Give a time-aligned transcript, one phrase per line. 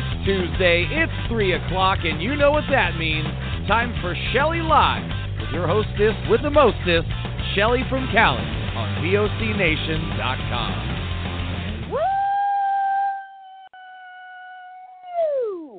[0.00, 3.28] It's Tuesday, it's 3 o'clock, and you know what that means.
[3.68, 5.04] Time for Shelly Live
[5.38, 7.06] with your hostess with the mostest,
[7.54, 11.92] Shelly from Cali on VOCNation.com.
[11.92, 12.00] Woo!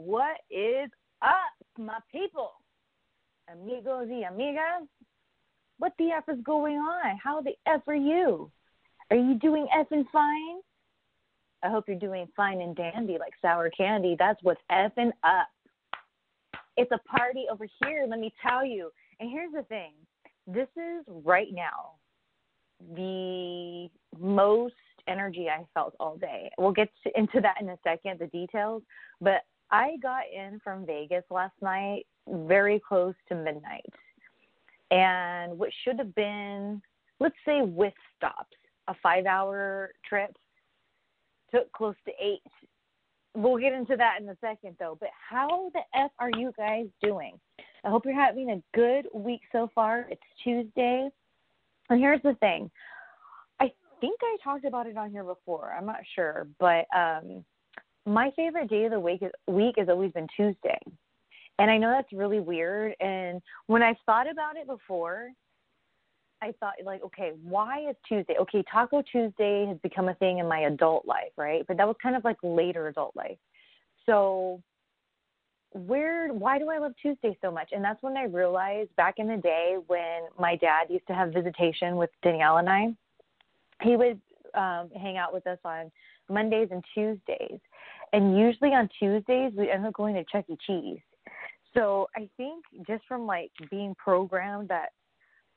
[0.05, 0.91] What is
[1.23, 2.51] up, my people?
[3.51, 4.87] Amigos y amigas?
[5.79, 7.17] What the F is going on?
[7.17, 8.51] How the F are you?
[9.09, 10.61] Are you doing F and fine?
[11.63, 14.15] I hope you're doing fine and dandy like sour candy.
[14.17, 15.47] That's what's effing up.
[16.77, 18.91] It's a party over here, let me tell you.
[19.19, 19.93] And here's the thing
[20.47, 21.91] this is right now
[22.95, 23.89] the
[24.19, 24.73] most
[25.07, 26.49] energy I felt all day.
[26.57, 28.81] We'll get into that in a second, the details.
[29.19, 33.85] But I got in from Vegas last night very close to midnight.
[34.89, 36.81] And what should have been,
[37.19, 38.57] let's say, with stops,
[38.87, 40.35] a five hour trip
[41.53, 42.41] took close to eight.
[43.35, 44.97] We'll get into that in a second, though.
[44.99, 47.39] But how the F are you guys doing?
[47.83, 50.05] I hope you're having a good week so far.
[50.09, 51.09] It's Tuesday.
[51.89, 52.69] And here's the thing
[53.59, 55.73] I think I talked about it on here before.
[55.77, 56.47] I'm not sure.
[56.59, 57.43] But um,
[58.05, 60.79] my favorite day of the week week has always been Tuesday.
[61.59, 62.95] And I know that's really weird.
[62.99, 65.29] And when I've thought about it before,
[66.41, 68.35] I thought like, okay, why is Tuesday?
[68.39, 71.65] Okay, Taco Tuesday has become a thing in my adult life, right?
[71.67, 73.37] But that was kind of like later adult life.
[74.05, 74.61] So
[75.73, 77.69] where why do I love Tuesday so much?
[77.71, 81.31] And that's when I realized back in the day when my dad used to have
[81.31, 82.87] visitation with Danielle and I,
[83.81, 84.19] he would
[84.53, 85.91] um hang out with us on
[86.29, 87.59] Mondays and Tuesdays.
[88.13, 90.57] And usually on Tuesdays, we end up going to Chuck E.
[90.67, 90.99] Cheese.
[91.73, 94.89] So I think just from like being programmed that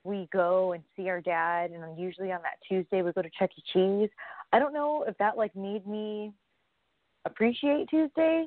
[0.05, 3.51] we go and see our dad, and usually on that Tuesday we go to Chuck
[3.57, 3.63] E.
[3.73, 4.11] Cheese.
[4.53, 6.33] I don't know if that like made me
[7.25, 8.47] appreciate Tuesday.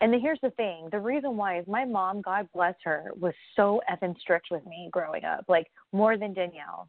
[0.00, 3.32] And then here's the thing: the reason why is my mom, God bless her, was
[3.54, 6.88] so effing strict with me growing up, like more than Danielle.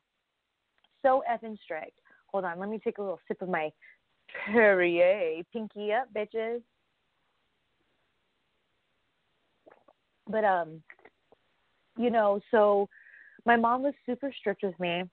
[1.04, 2.00] So effing strict.
[2.32, 3.72] Hold on, let me take a little sip of my
[4.46, 5.44] Perrier.
[5.54, 6.62] Pinky up, bitches.
[10.30, 10.82] But um,
[11.98, 12.90] you know, so
[13.48, 15.04] my mom was super strict with me.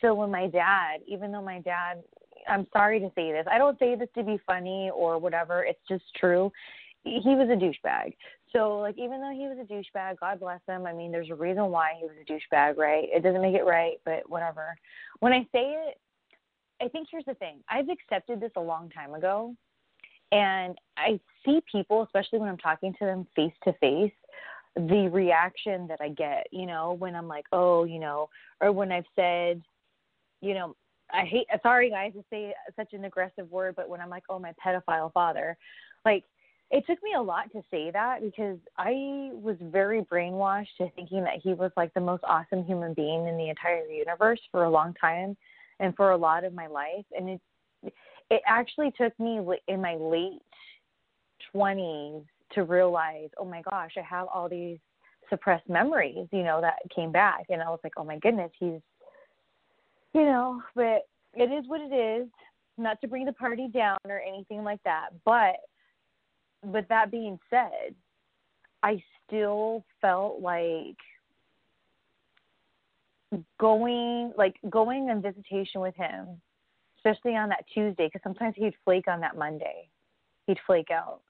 [0.00, 2.02] So when my dad, even though my dad,
[2.48, 5.62] I'm sorry to say this, I don't say this to be funny or whatever.
[5.62, 6.50] It's just true.
[7.04, 8.14] He was a douchebag.
[8.52, 10.86] So like, even though he was a douchebag, God bless him.
[10.86, 13.08] I mean, there's a reason why he was a douchebag, right?
[13.12, 14.74] It doesn't make it right, but whatever.
[15.20, 15.98] When I say it,
[16.80, 17.58] I think here's the thing.
[17.68, 19.54] I've accepted this a long time ago,
[20.32, 24.12] and I see people, especially when I'm talking to them face to face,
[24.86, 26.46] the reaction that I get.
[26.52, 28.28] You know, when I'm like, oh, you know,
[28.60, 29.62] or when I've said,
[30.40, 30.76] you know,
[31.12, 31.46] I hate.
[31.62, 35.12] Sorry, guys, to say such an aggressive word, but when I'm like, oh, my pedophile
[35.12, 35.56] father,
[36.04, 36.24] like
[36.70, 41.24] it took me a lot to say that because I was very brainwashed to thinking
[41.24, 44.70] that he was like the most awesome human being in the entire universe for a
[44.70, 45.36] long time
[45.80, 47.40] and for a lot of my life and it
[48.30, 50.42] it actually took me in my late
[51.54, 54.78] 20s to realize oh my gosh i have all these
[55.28, 57.44] suppressed memories you know that came back.
[57.50, 58.80] And i was like oh my goodness he's
[60.14, 62.28] you know but it is what it is.
[62.78, 65.08] Not to bring the party down or anything like that.
[65.24, 65.56] But
[66.64, 67.94] with that being said
[68.82, 70.96] i still felt like
[73.58, 76.40] going like going on visitation with him,
[76.98, 79.88] especially on that Tuesday, because sometimes he'd flake on that Monday,
[80.46, 81.20] he'd flake out.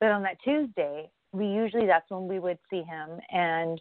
[0.00, 3.80] But on that Tuesday, we usually that's when we would see him, and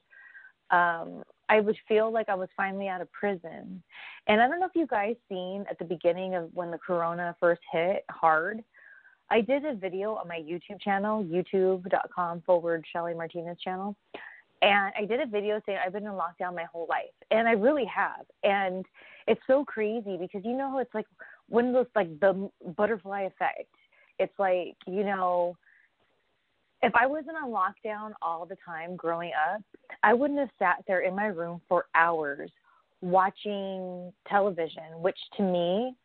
[0.71, 3.83] um, I would feel like I was finally out of prison.
[4.27, 7.35] And I don't know if you guys seen at the beginning of when the corona
[7.39, 8.63] first hit hard.
[9.29, 13.95] I did a video on my YouTube channel, youtube.com forward Shelly Martinez channel.
[14.61, 17.13] And I did a video saying I've been in lockdown my whole life.
[17.31, 18.25] And I really have.
[18.43, 18.85] And
[19.27, 21.07] it's so crazy because you know it's like
[21.49, 23.69] when those like the butterfly effect.
[24.19, 25.57] It's like, you know,
[26.83, 29.61] if I wasn't on lockdown all the time growing up,
[30.03, 32.51] I wouldn't have sat there in my room for hours
[33.01, 35.95] watching television, which to me,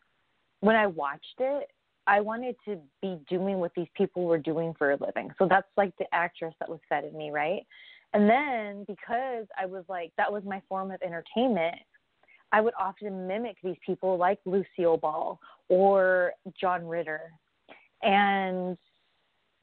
[0.61, 1.71] when I watched it,
[2.07, 5.31] I wanted to be doing what these people were doing for a living.
[5.39, 7.67] So that's like the actress that was fed in me, right?
[8.15, 11.77] And then because I was like, that was my form of entertainment,
[12.53, 15.39] I would often mimic these people like Lucille Ball
[15.69, 17.21] or John Ritter.
[18.03, 18.79] And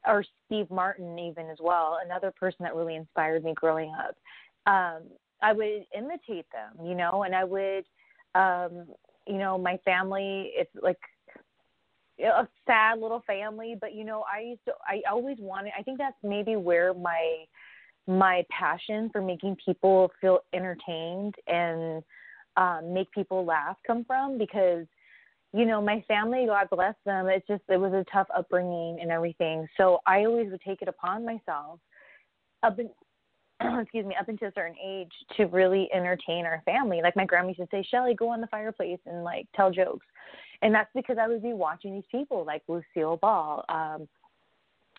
[0.06, 4.16] or Steve Martin even as well, another person that really inspired me growing up.
[4.72, 5.02] Um,
[5.42, 7.84] I would imitate them, you know, and I would,
[8.34, 8.86] um,
[9.26, 10.52] you know, my family.
[10.54, 10.98] It's like
[12.20, 14.72] a sad little family, but you know, I used to.
[14.86, 15.72] I always wanted.
[15.78, 17.44] I think that's maybe where my
[18.06, 22.02] my passion for making people feel entertained and
[22.56, 24.86] um, make people laugh come from because
[25.52, 29.10] you know, my family, God bless them, it's just, it was a tough upbringing and
[29.10, 29.66] everything.
[29.76, 31.80] So I always would take it upon myself
[32.62, 32.90] up in,
[33.80, 37.00] excuse me, up until a certain age to really entertain our family.
[37.02, 40.06] Like my grandma used to say, Shelly, go on the fireplace and like tell jokes.
[40.62, 43.64] And that's because I would be watching these people like Lucille Ball.
[43.68, 44.08] Um,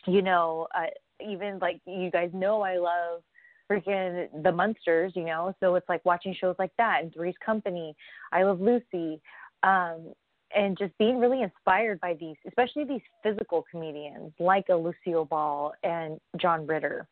[0.05, 0.87] you know, uh,
[1.25, 3.21] even like you guys know, I love
[3.69, 7.95] freaking the Munsters, you know, so it's like watching shows like that and Three's Company.
[8.31, 9.21] I love Lucy.
[9.63, 10.13] Um,
[10.55, 15.73] and just being really inspired by these, especially these physical comedians like a Lucille Ball
[15.83, 17.07] and John Ritter,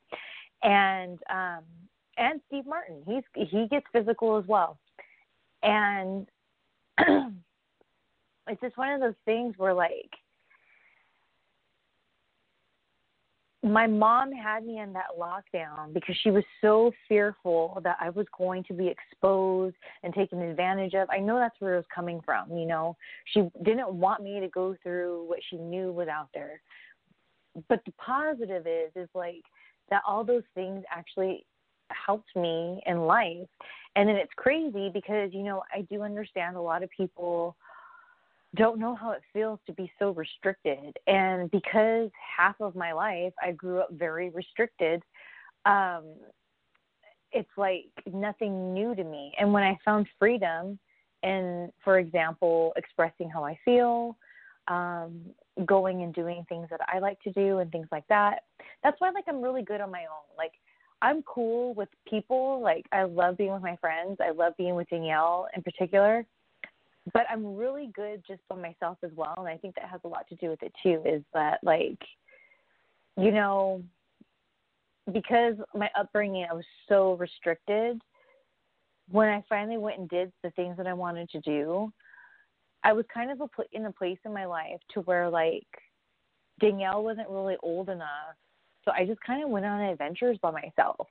[0.64, 1.64] and um,
[2.18, 3.02] and Steve Martin.
[3.06, 4.78] He's he gets physical as well,
[5.64, 6.28] and
[6.98, 10.10] it's just one of those things where like
[13.66, 18.28] my mom had me in that lockdown because she was so fearful that I was
[18.38, 21.10] going to be exposed and taken advantage of.
[21.10, 22.96] I know that's where it was coming from, you know.
[23.34, 26.62] She didn't want me to go through what she knew was out there.
[27.68, 29.44] But the positive is is like
[29.90, 31.46] that all those things actually
[31.90, 33.48] helped me in life.
[33.96, 37.56] And then it's crazy because, you know, I do understand a lot of people
[38.56, 40.98] don't know how it feels to be so restricted.
[41.08, 45.04] And because half of my life I grew up very restricted,
[45.66, 46.04] um,
[47.32, 49.34] it's like nothing new to me.
[49.40, 50.80] And when I found freedom
[51.24, 54.18] in, for example, expressing how I feel,
[54.68, 55.22] um,
[55.66, 58.44] going and doing things that I like to do and things like that,
[58.84, 60.38] that's why like I'm really good on my own.
[60.38, 60.54] Like
[61.02, 62.62] I'm cool with people.
[62.62, 64.18] Like I love being with my friends.
[64.20, 66.26] I love being with Danielle in particular
[67.14, 70.08] but I'm really good just by myself as well, and I think that has a
[70.08, 71.02] lot to do with it too.
[71.06, 72.00] Is that like,
[73.18, 73.84] you know,
[75.12, 78.02] because my upbringing, I was so restricted.
[79.12, 81.94] When I finally went and did the things that I wanted to do,
[82.84, 85.68] I was kind of a in a place in my life to where like
[86.60, 88.36] Danielle wasn't really old enough,
[88.84, 91.08] so I just kind of went on adventures by myself.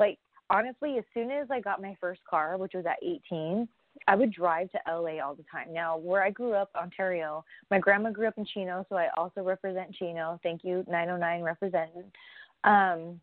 [0.00, 3.68] Like honestly, as soon as I got my first car, which was at 18
[4.06, 5.72] I would drive to LA all the time.
[5.72, 9.42] Now, where I grew up, Ontario, my grandma grew up in Chino, so I also
[9.42, 10.38] represent Chino.
[10.42, 12.04] Thank you, 909 representing.
[12.64, 13.20] Um,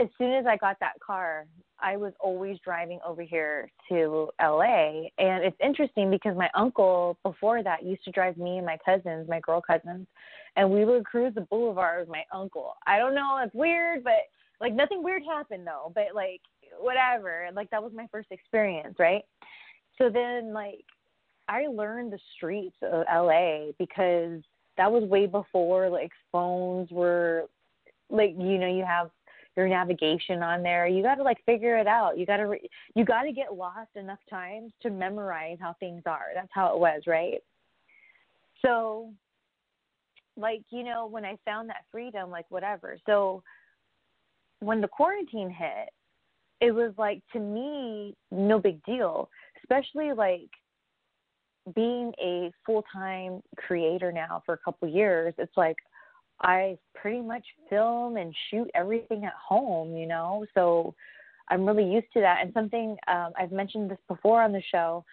[0.00, 1.46] as soon as I got that car,
[1.82, 5.08] I was always driving over here to LA.
[5.18, 9.28] And it's interesting because my uncle before that used to drive me and my cousins,
[9.28, 10.06] my girl cousins,
[10.56, 12.74] and we would cruise the boulevard with my uncle.
[12.86, 14.28] I don't know, it's weird, but
[14.60, 15.92] like nothing weird happened though.
[15.94, 16.42] But like
[16.78, 17.48] whatever.
[17.54, 19.24] Like that was my first experience, right?
[19.98, 20.84] So then like
[21.48, 24.40] I learned the streets of LA because
[24.76, 27.46] that was way before like phones were
[28.08, 29.10] like you know you have
[29.56, 30.86] your navigation on there.
[30.86, 32.16] You got to like figure it out.
[32.16, 36.02] You got to re- you got to get lost enough times to memorize how things
[36.06, 36.26] are.
[36.34, 37.42] That's how it was, right?
[38.62, 39.12] So
[40.36, 42.96] like, you know, when I found that freedom, like whatever.
[43.06, 43.42] So
[44.60, 45.90] when the quarantine hit,
[46.60, 49.28] it was like to me no big deal,
[49.62, 50.48] especially like
[51.74, 55.34] being a full-time creator now for a couple years.
[55.38, 55.76] It's like
[56.42, 60.46] I pretty much film and shoot everything at home, you know.
[60.54, 60.94] So
[61.48, 62.38] I'm really used to that.
[62.42, 65.04] And something um, I've mentioned this before on the show,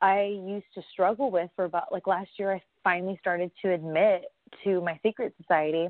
[0.00, 2.52] I used to struggle with for about like last year.
[2.52, 4.24] I finally started to admit
[4.64, 5.88] to my secret society,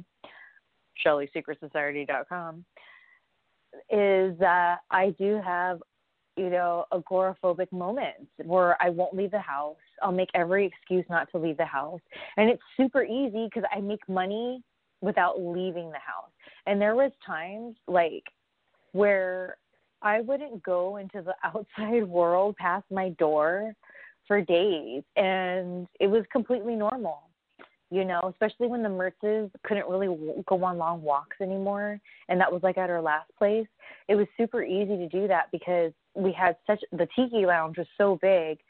[1.05, 2.65] ShellySecretSociety.com,
[3.91, 5.81] is that I do have,
[6.37, 9.77] you know, agoraphobic moments where I won't leave the house.
[10.03, 12.01] I'll make every excuse not to leave the house.
[12.37, 14.63] And it's super easy because I make money
[15.01, 16.31] without leaving the house.
[16.67, 18.25] And there was times like
[18.93, 19.57] where
[20.01, 23.75] I wouldn't go into the outside world past my door
[24.27, 27.25] for days and it was completely normal
[27.93, 30.07] you know, especially when the Mertzes couldn't really
[30.47, 32.01] go on long walks anymore.
[32.31, 33.67] And that was like at our last place.
[34.09, 37.87] It was super easy to do that because we had such, the Tiki Lounge was
[37.99, 38.61] so big.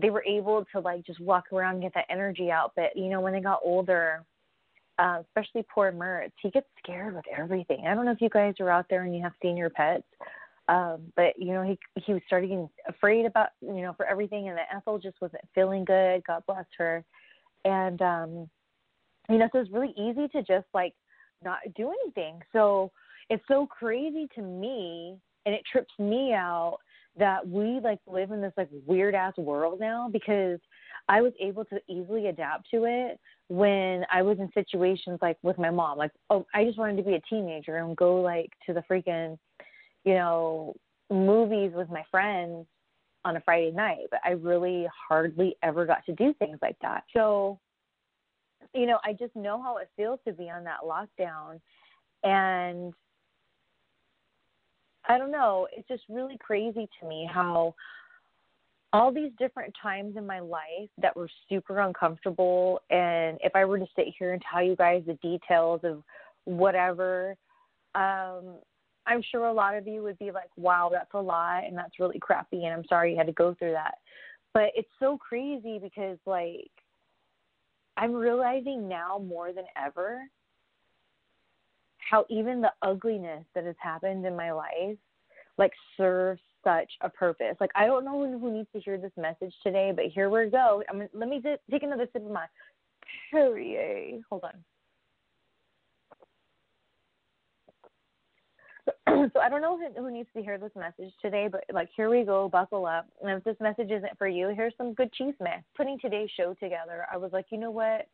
[0.00, 2.74] They were able to like just walk around and get that energy out.
[2.76, 4.22] But, you know, when they got older,
[5.00, 7.86] uh, especially poor Mertz, he gets scared with everything.
[7.88, 10.04] I don't know if you guys are out there and you have senior pets.
[10.68, 14.58] Um, but you know, he he was starting afraid about you know for everything, and
[14.58, 16.22] the Ethel just wasn't feeling good.
[16.26, 17.02] God bless her
[17.64, 18.48] and um
[19.28, 20.94] you know so it's really easy to just like
[21.44, 22.90] not do anything so
[23.30, 26.78] it's so crazy to me and it trips me out
[27.18, 30.58] that we like live in this like weird ass world now because
[31.08, 35.58] I was able to easily adapt to it when I was in situations like with
[35.58, 35.98] my mom.
[35.98, 39.38] Like, oh, I just wanted to be a teenager and go like to the freaking,
[40.04, 40.74] you know,
[41.10, 42.66] movies with my friends
[43.24, 47.04] on a Friday night, but I really hardly ever got to do things like that.
[47.14, 47.58] So,
[48.74, 51.60] you know, I just know how it feels to be on that lockdown.
[52.22, 52.94] And
[55.08, 57.74] I don't know, it's just really crazy to me how
[58.92, 63.78] all these different times in my life that were super uncomfortable and if I were
[63.78, 66.02] to sit here and tell you guys the details of
[66.44, 67.36] whatever
[67.94, 68.56] um
[69.08, 71.98] I'm sure a lot of you would be like, wow, that's a lot and that's
[71.98, 73.96] really crappy and I'm sorry you had to go through that.
[74.52, 76.70] But it's so crazy because like
[77.96, 80.20] I'm realizing now more than ever
[81.98, 84.96] how even the ugliness that has happened in my life
[85.56, 87.56] like serves such a purpose.
[87.60, 90.82] Like I don't know who, needs to hear this message today, but here we go.
[90.88, 92.46] I'm let me take another sip of my
[93.30, 94.20] Perrier.
[94.30, 94.64] Hold on.
[99.32, 102.10] so I don't know who, who needs to hear this message today, but like here
[102.10, 103.06] we go, buckle up.
[103.22, 105.64] And if this message isn't for you, here's some good cheese man.
[105.76, 108.08] Putting today's show together, I was like, you know what?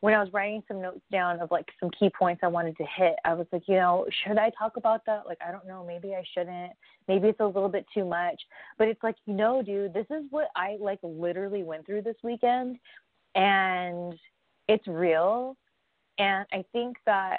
[0.00, 2.84] When I was writing some notes down of like some key points I wanted to
[2.96, 5.26] hit, I was like, you know, should I talk about that?
[5.26, 6.72] Like, I don't know, maybe I shouldn't.
[7.08, 8.40] Maybe it's a little bit too much.
[8.78, 12.16] But it's like, you know, dude, this is what I like literally went through this
[12.22, 12.78] weekend,
[13.34, 14.14] and
[14.68, 15.56] it's real.
[16.18, 17.38] And I think that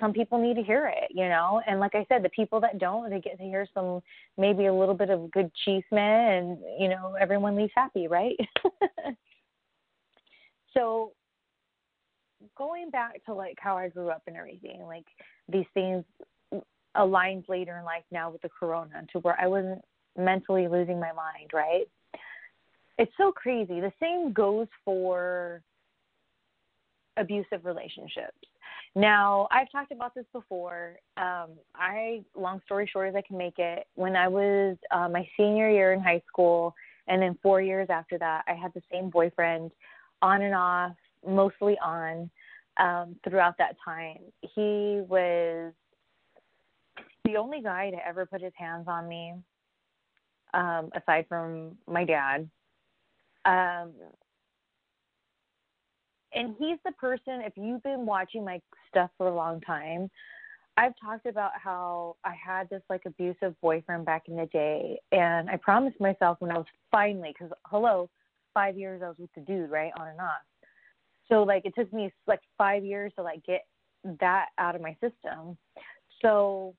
[0.00, 1.60] some people need to hear it, you know.
[1.66, 4.00] And like I said, the people that don't, they get to hear some
[4.36, 8.36] maybe a little bit of good cheese man, and you know, everyone leaves happy, right?
[10.74, 11.12] so
[12.56, 15.06] going back to like how I grew up and everything, like
[15.48, 16.04] these things
[16.94, 19.82] aligned later in life now with the corona to where I wasn't
[20.16, 21.86] mentally losing my mind, right?
[22.98, 23.80] It's so crazy.
[23.80, 25.62] The same goes for
[27.16, 28.38] abusive relationships
[28.98, 30.98] now, I've talked about this before.
[31.16, 35.28] Um, I, long story short as I can make it, when I was uh, my
[35.36, 36.74] senior year in high school,
[37.06, 39.70] and then four years after that, I had the same boyfriend
[40.20, 42.28] on and off, mostly on,
[42.78, 44.18] um, throughout that time.
[44.42, 45.72] He was
[47.24, 49.34] the only guy to ever put his hands on me,
[50.54, 52.50] um, aside from my dad.
[53.44, 53.92] Um,
[56.34, 60.10] and he's the person if you've been watching my stuff for a long time
[60.76, 64.98] i've talked about how i had this like abusive boyfriend back in the day.
[65.12, 68.08] And i promised myself when i was finally because hello
[68.54, 70.42] five years i was with the dude right on and off.
[71.28, 73.66] So like it took me like five years to like get
[74.20, 75.56] that out of my system.
[76.22, 76.74] So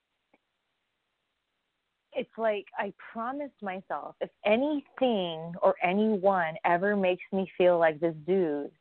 [2.13, 8.15] it's like I promised myself if anything or anyone ever makes me feel like this
[8.25, 8.71] dude,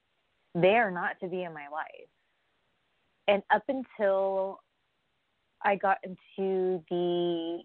[0.55, 2.09] they are not to be in my life.
[3.27, 4.61] And up until
[5.63, 7.61] I got into the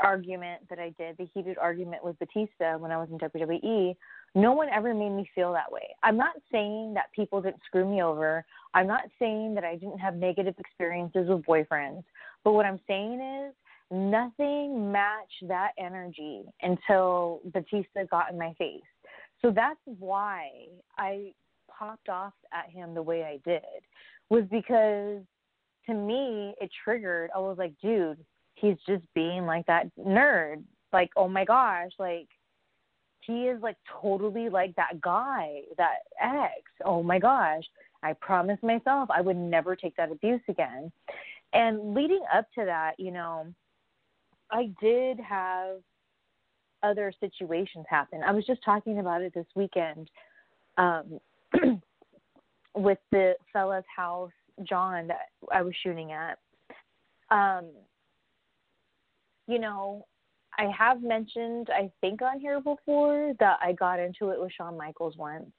[0.00, 3.94] argument that I did, the heated argument with Batista when I was in WWE,
[4.34, 5.94] no one ever made me feel that way.
[6.02, 8.44] I'm not saying that people didn't screw me over.
[8.74, 12.04] I'm not saying that I didn't have negative experiences with boyfriends.
[12.44, 13.54] But what I'm saying is
[13.90, 18.82] nothing matched that energy until Batista got in my face.
[19.42, 20.48] So that's why
[20.98, 21.32] I
[21.80, 23.62] popped off at him the way I did
[24.28, 25.22] was because
[25.86, 27.30] to me it triggered.
[27.34, 28.18] I was like, dude,
[28.54, 30.62] he's just being like that nerd.
[30.92, 32.28] Like, oh my gosh, like
[33.20, 36.62] he is like totally like that guy, that ex.
[36.84, 37.64] Oh my gosh.
[38.02, 40.92] I promised myself I would never take that abuse again.
[41.52, 43.46] And leading up to that, you know,
[44.50, 45.78] I did have
[46.82, 48.22] other situations happen.
[48.22, 50.10] I was just talking about it this weekend
[50.78, 51.20] um,
[52.74, 54.32] with the fella's house,
[54.68, 56.38] John, that I was shooting at.
[57.30, 57.66] Um,
[59.46, 60.06] you know,
[60.58, 64.76] I have mentioned, I think, on here before that I got into it with Shawn
[64.76, 65.50] Michaels once.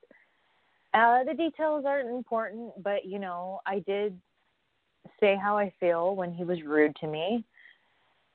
[0.94, 4.20] Uh, the details aren't important, but you know, I did
[5.20, 7.44] say how I feel when he was rude to me.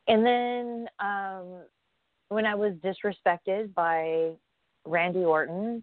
[0.09, 1.63] And then um,
[2.29, 4.31] when I was disrespected by
[4.85, 5.83] Randy Orton,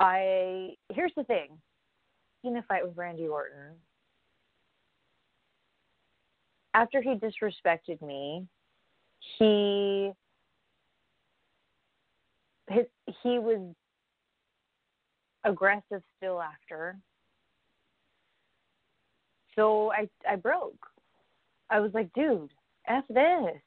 [0.00, 1.50] I here's the thing.
[2.42, 3.74] In a fight with Randy Orton,
[6.72, 8.46] after he disrespected me,
[9.38, 10.10] he
[12.70, 12.86] his
[13.22, 13.74] he was
[15.44, 16.96] aggressive still after.
[19.54, 20.86] So I I broke.
[21.68, 22.52] I was like, dude,
[22.88, 23.60] F this.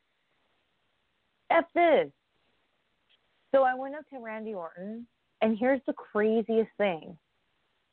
[1.51, 2.09] F this.
[3.53, 5.05] So I went up to Randy Orton
[5.43, 7.17] and here's the craziest thing.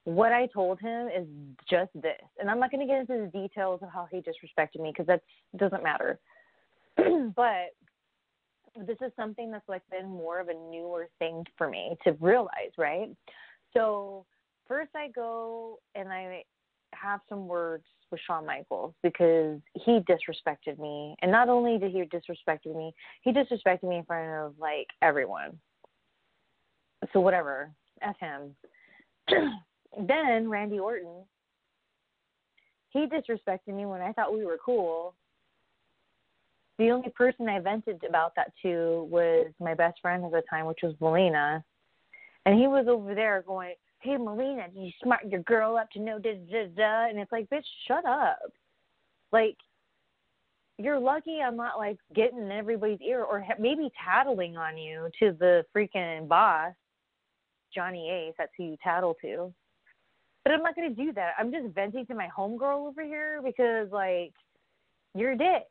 [0.05, 1.27] What I told him is
[1.69, 2.23] just this.
[2.39, 5.07] And I'm not going to get into the details of how he disrespected me because
[5.09, 5.23] that
[5.57, 6.19] doesn't matter.
[6.97, 7.75] but
[8.87, 12.71] this is something that's like been more of a newer thing for me to realize,
[12.79, 13.11] right?
[13.75, 14.25] So
[14.69, 16.45] first I go and I
[16.93, 21.17] have some words with Shawn Michaels because he disrespected me.
[21.21, 25.59] And not only did he disrespect me, he disrespected me in front of like everyone.
[27.13, 27.71] So whatever.
[28.03, 28.55] F him.
[30.09, 31.25] then Randy Orton,
[32.91, 35.15] he disrespected me when I thought we were cool.
[36.79, 40.67] The only person I vented about that to was my best friend at the time,
[40.67, 41.63] which was Melina.
[42.47, 46.19] And he was over there going, Hey Melina, you smart your girl up to know
[46.19, 48.39] da da da and it's like, bitch, shut up.
[49.31, 49.57] Like
[50.79, 55.37] you're lucky I'm not like getting in everybody's ear or maybe tattling on you to
[55.39, 56.73] the freaking boss,
[57.75, 58.35] Johnny Ace.
[58.39, 59.53] That's who you tattle to.
[60.45, 61.35] But I'm not gonna do that.
[61.39, 64.33] I'm just venting to my homegirl over here because like
[65.15, 65.67] you're a dick.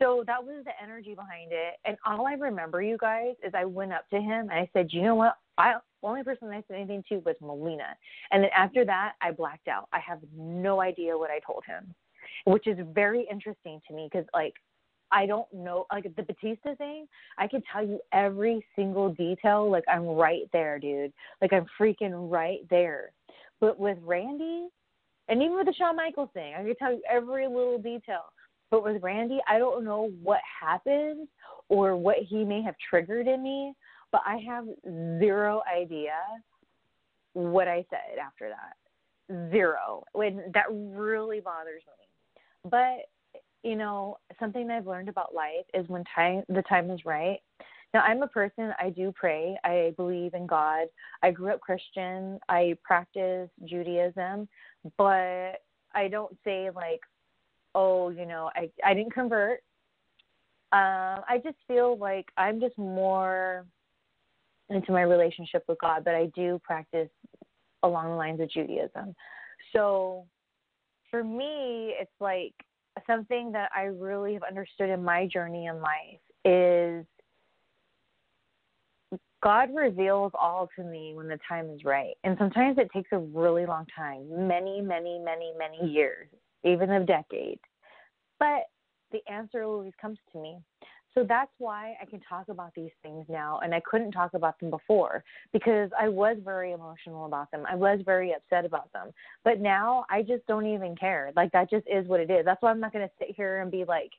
[0.00, 1.74] So that was the energy behind it.
[1.84, 4.92] And all I remember, you guys, is I went up to him and I said,
[4.92, 5.36] you know what?
[5.58, 7.96] I the only person I said anything to was Melina.
[8.30, 9.88] And then after that, I blacked out.
[9.92, 11.92] I have no idea what I told him,
[12.44, 14.54] which is very interesting to me because like
[15.10, 17.06] I don't know, like the Batista thing,
[17.38, 19.70] I can tell you every single detail.
[19.70, 21.12] Like I'm right there, dude.
[21.40, 23.12] Like I'm freaking right there.
[23.60, 24.68] But with Randy,
[25.28, 28.24] and even with the Shawn Michaels thing, I can tell you every little detail.
[28.70, 31.28] But with Randy, I don't know what happened
[31.68, 33.72] or what he may have triggered in me,
[34.12, 34.66] but I have
[35.18, 36.16] zero idea
[37.32, 39.50] what I said after that.
[39.50, 40.04] Zero.
[40.12, 42.70] When that really bothers me.
[42.70, 43.08] But
[43.62, 47.40] you know, something I've learned about life is when time the time is right.
[47.94, 49.56] Now I'm a person I do pray.
[49.64, 50.88] I believe in God.
[51.22, 52.38] I grew up Christian.
[52.48, 54.48] I practice Judaism,
[54.96, 55.62] but
[55.94, 57.00] I don't say like
[57.74, 59.60] oh, you know, I I didn't convert.
[60.72, 63.64] Um, I just feel like I'm just more
[64.68, 67.08] into my relationship with God, but I do practice
[67.82, 69.14] along the lines of Judaism.
[69.72, 70.26] So
[71.10, 72.52] for me, it's like
[73.06, 77.06] something that I really have understood in my journey in life is
[79.42, 82.14] God reveals all to me when the time is right.
[82.24, 86.28] And sometimes it takes a really long time, many, many, many, many years,
[86.64, 87.60] even a decade.
[88.40, 88.64] But
[89.12, 90.58] the answer always comes to me.
[91.18, 94.60] So that's why I can talk about these things now, and I couldn't talk about
[94.60, 97.64] them before because I was very emotional about them.
[97.68, 99.10] I was very upset about them.
[99.42, 101.32] But now I just don't even care.
[101.34, 102.44] Like, that just is what it is.
[102.44, 104.12] That's why I'm not going to sit here and be like,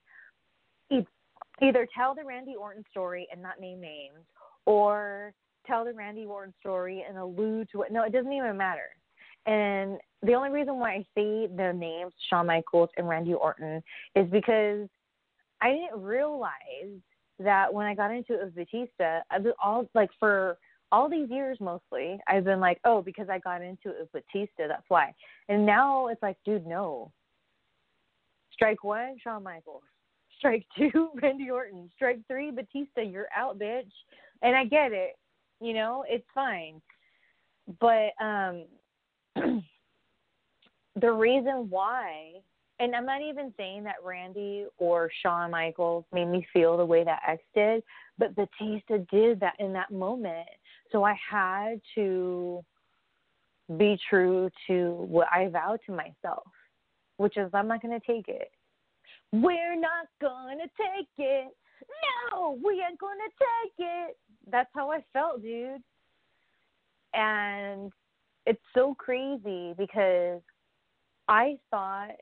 [1.62, 4.26] either tell the Randy Orton story and not name names,
[4.66, 5.32] or
[5.66, 7.94] tell the Randy Orton story and allude to it.
[7.94, 8.90] No, it doesn't even matter.
[9.46, 13.82] And the only reason why I say the names Shawn Michaels and Randy Orton
[14.18, 14.90] is because
[15.62, 17.00] I didn't realize
[17.40, 20.58] that when I got into it with Batista, I was all like for
[20.92, 24.68] all these years mostly, I've been like, oh, because I got into it with Batista,
[24.68, 25.14] that's why.
[25.48, 27.12] And now it's like, dude, no.
[28.54, 29.84] Strike one, Shawn Michaels.
[30.38, 31.90] Strike two, Randy Orton.
[31.96, 33.02] Strike three, Batista.
[33.02, 33.92] You're out, bitch.
[34.42, 35.16] And I get it.
[35.62, 36.82] You know, it's fine.
[37.80, 38.66] But um
[40.96, 42.42] the reason why
[42.80, 47.04] and I'm not even saying that Randy or Shawn Michaels made me feel the way
[47.04, 47.84] that X did,
[48.18, 50.48] but Batista did that in that moment.
[50.92, 52.64] So I had to
[53.78, 56.48] be true to what I vowed to myself,
[57.18, 58.52] which is I'm not going to take it.
[59.32, 61.48] We're not going to take it.
[62.32, 64.18] No, we ain't going to take it.
[64.50, 65.82] That's how I felt, dude.
[67.14, 67.92] And
[68.46, 70.42] it's so crazy because
[71.28, 72.16] I thought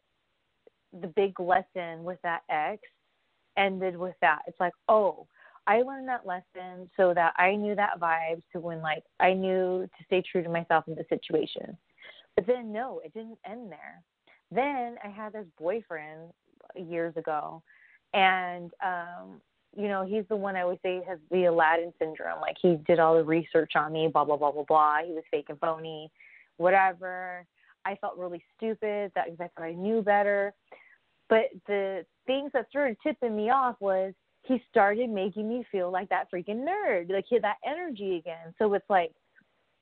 [1.01, 2.81] the big lesson with that ex
[3.57, 4.39] ended with that.
[4.47, 5.27] It's like, oh,
[5.67, 9.87] I learned that lesson so that I knew that vibe to when like I knew
[9.97, 11.77] to stay true to myself in the situation.
[12.35, 14.01] But then no, it didn't end there.
[14.49, 16.31] Then I had this boyfriend
[16.75, 17.61] years ago
[18.13, 19.41] and um
[19.75, 22.41] you know, he's the one I always say has the Aladdin syndrome.
[22.41, 24.99] Like he did all the research on me, blah blah blah blah blah.
[25.05, 26.09] He was fake and phony,
[26.55, 27.45] whatever.
[27.87, 30.53] I felt really stupid that because I thought I knew better.
[31.29, 36.09] But the things that started tipping me off was he started making me feel like
[36.09, 38.53] that freaking nerd, like he had that energy again.
[38.57, 39.11] So it's like,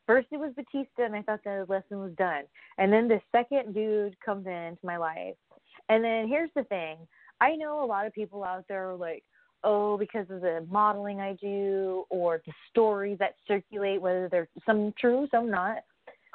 [0.08, 2.44] first it was Batista, and I thought that the lesson was done,
[2.78, 5.36] and then the second dude comes into my life,
[5.90, 6.98] and then here's the thing:
[7.42, 9.24] I know a lot of people out there are like,
[9.64, 14.94] oh, because of the modeling I do or the stories that circulate, whether they're some
[15.00, 15.78] true, some not.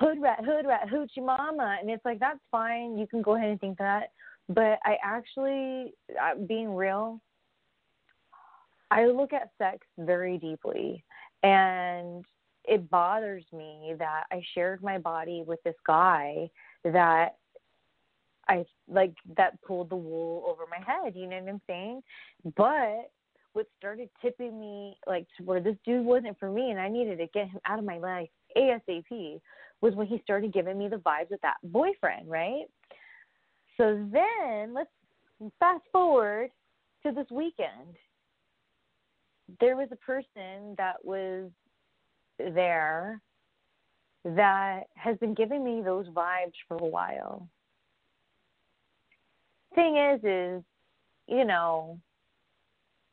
[0.01, 2.97] Hood rat, hood rat, hoochie mama, and it's like that's fine.
[2.97, 4.13] You can go ahead and think that,
[4.49, 5.93] but I actually,
[6.47, 7.21] being real,
[8.91, 11.05] I look at sex very deeply,
[11.43, 12.25] and
[12.65, 16.51] it bothers me that I shared my body with this guy
[16.83, 17.37] that
[18.49, 21.15] I like that pulled the wool over my head.
[21.15, 22.03] You know what I'm saying?
[22.57, 23.11] But
[23.53, 27.19] what started tipping me like to where this dude wasn't for me, and I needed
[27.19, 29.41] to get him out of my life ASAP,
[29.81, 32.65] was when he started giving me the vibes with that boyfriend, right?
[33.77, 34.91] So then let's
[35.59, 36.51] fast forward
[37.03, 37.97] to this weekend
[39.59, 41.51] there was a person that was
[42.39, 43.21] there
[44.25, 47.49] that has been giving me those vibes for a while.
[49.75, 50.63] Thing is, is,
[51.27, 51.99] you know,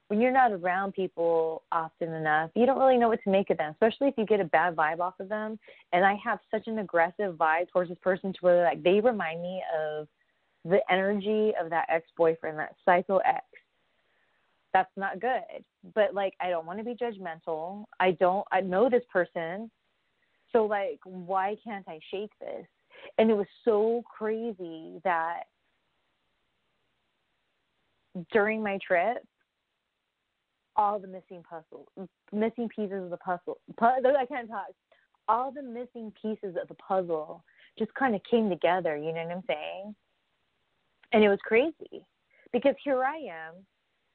[0.08, 3.58] when you're not around people often enough, you don't really know what to make of
[3.58, 5.60] them, especially if you get a bad vibe off of them.
[5.92, 9.42] And I have such an aggressive vibe towards this person to where like they remind
[9.42, 10.08] me of
[10.64, 13.44] the energy of that ex boyfriend, that psycho ex
[14.78, 15.64] that's not good.
[15.96, 17.86] But like I don't want to be judgmental.
[18.00, 19.72] I don't I know this person.
[20.52, 22.66] So like why can't I shake this?
[23.18, 25.44] And it was so crazy that
[28.32, 29.26] during my trip
[30.78, 31.88] all the missing puzzle
[32.32, 34.68] missing pieces of the puzzle I can't talk.
[35.28, 37.44] All the missing pieces of the puzzle
[37.78, 39.96] just kind of came together, you know what I'm saying?
[41.12, 42.06] And it was crazy
[42.54, 43.66] because here I am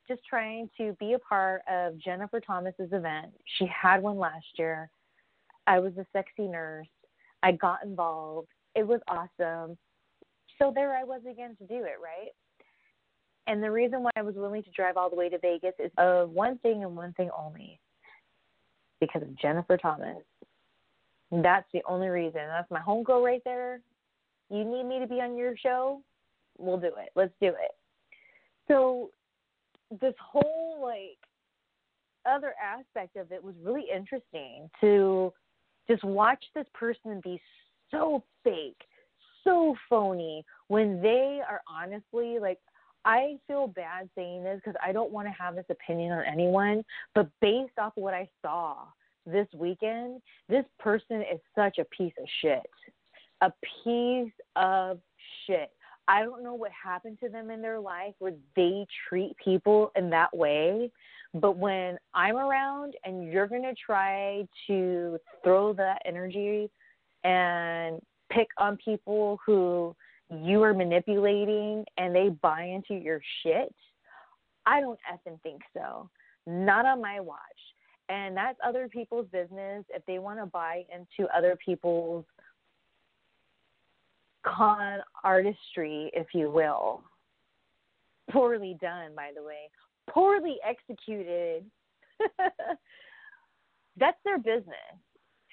[0.08, 3.32] just trying to be a part of Jennifer Thomas's event.
[3.58, 4.90] She had one last year.
[5.66, 6.88] I was a sexy nurse.
[7.42, 8.48] I got involved.
[8.74, 9.76] It was awesome.
[10.58, 12.30] So there I was again to do it, right?
[13.46, 15.90] And the reason why I was willing to drive all the way to Vegas is
[15.98, 17.80] of one thing and one thing only.
[19.00, 20.22] Because of Jennifer Thomas.
[21.32, 22.40] That's the only reason.
[22.46, 23.80] That's my homegirl right there.
[24.50, 26.02] You need me to be on your show?
[26.58, 27.10] We'll do it.
[27.16, 27.72] Let's do it.
[28.68, 29.10] So
[30.00, 31.18] this whole like
[32.26, 35.32] other aspect of it was really interesting to
[35.88, 37.40] just watch this person be
[37.90, 38.80] so fake,
[39.42, 42.58] so phony when they are honestly like
[43.04, 46.84] I feel bad saying this because I don't want to have this opinion on anyone,
[47.14, 48.76] but based off what I saw
[49.26, 52.70] this weekend, this person is such a piece of shit.
[53.40, 53.52] A
[53.84, 54.98] piece of
[55.46, 55.70] shit.
[56.08, 60.10] I don't know what happened to them in their life where they treat people in
[60.10, 60.90] that way.
[61.34, 66.70] But when I'm around and you're going to try to throw that energy
[67.24, 69.94] and pick on people who
[70.32, 73.74] you are manipulating and they buy into your shit,
[74.66, 76.08] I don't effing think so.
[76.46, 77.38] Not on my watch.
[78.08, 82.24] And that's other people's business if they want to buy into other people's
[84.44, 87.02] con artistry, if you will.
[88.30, 89.70] Poorly done, by the way.
[90.08, 91.64] Poorly executed.
[93.98, 94.74] That's their business.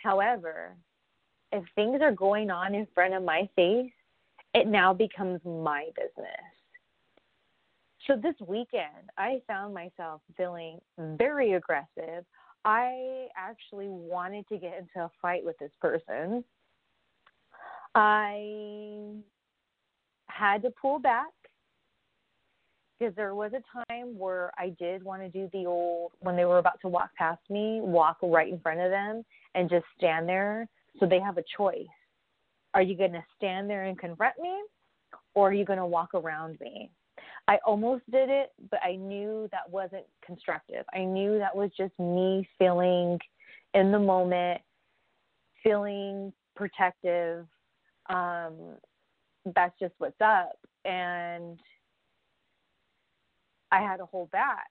[0.01, 0.75] However,
[1.51, 3.91] if things are going on in front of my face,
[4.53, 6.29] it now becomes my business.
[8.07, 12.25] So this weekend, I found myself feeling very aggressive.
[12.65, 16.43] I actually wanted to get into a fight with this person
[17.95, 19.15] I
[20.27, 21.27] had to pull back
[22.99, 26.45] because there was a time where I did want to do the old when they
[26.45, 29.23] were about to walk past me, walk right in front of them
[29.55, 30.67] and just stand there
[30.99, 31.87] so they have a choice.
[32.73, 34.53] Are you going to stand there and confront me
[35.33, 36.91] or are you going to walk around me?
[37.47, 40.85] I almost did it, but I knew that wasn't constructive.
[40.93, 43.17] I knew that was just me feeling
[43.73, 44.61] in the moment,
[45.63, 47.47] feeling protective.
[48.09, 48.53] Um,
[49.55, 50.57] that's just what's up.
[50.85, 51.59] And
[53.71, 54.67] I had to hold back.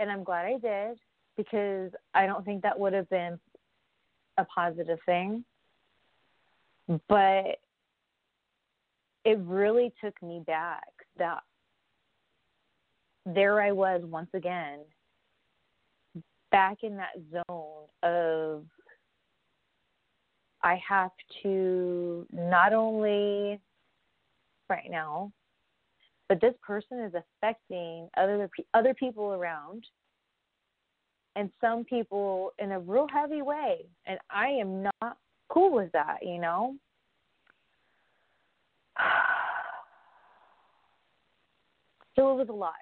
[0.00, 0.98] And I'm glad I did
[1.36, 3.38] because I don't think that would have been
[4.38, 5.44] a positive thing.
[7.08, 7.58] But
[9.24, 11.42] it really took me back that
[13.24, 14.80] there I was once again
[16.50, 18.64] back in that zone of
[20.62, 21.10] I have
[21.42, 23.60] to not only
[24.68, 25.32] right now,
[26.28, 29.84] but this person is affecting other other people around,
[31.36, 35.16] and some people in a real heavy way, and I am not
[35.52, 36.76] cool with that, you know.
[42.14, 42.74] So it was a lot.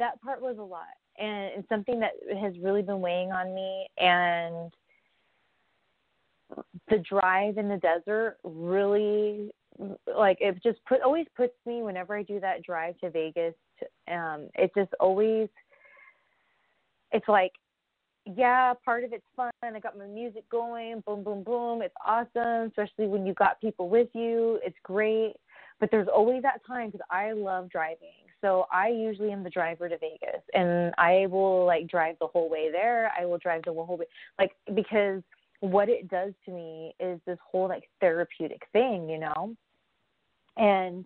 [0.00, 0.82] That part was a lot,
[1.16, 3.86] and it's something that has really been weighing on me.
[3.98, 4.72] And
[6.90, 9.52] the drive in the desert really
[10.16, 13.54] like it just put always puts me whenever I do that drive to Vegas.
[14.10, 15.48] Um, it just always
[17.12, 17.52] it's like
[18.24, 19.50] yeah, part of it's fun.
[19.62, 21.82] I got my music going, boom, boom, boom.
[21.82, 24.60] It's awesome, especially when you got people with you.
[24.64, 25.34] It's great.
[25.80, 28.22] But there's always that time because I love driving.
[28.40, 32.50] So I usually am the driver to Vegas, and I will like drive the whole
[32.50, 33.12] way there.
[33.18, 34.06] I will drive the whole way,
[34.38, 35.22] like because
[35.60, 39.56] what it does to me is this whole like therapeutic thing, you know.
[40.56, 41.04] And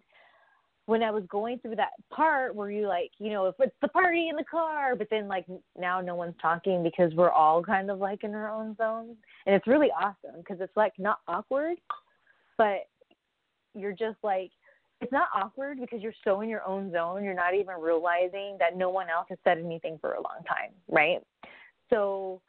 [0.86, 3.88] when I was going through that part where you like, you know, if it's the
[3.88, 5.44] party in the car, but then like
[5.78, 9.54] now no one's talking because we're all kind of like in our own zone, and
[9.54, 11.76] it's really awesome because it's like not awkward,
[12.56, 12.86] but
[13.74, 14.50] you're just like
[15.00, 18.76] it's not awkward because you're so in your own zone, you're not even realizing that
[18.76, 21.18] no one else has said anything for a long time, right?
[21.90, 22.40] So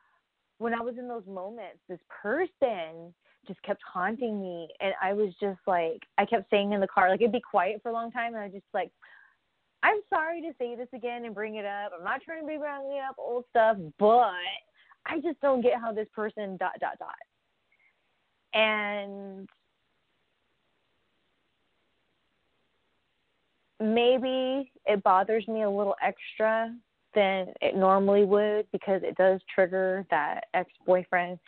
[0.60, 3.14] when I was in those moments, this person
[3.48, 7.10] just kept haunting me and I was just like I kept saying in the car,
[7.10, 8.92] like it'd be quiet for a long time and I just like
[9.84, 11.92] I'm sorry to say this again and bring it up.
[11.98, 14.32] I'm not trying to be bringing up old stuff, but
[15.06, 17.16] I just don't get how this person dot dot dot.
[18.54, 19.48] And
[23.80, 26.74] maybe it bothers me a little extra
[27.14, 31.40] than it normally would because it does trigger that ex boyfriend.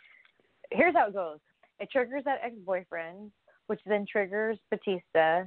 [0.70, 1.38] Here's how it goes
[1.80, 3.32] it triggers that ex boyfriend,
[3.66, 5.44] which then triggers Batista,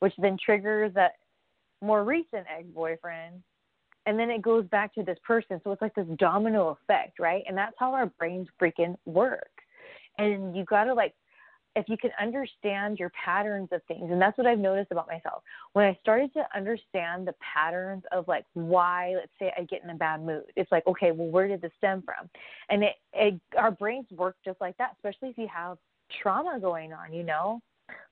[0.00, 1.12] which then triggers that
[1.82, 3.42] more recent ex boyfriend.
[4.06, 5.60] And then it goes back to this person.
[5.64, 7.42] So it's like this domino effect, right?
[7.48, 9.50] And that's how our brains freaking work.
[10.18, 11.14] And you got to like
[11.76, 15.42] if you can understand your patterns of things and that's what i've noticed about myself.
[15.74, 19.90] When i started to understand the patterns of like why let's say i get in
[19.90, 22.28] a bad mood it's like okay well where did this stem from?
[22.70, 25.78] And it, it our brains work just like that especially if you have
[26.22, 27.60] trauma going on you know?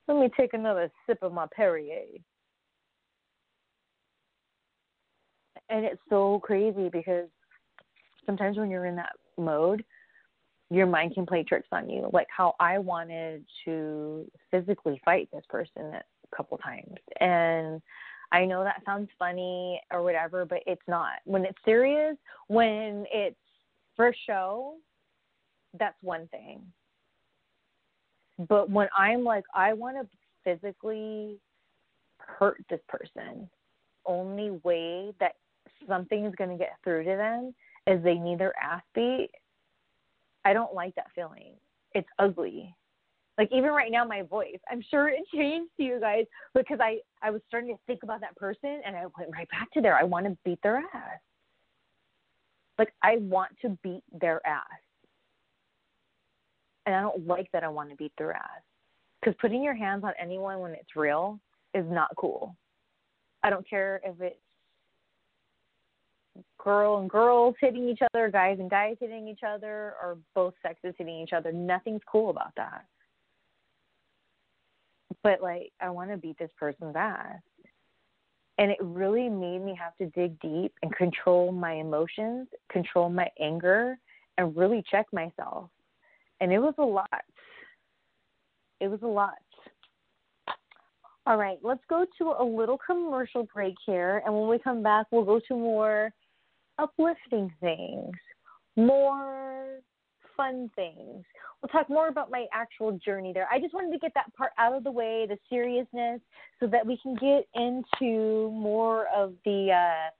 [0.06, 2.02] Let me take another sip of my perrier.
[5.70, 7.28] And it's so crazy because
[8.26, 9.84] sometimes when you're in that mode
[10.74, 12.08] your mind can play tricks on you.
[12.12, 16.96] Like how I wanted to physically fight this person a couple times.
[17.20, 17.80] And
[18.32, 21.18] I know that sounds funny or whatever, but it's not.
[21.24, 22.16] When it's serious,
[22.48, 23.36] when it's
[23.96, 24.74] for show,
[25.78, 26.60] that's one thing.
[28.48, 30.08] But when I'm like, I want to
[30.42, 31.38] physically
[32.18, 33.48] hurt this person,
[34.06, 35.32] only way that
[35.88, 37.54] something is going to get through to them
[37.86, 39.30] is they need their ass beat
[40.44, 41.54] I don't like that feeling.
[41.94, 42.74] It's ugly.
[43.38, 44.58] Like even right now, my voice.
[44.70, 48.20] I'm sure it changed to you guys because I I was starting to think about
[48.20, 49.96] that person and I went right back to there.
[49.96, 51.20] I want to beat their ass.
[52.78, 54.64] Like I want to beat their ass,
[56.86, 57.62] and I don't like that.
[57.62, 58.62] I want to beat their ass
[59.20, 61.38] because putting your hands on anyone when it's real
[61.72, 62.56] is not cool.
[63.44, 64.36] I don't care if it's
[66.64, 70.94] girl and girls hitting each other, guys and guys hitting each other, or both sexes
[70.96, 71.52] hitting each other.
[71.52, 72.86] Nothing's cool about that.
[75.22, 77.40] But like, I want to beat this person's ass.
[78.56, 83.28] And it really made me have to dig deep and control my emotions, control my
[83.40, 83.98] anger,
[84.38, 85.70] and really check myself.
[86.40, 87.08] And it was a lot.
[88.80, 89.34] It was a lot.
[91.26, 94.22] All right, let's go to a little commercial break here.
[94.24, 96.12] And when we come back, we'll go to more
[96.78, 98.12] uplifting things,
[98.76, 99.80] more
[100.36, 101.24] fun things.
[101.62, 103.48] We'll talk more about my actual journey there.
[103.50, 106.20] I just wanted to get that part out of the way, the seriousness,
[106.60, 110.10] so that we can get into more of the uh,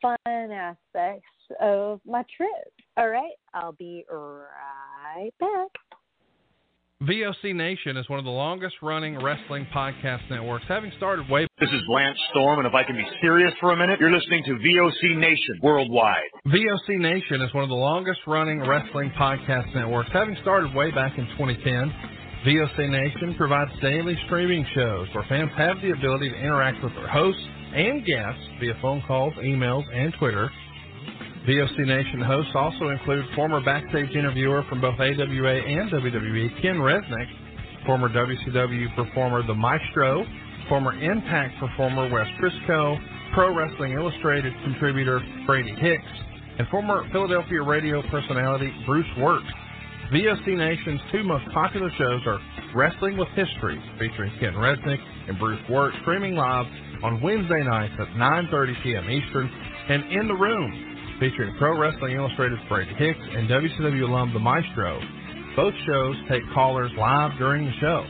[0.00, 1.28] fun aspects
[1.60, 2.72] of my trip.
[2.96, 5.68] All right, I'll be right back.
[7.04, 11.46] VOC Nation is one of the longest running wrestling podcast networks, having started way.
[11.60, 14.42] This is Lance Storm, and if I can be serious for a minute, you're listening
[14.46, 16.26] to VOC Nation worldwide.
[16.48, 21.16] VOC Nation is one of the longest running wrestling podcast networks, having started way back
[21.16, 21.94] in 2010.
[22.44, 27.06] VOC Nation provides daily streaming shows where fans have the ability to interact with their
[27.06, 30.50] hosts and guests via phone calls, emails, and Twitter.
[31.48, 37.86] VOC Nation hosts also include former backstage interviewer from both AWA and WWE, Ken Resnick,
[37.86, 40.26] former WCW performer The Maestro,
[40.68, 42.98] former Impact performer Wes Briscoe,
[43.32, 46.04] Pro Wrestling Illustrated contributor Brady Hicks,
[46.58, 49.42] and former Philadelphia radio personality Bruce Wirt.
[50.12, 52.40] VOC Nation's two most popular shows are
[52.74, 56.66] Wrestling with History, featuring Ken Resnick and Bruce Wirt, streaming live
[57.02, 59.08] on Wednesday nights at 9.30 p.m.
[59.08, 59.50] Eastern,
[59.88, 60.87] and In the Room,
[61.20, 65.00] featuring Pro Wrestling Illustrated's Brady Hicks and WCW alum The Maestro.
[65.56, 68.04] Both shows take callers live during the show,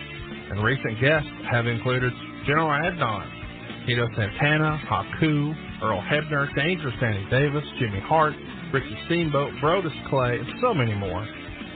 [0.50, 2.12] and recent guests have included
[2.46, 8.34] General Adnan, Tito Santana, Haku, Earl Hebner, Dangerous Danny Davis, Jimmy Hart,
[8.72, 11.26] Ricky Steamboat, Brodus Clay, and so many more.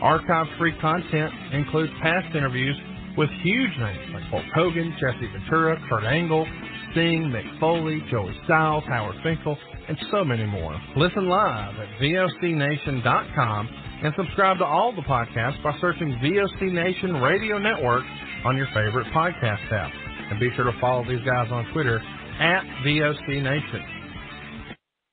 [0.03, 2.77] Archive-free content includes past interviews
[3.17, 6.47] with huge names like Hulk Hogan, Jesse Ventura, Kurt Angle,
[6.91, 9.57] Sting, Mick Foley, Joey Styles, Howard Finkel,
[9.89, 10.81] and so many more.
[10.97, 13.69] Listen live at VOCNation.com
[14.03, 18.05] and subscribe to all the podcasts by searching VOC Nation Radio Network
[18.45, 19.93] on your favorite podcast app.
[20.31, 21.99] And be sure to follow these guys on Twitter
[22.41, 24.02] at VOC Nation.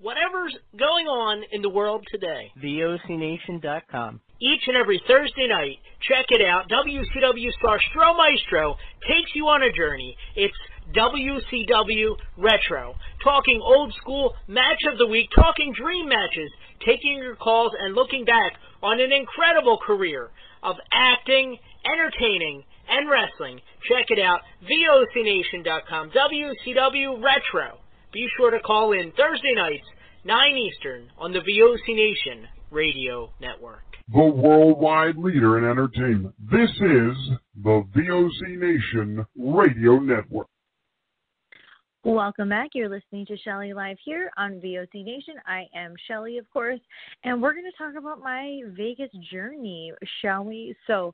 [0.00, 2.50] whatever's going on in the world today.
[2.62, 4.20] VOCNation.com.
[4.40, 5.78] Each and every Thursday night,
[6.08, 6.68] check it out.
[6.68, 8.76] WCW star Stro Maestro
[9.08, 10.16] takes you on a journey.
[10.36, 10.54] It's
[10.94, 12.94] WCW Retro.
[13.22, 16.50] Talking old school match of the week, talking dream matches,
[16.84, 18.52] taking your calls and looking back
[18.82, 20.30] on an incredible career
[20.62, 21.56] of acting,
[21.90, 23.60] entertaining, and wrestling.
[23.88, 27.78] Check it out, VOCNation.com, WCW Retro.
[28.14, 29.84] Be sure to call in Thursday nights,
[30.24, 33.82] 9 Eastern, on the VOC Nation Radio Network.
[34.12, 36.32] The worldwide leader in entertainment.
[36.38, 37.16] This is
[37.60, 40.46] the VOC Nation Radio Network.
[42.04, 42.70] Welcome back.
[42.74, 45.34] You're listening to Shelly Live here on VOC Nation.
[45.44, 46.78] I am Shelly, of course,
[47.24, 50.76] and we're going to talk about my Vegas journey, shall we?
[50.86, 51.12] So,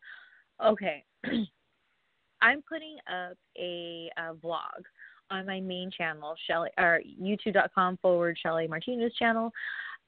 [0.63, 1.03] okay,
[2.43, 4.83] I'm putting up a, a vlog
[5.31, 9.53] on my main channel, Shelly, or youtube.com forward Shelly Martinez channel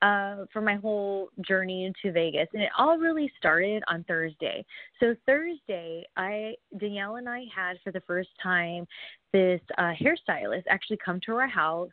[0.02, 4.64] uh, for my whole journey to Vegas, and it all really started on Thursday.
[4.98, 8.86] So Thursday, I Danielle and I had for the first time
[9.32, 11.90] this uh, hairstylist actually come to our house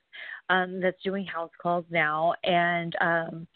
[0.50, 3.48] um, that's doing house calls now, and um,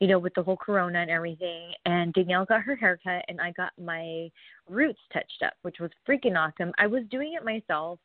[0.00, 1.72] you know, with the whole corona and everything.
[1.84, 4.30] And Danielle got her haircut, and I got my
[4.68, 6.72] roots touched up, which was freaking awesome.
[6.78, 7.98] I was doing it myself,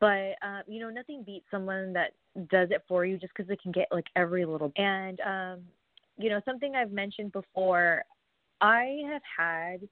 [0.00, 2.12] but uh, you know, nothing beats someone that
[2.50, 4.72] does it for you just because they can get like every little.
[4.76, 5.60] And um,
[6.16, 8.04] you know, something I've mentioned before,
[8.60, 9.88] I have had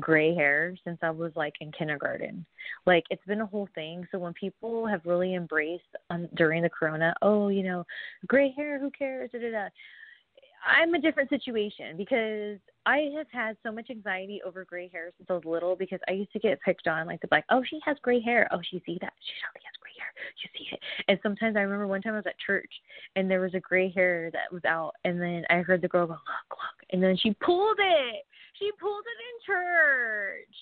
[0.00, 2.46] gray hair since I was like in kindergarten.
[2.86, 4.06] Like it's been a whole thing.
[4.10, 7.84] So when people have really embraced um, during the corona, oh, you know,
[8.26, 9.30] gray hair, who cares?
[9.32, 9.68] Da, da, da.
[10.64, 15.28] I'm a different situation because I have had so much anxiety over gray hair since
[15.28, 17.80] I was little because I used to get picked on like the like, oh she
[17.84, 20.80] has gray hair, oh she see that she surely has gray hair, you see it.
[21.08, 22.70] And sometimes I remember one time I was at church
[23.16, 26.06] and there was a gray hair that was out, and then I heard the girl
[26.06, 28.24] go look look, and then she pulled it,
[28.58, 30.56] She pulled it in church.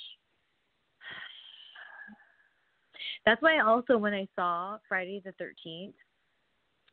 [3.27, 5.93] That's why also when I saw Friday the 13th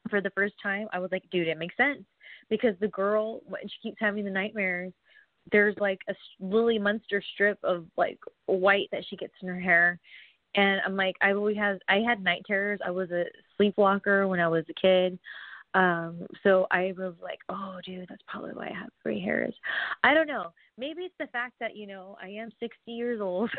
[0.07, 2.03] for the first time, I was like, dude, it makes sense
[2.49, 4.93] because the girl when she keeps having the nightmares,
[5.51, 9.99] there's like a Lily Munster strip of like white that she gets in her hair.
[10.55, 12.79] And I'm like, I always had I had night terrors.
[12.85, 15.19] I was a sleepwalker when I was a kid.
[15.73, 19.53] Um, so I was like, oh, dude, that's probably why I have gray hairs.
[20.03, 20.53] I don't know.
[20.77, 23.51] Maybe it's the fact that, you know, I am 60 years old.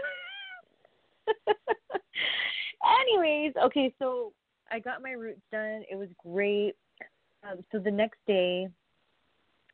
[3.01, 4.33] Anyways, okay, so
[4.71, 5.83] I got my roots done.
[5.91, 6.75] It was great.
[7.43, 8.69] Um, so the next day,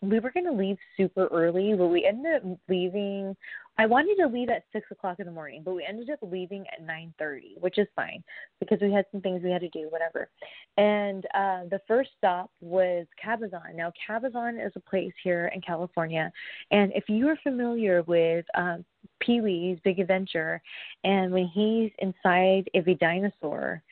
[0.02, 3.34] we were going to leave super early, but we ended up leaving.
[3.78, 6.64] I wanted to leave at six o'clock in the morning, but we ended up leaving
[6.72, 8.22] at nine thirty, which is fine
[8.60, 10.28] because we had some things we had to do, whatever.
[10.76, 13.74] And uh, the first stop was Cabazon.
[13.74, 16.30] Now, Cabazon is a place here in California,
[16.70, 18.84] and if you are familiar with um,
[19.20, 20.60] Pee Wee's Big Adventure,
[21.02, 23.82] and when he's inside of a dinosaur,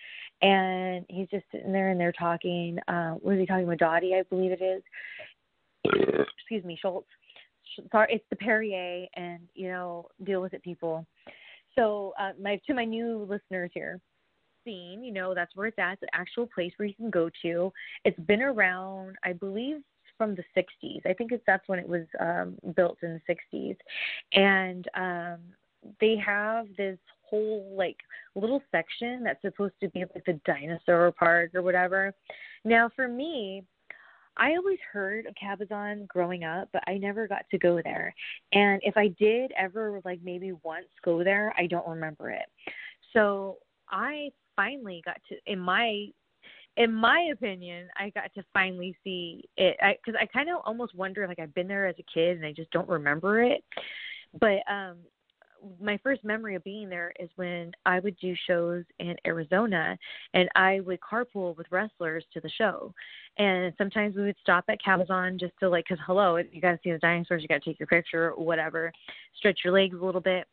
[0.43, 2.79] and he's just sitting there and they're talking.
[2.89, 4.15] Uh, was he talking with Dottie?
[4.15, 4.83] I believe it is.
[6.37, 7.09] Excuse me, Schultz.
[7.91, 11.07] Sorry, it's the Perrier, and you know, deal with it, people.
[11.75, 14.01] So, uh, my to my new listeners here,
[14.65, 15.95] scene, you know, that's where it's at.
[15.95, 17.73] It's an actual place where you can go to.
[18.05, 19.77] It's been around, I believe,
[20.19, 21.07] from the 60s.
[21.07, 23.77] I think it's that's when it was um, built in the 60s,
[24.35, 25.39] and um,
[26.01, 26.99] they have this
[27.33, 27.97] whole like
[28.35, 32.15] little section that's supposed to be like the dinosaur park or whatever.
[32.65, 33.65] Now, for me,
[34.37, 38.15] I always heard of Cabazon growing up, but I never got to go there.
[38.53, 42.47] And if I did ever like maybe once go there, I don't remember it.
[43.13, 43.59] So
[43.91, 46.07] I finally got to in my
[46.79, 50.95] in my opinion, I got to finally see it because I, I kind of almost
[50.95, 53.63] wonder like I've been there as a kid and I just don't remember it.
[54.39, 54.99] But um
[55.81, 59.97] my first memory of being there is when I would do shows in Arizona
[60.35, 62.93] and I would carpool with wrestlers to the show.
[63.39, 66.79] And sometimes we would stop at Cabazon just to like, cause hello, you got to
[66.83, 68.93] see the dinosaurs, you got to take your picture, whatever,
[69.39, 70.47] stretch your legs a little bit.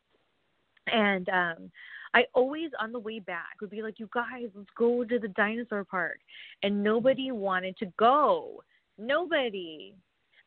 [0.86, 1.70] And, um,
[2.12, 5.28] I always on the way back would be like, you guys, let's go to the
[5.28, 6.18] dinosaur park.
[6.62, 8.62] And nobody wanted to go.
[8.98, 9.94] Nobody.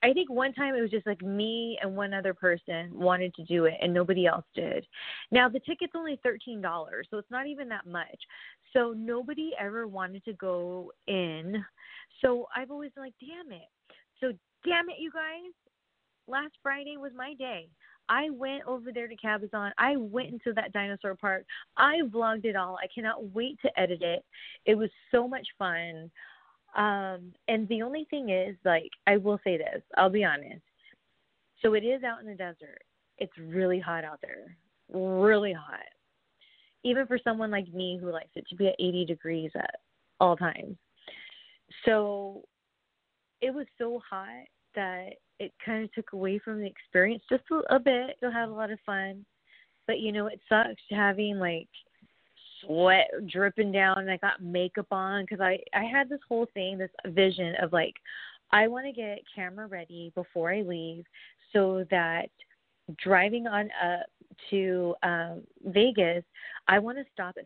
[0.03, 3.43] I think one time it was just like me and one other person wanted to
[3.43, 4.85] do it and nobody else did.
[5.31, 6.61] Now the ticket's only $13,
[7.09, 8.19] so it's not even that much.
[8.73, 11.63] So nobody ever wanted to go in.
[12.21, 13.69] So I've always been like, damn it.
[14.19, 14.33] So
[14.65, 15.53] damn it, you guys.
[16.27, 17.67] Last Friday was my day.
[18.09, 19.71] I went over there to Cabazon.
[19.77, 21.45] I went into that dinosaur park.
[21.77, 22.77] I vlogged it all.
[22.77, 24.25] I cannot wait to edit it.
[24.65, 26.11] It was so much fun.
[26.75, 30.61] Um, and the only thing is, like, I will say this, I'll be honest.
[31.61, 32.81] So it is out in the desert.
[33.19, 34.57] It's really hot out there.
[34.91, 35.79] Really hot.
[36.83, 39.75] Even for someone like me who likes it to be at 80 degrees at
[40.19, 40.75] all times.
[41.85, 42.43] So
[43.41, 44.45] it was so hot
[44.75, 45.09] that
[45.39, 48.17] it kind of took away from the experience just a, a bit.
[48.21, 49.25] You'll have a lot of fun.
[49.85, 51.67] But, you know, it sucks having, like,
[52.65, 56.77] sweat dripping down and I got makeup on because I I had this whole thing,
[56.77, 57.95] this vision of like
[58.51, 61.05] I want to get camera ready before I leave
[61.51, 62.29] so that
[62.97, 64.05] driving on up
[64.49, 66.23] to um, Vegas,
[66.67, 67.45] I want to stop at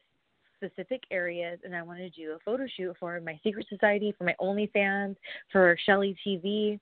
[0.55, 4.23] specific areas and I want to do a photo shoot for my secret society, for
[4.23, 5.15] my OnlyFans,
[5.51, 6.79] for Shelly TV.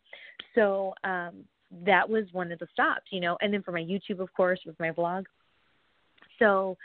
[0.53, 1.43] So um,
[1.85, 4.59] that was one of the stops, you know, and then for my YouTube, of course,
[4.65, 5.25] with my vlog.
[6.39, 6.77] So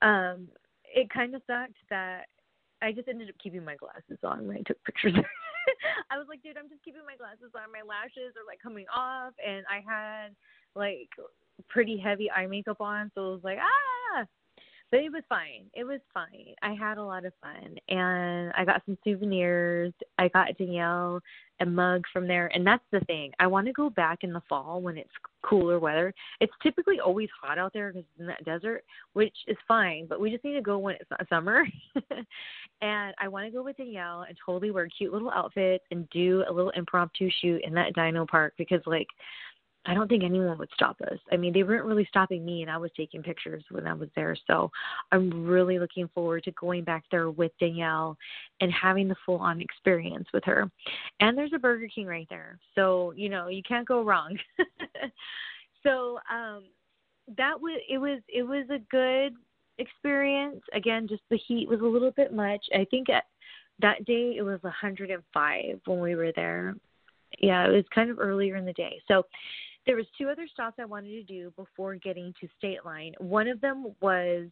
[0.00, 0.48] um,
[0.94, 2.24] it kind of sucked that
[2.82, 5.14] I just ended up keeping my glasses on when I took pictures.
[6.10, 7.72] I was like, dude, I'm just keeping my glasses on.
[7.72, 10.34] My lashes are like coming off, and I had
[10.74, 11.08] like
[11.68, 14.26] pretty heavy eye makeup on, so it was like, ah
[14.92, 15.70] but it was fine.
[15.72, 16.54] It was fine.
[16.62, 19.94] I had a lot of fun, and I got some souvenirs.
[20.18, 21.20] I got Danielle
[21.60, 23.32] a mug from there, and that's the thing.
[23.38, 25.10] I want to go back in the fall when it's
[25.42, 26.12] cooler weather.
[26.40, 28.84] It's typically always hot out there because it's in that desert,
[29.14, 30.06] which is fine.
[30.06, 31.64] But we just need to go when it's summer.
[32.82, 36.44] and I want to go with Danielle and totally wear cute little outfits and do
[36.48, 39.08] a little impromptu shoot in that dino park because like
[39.84, 41.18] I don't think anyone would stop us.
[41.32, 44.08] I mean, they weren't really stopping me, and I was taking pictures when I was
[44.14, 44.36] there.
[44.46, 44.70] So
[45.10, 48.16] I'm really looking forward to going back there with Danielle
[48.60, 50.70] and having the full on experience with her.
[51.20, 52.58] And there's a Burger King right there.
[52.76, 54.38] So, you know, you can't go wrong.
[55.82, 56.64] so, um,
[57.36, 59.34] that was it was it was a good
[59.78, 60.60] experience.
[60.74, 62.64] Again, just the heat was a little bit much.
[62.74, 63.24] I think at
[63.80, 66.74] that day it was 105 when we were there.
[67.38, 69.00] Yeah, it was kind of earlier in the day.
[69.08, 69.24] So
[69.86, 73.14] there was two other stops I wanted to do before getting to State Line.
[73.18, 74.48] One of them was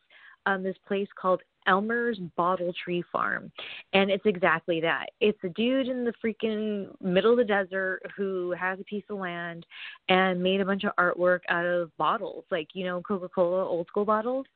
[0.47, 3.53] um, this place called Elmer's Bottle Tree Farm.
[3.93, 5.07] And it's exactly that.
[5.21, 9.19] It's a dude in the freaking middle of the desert who has a piece of
[9.19, 9.67] land
[10.09, 13.87] and made a bunch of artwork out of bottles, like, you know, Coca Cola old
[13.87, 14.47] school bottles,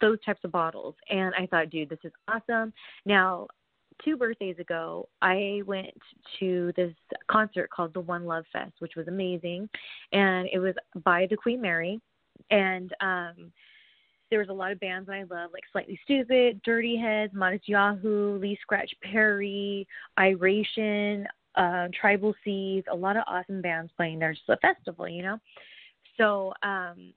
[0.00, 0.94] those types of bottles.
[1.10, 2.72] And I thought, dude, this is awesome.
[3.04, 3.48] Now,
[4.04, 5.94] two birthdays ago, I went
[6.40, 6.92] to this
[7.30, 9.68] concert called the One Love Fest, which was amazing.
[10.12, 10.74] And it was
[11.04, 12.00] by the Queen Mary.
[12.50, 13.52] And, um,
[14.30, 18.38] there was a lot of bands that I love, like Slightly Stoopid, Dirty Heads, Matisyahu,
[18.40, 19.86] Lee Scratch Perry,
[20.18, 24.34] Iration, uh, Tribal Seeds, a lot of awesome bands playing there.
[24.34, 25.38] Just a festival, you know.
[26.18, 27.14] So um,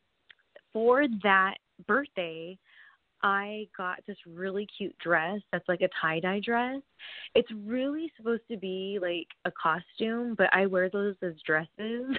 [0.71, 1.55] for that
[1.85, 2.57] birthday,
[3.23, 6.81] I got this really cute dress that's like a tie dye dress.
[7.35, 11.69] It's really supposed to be like a costume, but I wear those as dresses.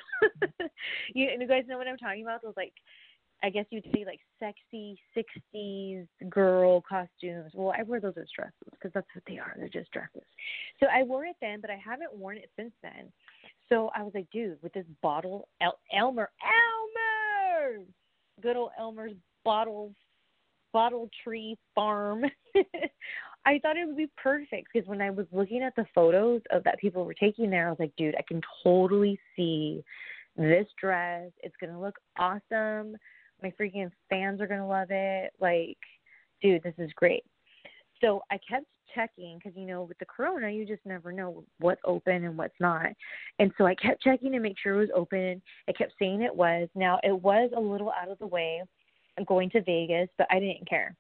[1.15, 2.43] you, you guys know what I'm talking about?
[2.43, 2.73] Those like
[3.45, 7.51] I guess you'd say like sexy 60s girl costumes.
[7.55, 9.55] Well, I wear those as dresses because that's what they are.
[9.59, 10.23] They're just dresses.
[10.79, 13.11] So I wore it then, but I haven't worn it since then.
[13.69, 17.85] So I was like, dude, with this bottle, El- Elmer, Elmer,
[18.41, 19.13] good old Elmer's
[19.45, 19.93] bottle,
[20.73, 22.25] bottle tree farm.
[23.45, 26.63] I thought it would be perfect because when I was looking at the photos of
[26.65, 29.83] that people were taking there, I was like, dude, I can totally see
[30.37, 31.31] this dress.
[31.43, 32.97] It's gonna look awesome.
[33.43, 35.33] My freaking fans are gonna love it.
[35.41, 35.79] Like,
[36.41, 37.25] dude, this is great.
[38.01, 41.81] So I kept checking because you know with the corona you just never know what's
[41.85, 42.87] open and what's not
[43.39, 46.35] and so i kept checking to make sure it was open i kept saying it
[46.35, 48.63] was now it was a little out of the way
[49.27, 50.95] going to vegas but i didn't care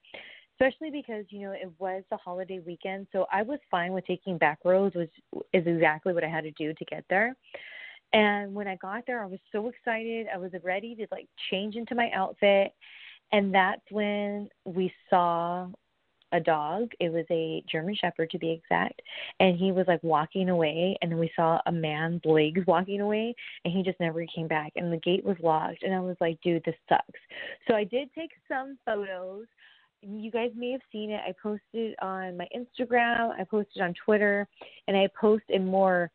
[0.61, 4.39] especially because you know it was the holiday weekend so i was fine with taking
[4.39, 5.13] back roads which
[5.53, 7.35] is exactly what i had to do to get there
[8.13, 10.27] and when I got there, I was so excited.
[10.33, 12.73] I was ready to like change into my outfit.
[13.33, 15.69] And that's when we saw
[16.33, 16.91] a dog.
[17.01, 19.01] It was a German Shepherd to be exact.
[19.41, 20.97] And he was like walking away.
[21.01, 23.35] And then we saw a man's legs walking away.
[23.65, 24.73] And he just never came back.
[24.77, 25.83] And the gate was locked.
[25.83, 27.21] And I was like, dude, this sucks.
[27.69, 29.47] So I did take some photos.
[30.03, 31.21] You guys may have seen it.
[31.27, 34.49] I posted on my Instagram, I posted on Twitter,
[34.89, 36.11] and I post a more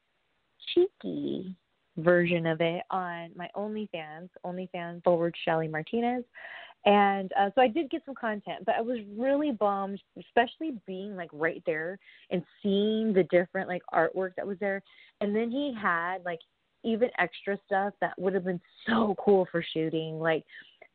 [0.74, 1.56] cheeky
[1.98, 6.24] version of it on my OnlyFans, OnlyFans forward Shelly Martinez.
[6.88, 11.18] And uh, so I did get some content, but I was really bummed, especially being
[11.18, 12.00] like right there
[12.32, 14.82] and seeing the different like artwork that was there.
[15.20, 16.40] And then he had like
[16.86, 20.18] even extra stuff that would have been so cool for shooting.
[20.18, 20.46] Like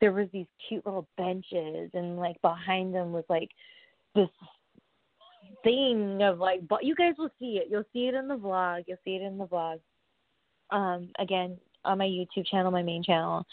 [0.01, 3.51] there was these cute little benches, and like behind them was like
[4.15, 4.29] this
[5.63, 7.67] thing of like, but you guys will see it.
[7.69, 8.85] You'll see it in the vlog.
[8.87, 9.79] You'll see it in the vlog
[10.71, 13.45] um, again on my YouTube channel, my main channel.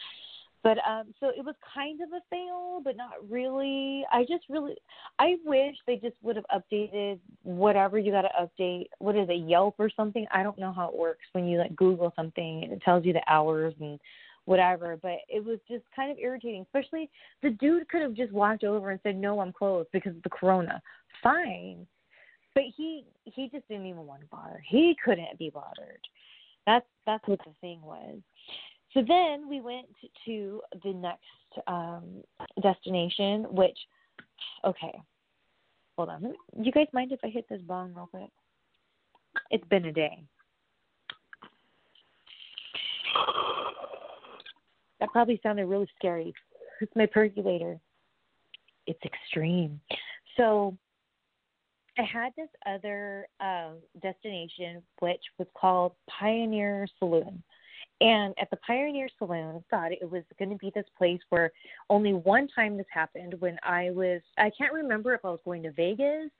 [0.62, 4.04] But um, so it was kind of a fail, but not really.
[4.12, 4.74] I just really,
[5.18, 8.86] I wish they just would have updated whatever you got to update.
[8.98, 10.26] What is it, Yelp or something?
[10.32, 13.14] I don't know how it works when you like Google something and it tells you
[13.14, 13.98] the hours and
[14.44, 14.98] whatever.
[15.00, 16.62] But it was just kind of irritating.
[16.62, 17.08] Especially
[17.42, 20.30] the dude could have just walked over and said, "No, I'm closed because of the
[20.30, 20.82] corona."
[21.22, 21.86] Fine,
[22.54, 24.62] but he he just didn't even want to bother.
[24.68, 26.00] He couldn't be bothered.
[26.66, 28.18] That's that's what the thing was.
[28.92, 29.86] So then we went
[30.26, 32.22] to the next um,
[32.62, 33.78] destination, which
[34.64, 35.00] okay,
[35.96, 36.34] hold on.
[36.60, 38.30] You guys mind if I hit this bong real quick?
[39.50, 40.24] It's been a day.
[44.98, 46.34] That probably sounded really scary.
[46.80, 47.78] It's my percolator.
[48.86, 49.80] It's extreme.
[50.36, 50.76] So
[51.98, 57.42] I had this other um, destination, which was called Pioneer Saloon.
[58.00, 61.52] And at the Pioneer Saloon, thought it was going to be this place where
[61.90, 65.62] only one time this happened when I was, I can't remember if I was going
[65.64, 66.30] to Vegas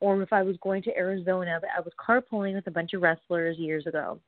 [0.00, 3.02] or if I was going to Arizona, but I was carpooling with a bunch of
[3.02, 4.20] wrestlers years ago.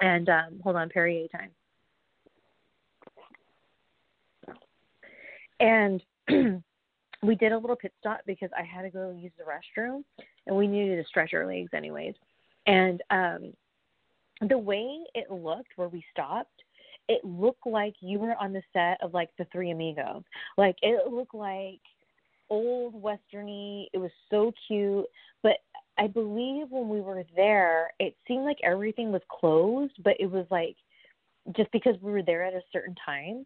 [0.00, 1.50] And um, hold on, Perrier time.
[5.60, 6.02] And
[7.22, 10.04] we did a little pit stop because I had to go use the restroom
[10.46, 12.14] and we needed to stretch our legs anyways.
[12.66, 13.52] And um
[14.46, 16.62] the way it looked where we stopped,
[17.08, 20.22] it looked like you were on the set of like the Three Amigos.
[20.56, 21.80] Like it looked like
[22.50, 23.86] old westerny.
[23.92, 25.06] It was so cute,
[25.42, 25.58] but
[25.98, 30.46] I believe when we were there, it seemed like everything was closed, but it was
[30.50, 30.76] like
[31.56, 33.44] just because we were there at a certain time.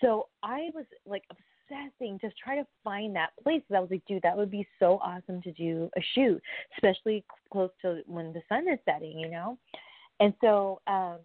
[0.00, 3.62] So I was like obsessing to try to find that place.
[3.74, 6.40] I was like, dude, that would be so awesome to do a shoot,
[6.76, 9.58] especially close to when the sun is setting, you know?
[10.20, 11.18] And so um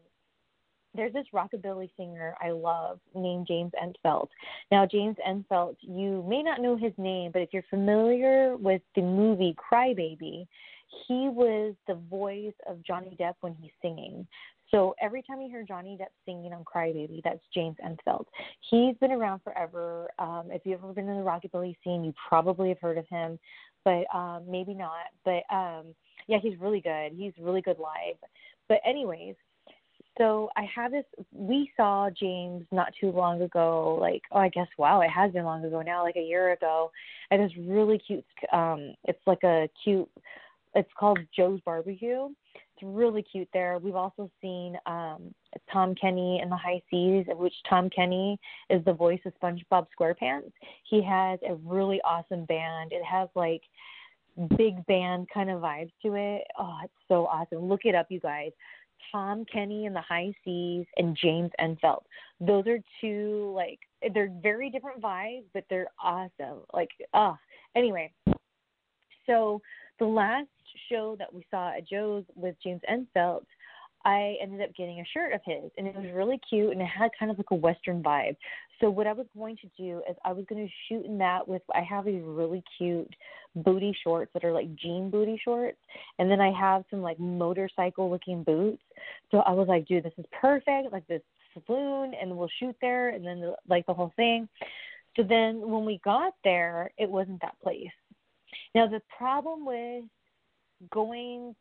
[0.96, 4.28] there's this rockabilly singer I love named James Intveld.
[4.72, 9.02] Now, James Intveld, you may not know his name, but if you're familiar with the
[9.02, 10.48] movie Crybaby,
[11.08, 14.26] he was the voice of Johnny Depp when he's singing.
[14.72, 18.26] So every time you hear Johnny Depp singing on Crybaby, that's James Intveld.
[18.70, 20.10] He's been around forever.
[20.18, 23.38] Um, if you've ever been in the rockabilly scene, you probably have heard of him,
[23.84, 25.08] but um, maybe not.
[25.24, 25.94] But um,
[26.28, 27.12] yeah, he's really good.
[27.16, 28.18] He's really good live.
[28.68, 29.36] But anyways,
[30.18, 31.06] so I have this.
[31.34, 33.98] We saw James not too long ago.
[34.00, 36.92] Like, oh, I guess wow, it has been long ago now, like a year ago.
[37.32, 38.26] And this really cute.
[38.54, 40.10] Um, it's like a cute.
[40.74, 42.28] It's called Joe's Barbecue.
[42.56, 43.78] It's really cute there.
[43.78, 45.34] We've also seen um,
[45.72, 48.38] Tom Kenny in the High Seas, which Tom Kenny
[48.70, 50.52] is the voice of SpongeBob SquarePants.
[50.84, 52.92] He has a really awesome band.
[52.92, 53.62] It has like
[54.58, 56.44] big band kind of vibes to it.
[56.58, 57.68] Oh, it's so awesome.
[57.68, 58.52] Look it up, you guys.
[59.12, 62.04] Tom Kenny and the High Seas and James Intveld.
[62.40, 63.80] Those are two like
[64.14, 66.60] they're very different vibes, but they're awesome.
[66.74, 67.38] Like, ah,
[67.76, 68.12] anyway.
[69.26, 69.62] So
[70.00, 70.48] the last
[70.90, 73.44] show that we saw at Joe's with James Intveld,
[74.06, 76.86] I ended up getting a shirt of his, and it was really cute, and it
[76.86, 78.38] had kind of like a Western vibe.
[78.80, 81.48] So what I was going to do is I was going to shoot in that
[81.48, 83.10] with I have these really cute
[83.56, 85.80] booty shorts that are like jean booty shorts,
[86.20, 88.84] and then I have some like motorcycle looking boots.
[89.32, 93.10] So I was like, dude, this is perfect, like this saloon, and we'll shoot there,
[93.10, 94.48] and then the, like the whole thing.
[95.16, 97.88] So then when we got there, it wasn't that place.
[98.76, 100.04] Now the problem with
[100.92, 101.56] going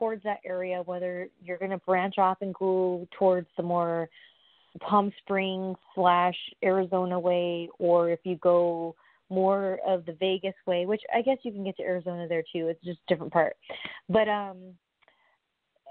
[0.00, 4.08] towards that area, whether you're going to branch off and go towards the more
[4.80, 6.34] Palm Springs slash
[6.64, 8.96] Arizona way, or if you go
[9.28, 12.68] more of the Vegas way, which I guess you can get to Arizona there too.
[12.68, 13.56] It's just a different part.
[14.08, 14.56] But um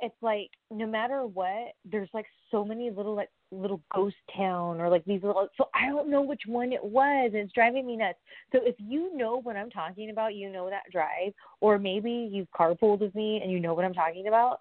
[0.02, 4.90] it's like no matter what, there's like so many little like little ghost town or
[4.90, 7.98] like these little so I don't know which one it was and it's driving me
[7.98, 8.20] nuts.
[8.52, 12.52] So if you know what I'm talking about, you know that drive, or maybe you've
[12.52, 14.60] carpooled with me and you know what I'm talking about,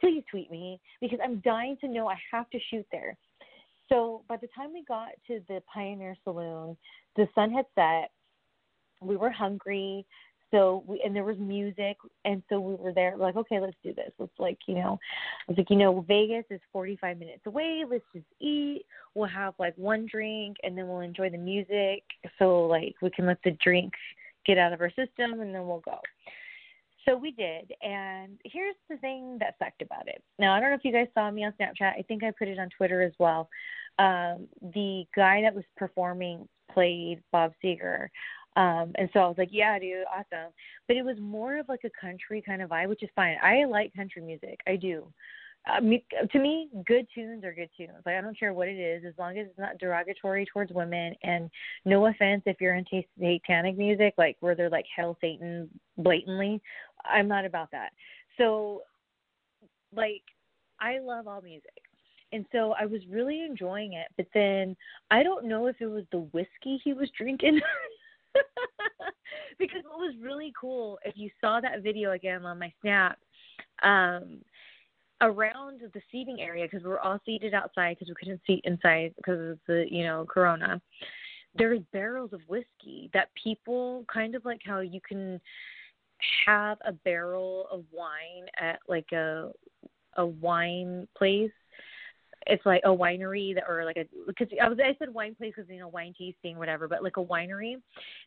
[0.00, 3.16] please tweet me because I'm dying to know I have to shoot there.
[3.88, 6.76] So by the time we got to the Pioneer Saloon,
[7.16, 8.10] the sun had set.
[9.00, 10.04] We were hungry.
[10.50, 13.92] So we and there was music, and so we were there like, okay, let's do
[13.92, 14.12] this.
[14.18, 14.98] Let's like, you know,
[15.48, 17.84] I was like, you know, Vegas is 45 minutes away.
[17.88, 18.84] Let's just eat.
[19.14, 22.02] We'll have like one drink, and then we'll enjoy the music.
[22.38, 23.92] So like we can let the drink
[24.46, 25.98] get out of our system, and then we'll go.
[27.06, 30.22] So we did, and here's the thing that sucked about it.
[30.38, 31.98] Now I don't know if you guys saw me on Snapchat.
[31.98, 33.48] I think I put it on Twitter as well.
[33.98, 38.08] Um, the guy that was performing played Bob Seger.
[38.58, 40.52] Um, and so I was like, yeah, dude, awesome.
[40.88, 43.36] But it was more of like a country kind of vibe, which is fine.
[43.40, 44.58] I like country music.
[44.66, 45.06] I do.
[45.70, 45.80] Uh,
[46.32, 47.92] to me, good tunes are good tunes.
[48.04, 51.14] Like I don't care what it is, as long as it's not derogatory towards women.
[51.22, 51.48] And
[51.84, 56.60] no offense if you're into satanic music, like where they're like hell Satan blatantly.
[57.04, 57.90] I'm not about that.
[58.38, 58.82] So,
[59.94, 60.22] like,
[60.80, 61.82] I love all music.
[62.32, 64.08] And so I was really enjoying it.
[64.16, 64.76] But then
[65.12, 67.60] I don't know if it was the whiskey he was drinking
[69.58, 73.18] because what was really cool, if you saw that video again on my snap,
[73.82, 74.40] um,
[75.20, 79.12] around the seating area because we were all seated outside because we couldn't seat inside
[79.16, 80.80] because of the you know corona.
[81.54, 85.40] There's barrels of whiskey that people kind of like how you can
[86.46, 89.50] have a barrel of wine at like a
[90.16, 91.50] a wine place
[92.48, 95.52] it's like a winery that, or like a because I was I said wine place
[95.54, 97.76] because you know wine tasting whatever, but like a winery,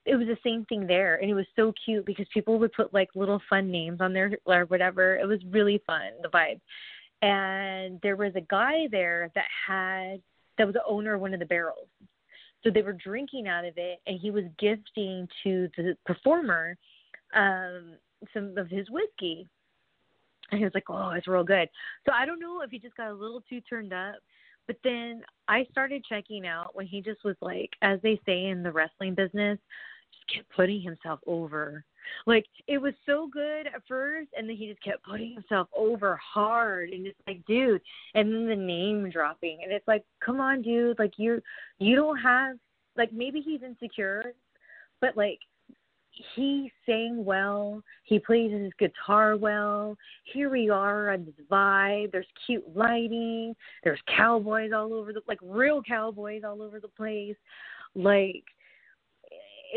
[0.05, 2.93] it was the same thing there, and it was so cute because people would put
[2.93, 5.17] like little fun names on there or whatever.
[5.17, 6.61] It was really fun, the vibe,
[7.21, 10.21] and there was a guy there that had
[10.57, 11.87] that was the owner of one of the barrels,
[12.63, 16.77] so they were drinking out of it, and he was gifting to the performer
[17.33, 17.93] um
[18.33, 19.47] some of his whiskey
[20.51, 21.69] and he was like, "Oh, it's real good."
[22.05, 24.15] So I don't know if he just got a little too turned up,
[24.67, 28.63] but then I started checking out when he just was like, as they say in
[28.63, 29.59] the wrestling business,
[30.11, 31.83] just kept putting himself over.
[32.25, 36.17] Like it was so good at first, and then he just kept putting himself over
[36.17, 37.81] hard, and it's like, dude,
[38.15, 41.39] and then the name dropping, and it's like, come on, dude, like you're
[41.79, 42.57] you don't have
[42.97, 44.33] like maybe he's insecure,
[44.99, 45.39] but like
[46.35, 47.81] he sang well.
[48.03, 49.97] He plays his guitar well.
[50.33, 52.11] Here we are on this vibe.
[52.11, 53.55] There's cute lighting.
[53.83, 57.37] There's cowboys all over the like real cowboys all over the place.
[57.95, 58.43] Like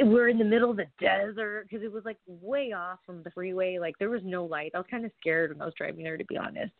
[0.02, 3.30] we're in the middle of the desert because it was like way off from the
[3.30, 3.78] freeway.
[3.78, 4.72] Like there was no light.
[4.74, 6.72] I was kind of scared when I was driving there, to be honest.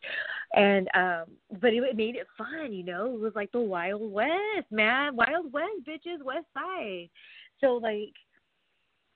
[0.55, 1.25] And um,
[1.61, 3.15] but it, it made it fun, you know.
[3.15, 7.09] It was like the Wild West, man, Wild West, bitches, West Side.
[7.61, 8.13] So like,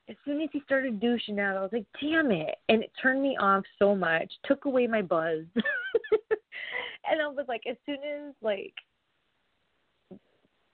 [0.08, 3.22] as soon as he started douching out, I was like, damn it, and it turned
[3.22, 5.44] me off so much, took away my buzz.
[5.54, 8.72] and I was like, as soon as like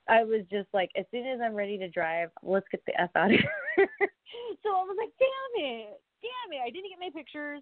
[0.07, 3.09] I was just like, as soon as I'm ready to drive, let's get the F
[3.15, 3.39] out of
[3.75, 3.89] here.
[4.63, 6.61] so I was like, damn it, damn it.
[6.65, 7.61] I didn't get my pictures.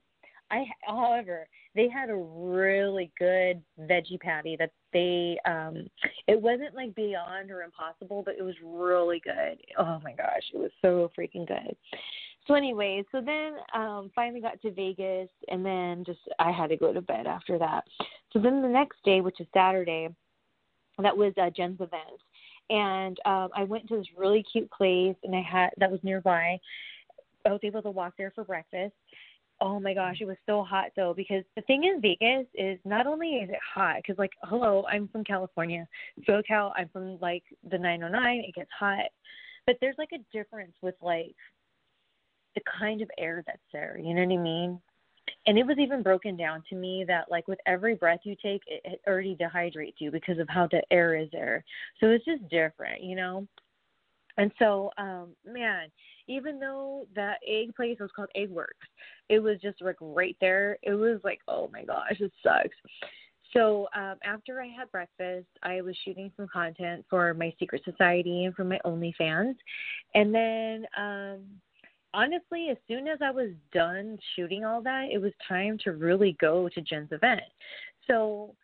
[0.52, 5.88] I, however, they had a really good veggie patty that they, um,
[6.28, 9.58] it wasn't like beyond or impossible, but it was really good.
[9.78, 11.76] Oh my gosh, it was so freaking good.
[12.48, 16.78] So anyway, so then um finally got to Vegas and then just I had to
[16.78, 17.86] go to bed after that.
[18.32, 20.10] So then the next day, which is Saturday,
[21.02, 22.20] that was uh, Jen's event
[22.70, 26.60] and um I went to this really cute place and I had that was nearby.
[27.46, 28.94] I was able to walk there for breakfast.
[29.66, 33.08] Oh my gosh, it was so hot though because the thing in Vegas is not
[33.08, 35.88] only is it hot because like hello, I'm from California,
[36.28, 36.74] SoCal.
[36.76, 38.44] I'm from like the 909.
[38.46, 39.06] It gets hot,
[39.66, 41.34] but there's like a difference with like
[42.56, 43.98] the kind of air that's there.
[43.98, 44.82] You know what I mean?
[45.46, 48.62] and it was even broken down to me that like with every breath you take
[48.68, 51.64] it, it already dehydrates you because of how the air is there
[52.00, 53.48] so it's just different you know
[54.38, 55.88] and so um man
[56.28, 58.88] even though that egg place was called egg works
[59.34, 62.76] it was just like right there it was like oh my gosh it sucks
[63.54, 68.46] so um after i had breakfast i was shooting some content for my secret society
[68.46, 69.56] and for my onlyfans
[70.16, 71.40] and then um
[72.14, 76.38] honestly, as soon as I was done shooting all that, it was time to really
[76.40, 77.42] go to Jen's event.
[78.08, 78.56] So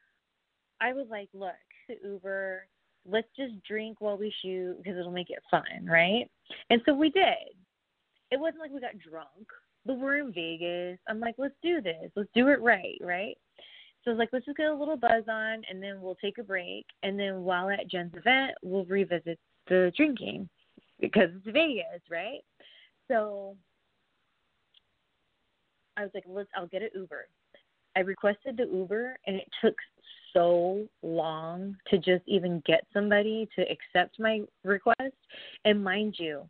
[0.82, 1.52] I was like, look,
[1.88, 2.68] the Uber,
[3.10, 6.30] let's just drink while we shoot because it'll make it fun, right?
[6.70, 7.56] And so we did.
[8.32, 9.48] It wasn't like we got drunk,
[9.86, 11.00] but we're in Vegas.
[11.08, 12.12] I'm like, let's do this.
[12.16, 13.38] Let's do it right, right?
[14.04, 16.38] So I was like, let's just get a little buzz on and then we'll take
[16.38, 16.86] a break.
[17.04, 20.48] And then while at Jen's event, we'll revisit the drinking
[21.00, 22.40] because it's Vegas, right?
[23.08, 23.56] So
[25.98, 27.28] I was like, let's, I'll get an Uber.
[27.96, 29.76] I requested the Uber and it took
[30.34, 35.16] so long to just even get somebody to accept my request.
[35.66, 36.48] And mind you,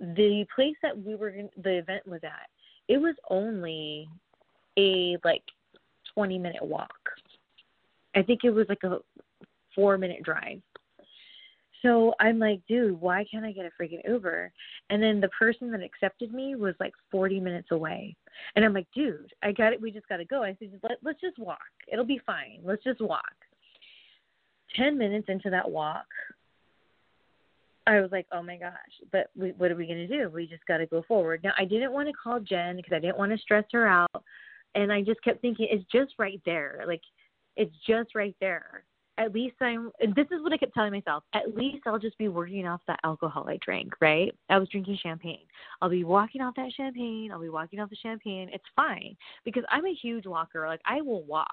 [0.00, 1.32] the place that we were,
[1.62, 2.48] the event was at,
[2.88, 4.08] it was only
[4.78, 5.42] a like
[6.14, 6.90] 20 minute walk.
[8.14, 8.98] I think it was like a
[9.74, 10.60] four minute drive.
[11.82, 14.52] So I'm like, dude, why can't I get a freaking Uber?
[14.90, 18.16] And then the person that accepted me was like 40 minutes away.
[18.56, 19.80] And I'm like, dude, I got it.
[19.80, 20.42] We just got to go.
[20.42, 21.58] I said, Let, let's just walk.
[21.90, 22.60] It'll be fine.
[22.64, 23.22] Let's just walk.
[24.76, 26.06] 10 minutes into that walk,
[27.88, 28.72] I was like, oh my gosh,
[29.12, 30.28] but we, what are we going to do?
[30.28, 31.40] We just got to go forward.
[31.42, 34.22] Now, I didn't want to call Jen because I didn't want to stress her out.
[34.74, 36.84] And I just kept thinking, it's just right there.
[36.86, 37.00] Like,
[37.56, 38.84] it's just right there
[39.18, 42.28] at least I'm, this is what I kept telling myself, at least I'll just be
[42.28, 44.32] working off that alcohol I drank, right?
[44.48, 45.44] I was drinking champagne.
[45.82, 47.30] I'll be walking off that champagne.
[47.32, 48.48] I'll be walking off the champagne.
[48.52, 50.66] It's fine because I'm a huge walker.
[50.68, 51.48] Like, I will walk.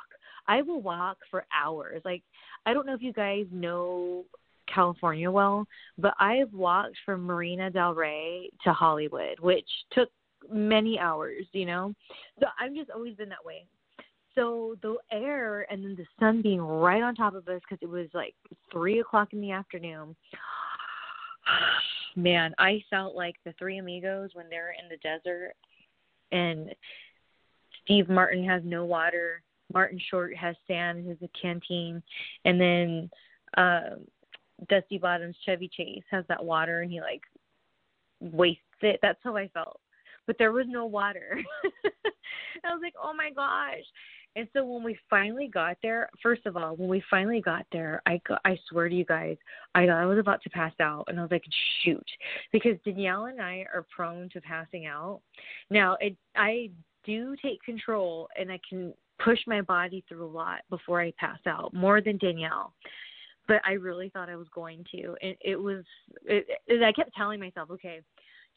[0.48, 2.04] I will walk for hours.
[2.06, 2.22] Like,
[2.68, 4.26] I don't know if you guys know
[4.74, 10.10] California well, but I've walked from Marina Del Rey to Hollywood, which took
[10.52, 11.94] many hours, you know?
[12.40, 13.66] So I've just always been that way
[14.36, 17.90] so the air and then the sun being right on top of us because it
[17.90, 18.36] was like
[18.72, 20.16] three o'clock in the afternoon.
[22.18, 25.54] Man, I felt like the three amigos when they're in the desert
[26.32, 26.74] and
[27.84, 29.42] Steve Martin has no water.
[29.74, 32.02] Martin Short has sand in his canteen,
[32.46, 33.10] and then
[33.58, 33.96] uh,
[34.70, 37.22] Dusty Bottoms Chevy Chase has that water, and he like
[38.20, 39.00] wastes it.
[39.02, 39.80] That's how I felt.
[40.28, 41.38] But there was no water.
[42.64, 43.84] I was like, oh my gosh.
[44.38, 48.02] And so when we finally got there, first of all, when we finally got there,
[48.06, 49.38] I I swear to you guys,
[49.76, 51.44] I I was about to pass out, and I was like,
[51.84, 52.06] shoot,
[52.52, 55.22] because Danielle and I are prone to passing out.
[55.70, 56.70] Now, it I
[57.06, 58.94] do take control, and I can
[59.24, 62.74] push my body through a lot before I pass out, more than Danielle.
[63.48, 65.84] But I really thought I was going to, and it was.
[66.26, 68.02] It, it, I kept telling myself, okay,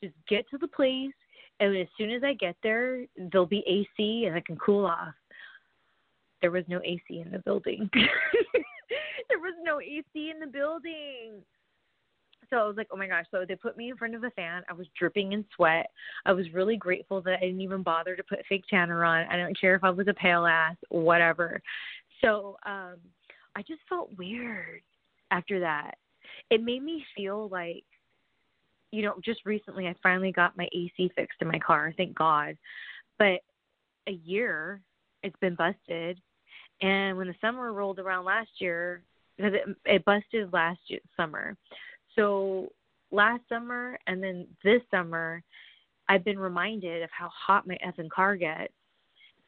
[0.03, 1.13] just get to the place,
[1.61, 5.15] and as soon as I get there, there'll be AC, and I can cool off
[6.41, 7.89] there was no AC in the building.
[9.29, 11.43] there was no AC in the building.
[12.51, 13.27] So I was like, oh my gosh.
[13.31, 14.63] So they put me in front of a fan.
[14.71, 15.91] I was dripping in sweat.
[16.25, 19.27] I was really grateful that I didn't even bother to put fake tanner on.
[19.29, 21.61] I don't care if I was a pale ass, whatever.
[22.23, 22.97] So um
[23.57, 24.83] I just felt weird
[25.31, 25.97] after that.
[26.51, 27.85] It made me feel like
[28.91, 32.57] you know, just recently I finally got my AC fixed in my car, thank God.
[33.19, 33.41] But
[34.07, 34.81] a year
[35.23, 36.21] it's been busted.
[36.81, 39.03] And when the summer rolled around last year,
[39.37, 41.57] because it, it busted last year, summer.
[42.17, 42.69] So
[43.11, 45.43] last summer and then this summer,
[46.09, 48.73] I've been reminded of how hot my effing car gets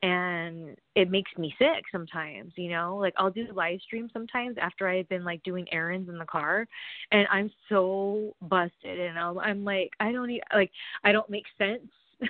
[0.03, 2.96] and it makes me sick sometimes you know?
[2.96, 6.66] Like i'll do live stream sometimes after i've been like doing errands in the car
[7.12, 10.70] and i'm so busted and i'm, I'm like i don't e- like
[11.05, 11.90] i don't make sense.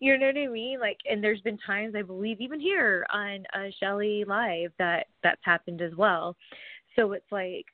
[0.00, 0.78] You know what i mean?
[0.78, 5.40] Like and there's been times i believe even here on uh shelly live that that's
[5.42, 6.36] happened as well.
[6.94, 7.66] So it's like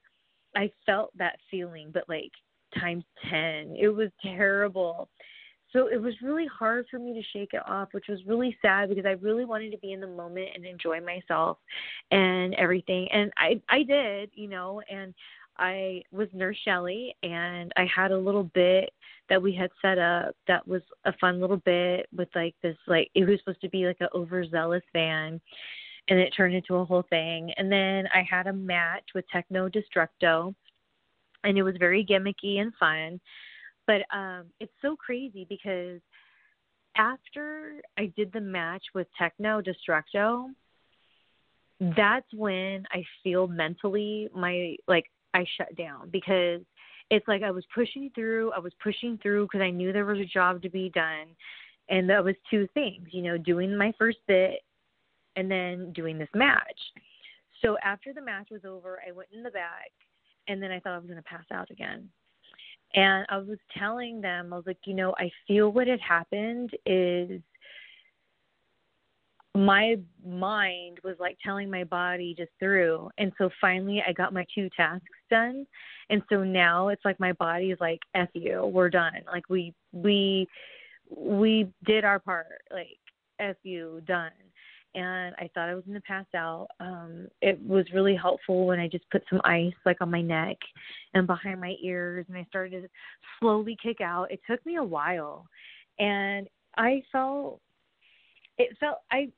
[0.56, 2.30] i felt that feeling but like
[2.78, 5.08] times 10 it was terrible
[5.72, 8.88] so it was really hard for me to shake it off, which was really sad
[8.88, 11.58] because I really wanted to be in the moment and enjoy myself
[12.10, 13.08] and everything.
[13.12, 15.14] And I I did, you know, and
[15.58, 18.92] I was Nurse Shelly and I had a little bit
[19.28, 23.10] that we had set up that was a fun little bit with like this like
[23.14, 25.40] it was supposed to be like an overzealous fan
[26.08, 27.52] and it turned into a whole thing.
[27.56, 30.54] And then I had a match with Techno Destructo
[31.44, 33.20] and it was very gimmicky and fun
[33.86, 36.00] but um it's so crazy because
[36.96, 40.50] after I did the match with Techno Destructo,
[41.96, 46.60] that's when I feel mentally my like I shut down because
[47.10, 50.18] it's like I was pushing through, I was pushing through because I knew there was
[50.18, 51.28] a job to be done.
[51.90, 54.60] And that was two things, you know, doing my first bit
[55.36, 56.80] and then doing this match.
[57.60, 59.90] So after the match was over, I went in the back
[60.48, 62.08] and then I thought I was going to pass out again.
[62.94, 66.70] And I was telling them, I was like, you know, I feel what had happened
[66.84, 67.40] is
[69.54, 73.10] my mind was like telling my body just through.
[73.18, 75.66] And so finally I got my two tasks done.
[76.10, 79.20] And so now it's like my body is like, F you, we're done.
[79.26, 80.46] Like we we
[81.14, 82.62] we did our part.
[82.70, 82.98] Like
[83.38, 84.32] F you, done
[84.94, 86.68] and I thought I was going to pass out.
[86.80, 90.56] Um, it was really helpful when I just put some ice like on my neck
[91.14, 92.88] and behind my ears, and I started to
[93.40, 94.30] slowly kick out.
[94.30, 95.46] It took me a while,
[95.98, 97.60] and I felt
[98.58, 99.28] it felt I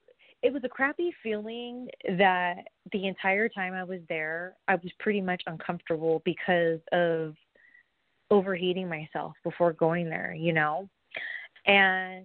[0.43, 1.89] it was a crappy feeling
[2.19, 7.35] that the entire time I was there, I was pretty much uncomfortable because of
[8.31, 10.87] overheating myself before going there, you know?
[11.67, 12.25] And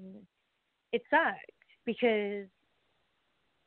[0.91, 1.51] it sucked
[1.85, 2.47] because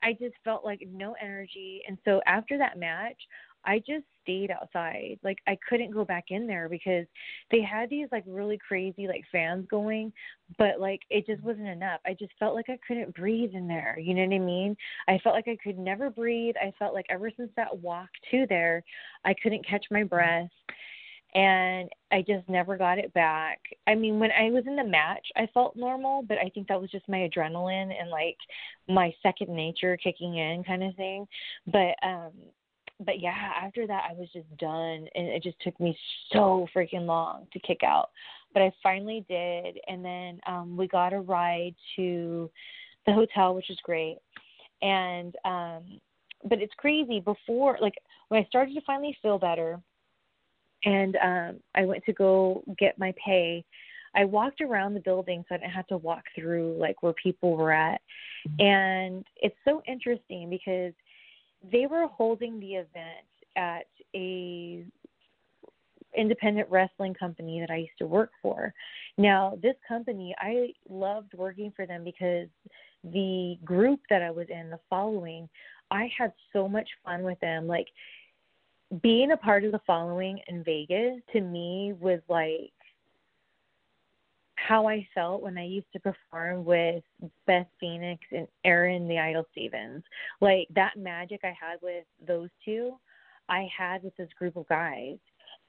[0.02, 1.82] I just felt like no energy.
[1.86, 3.16] And so after that match,
[3.64, 5.18] I just stayed outside.
[5.22, 7.06] Like I couldn't go back in there because
[7.50, 10.12] they had these like really crazy like fans going,
[10.58, 12.00] but like it just wasn't enough.
[12.04, 13.96] I just felt like I couldn't breathe in there.
[14.00, 14.76] You know what I mean?
[15.08, 16.54] I felt like I could never breathe.
[16.60, 18.82] I felt like ever since that walk to there,
[19.24, 20.50] I couldn't catch my breath
[21.34, 23.58] and I just never got it back.
[23.86, 26.80] I mean, when I was in the match, I felt normal, but I think that
[26.80, 28.36] was just my adrenaline and like
[28.88, 31.26] my second nature kicking in kind of thing.
[31.66, 32.32] But um
[33.04, 35.96] but yeah, after that I was just done and it just took me
[36.32, 38.10] so freaking long to kick out.
[38.52, 42.50] But I finally did and then um we got a ride to
[43.06, 44.18] the hotel, which was great.
[44.82, 46.00] And um
[46.44, 47.94] but it's crazy before like
[48.28, 49.80] when I started to finally feel better,
[50.84, 53.64] and um I went to go get my pay.
[54.14, 57.56] I walked around the building so I didn't have to walk through like where people
[57.56, 58.00] were at.
[58.58, 60.92] And it's so interesting because
[61.70, 63.26] they were holding the event
[63.56, 64.84] at a
[66.16, 68.74] independent wrestling company that I used to work for.
[69.16, 72.48] Now, this company, I loved working for them because
[73.04, 75.48] the group that I was in, the following,
[75.90, 77.66] I had so much fun with them.
[77.66, 77.88] Like
[79.00, 82.72] being a part of the following in Vegas to me was like
[84.56, 87.02] how I felt when I used to perform with
[87.46, 90.04] Beth Phoenix and Aaron the Idol Stevens.
[90.40, 92.92] Like that magic I had with those two,
[93.48, 95.18] I had with this group of guys.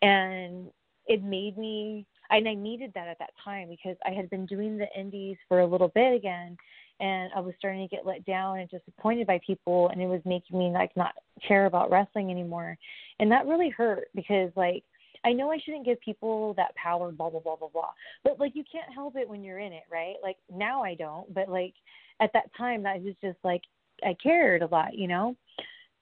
[0.02, 0.68] And
[1.08, 4.78] it made me and I needed that at that time because I had been doing
[4.78, 6.58] the indies for a little bit again
[7.00, 10.22] and I was starting to get let down and disappointed by people and it was
[10.26, 11.14] making me like not
[11.46, 12.78] care about wrestling anymore.
[13.20, 14.84] And that really hurt because like
[15.26, 17.90] I know I shouldn't give people that power, blah blah blah blah blah.
[18.24, 20.16] But like you can't help it when you're in it, right?
[20.22, 21.74] Like now I don't, but like
[22.20, 23.62] at that time that was just like
[24.04, 25.36] I cared a lot, you know?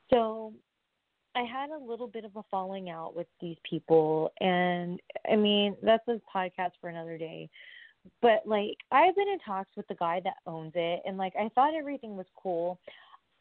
[0.10, 0.54] So
[1.36, 5.00] I had a little bit of a falling out with these people and
[5.32, 7.50] I mean, that's a podcast for another day
[8.22, 11.50] but like I've been in talks with the guy that owns it and like I
[11.56, 12.80] thought everything was cool.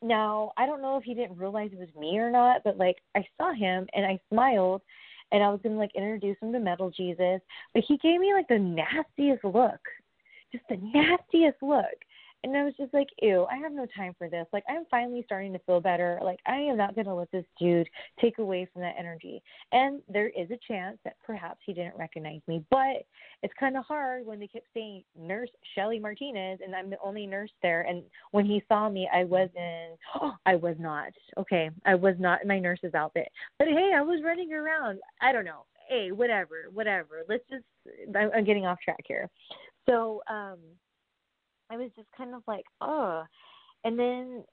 [0.03, 2.97] Now, I don't know if he didn't realize it was me or not, but like
[3.15, 4.83] I saw him and I smiled
[5.33, 7.41] and I was gonna like introduce him to Metal Jesus,
[7.75, 9.81] but he gave me like the nastiest look,
[10.53, 11.85] just the nastiest look.
[12.43, 14.47] And I was just like, ew, I have no time for this.
[14.53, 16.19] Like, I'm finally starting to feel better.
[16.23, 17.89] Like, I am not going to let this dude
[18.21, 19.43] take away from that energy.
[19.73, 23.05] And there is a chance that perhaps he didn't recognize me, but
[23.43, 27.27] it's kind of hard when they kept saying Nurse Shelly Martinez, and I'm the only
[27.27, 27.83] nurse there.
[27.83, 31.13] And when he saw me, I wasn't, oh, I was not.
[31.39, 33.29] Okay, I was not in my nurse's outfit.
[33.59, 34.99] But hey, I was running around.
[35.21, 35.65] I don't know.
[35.89, 37.23] Hey, whatever, whatever.
[37.29, 37.65] Let's just,
[38.17, 39.29] I'm, I'm getting off track here.
[39.89, 40.59] So, um,
[41.71, 43.25] I was just kind of like, oh.
[43.85, 44.45] And then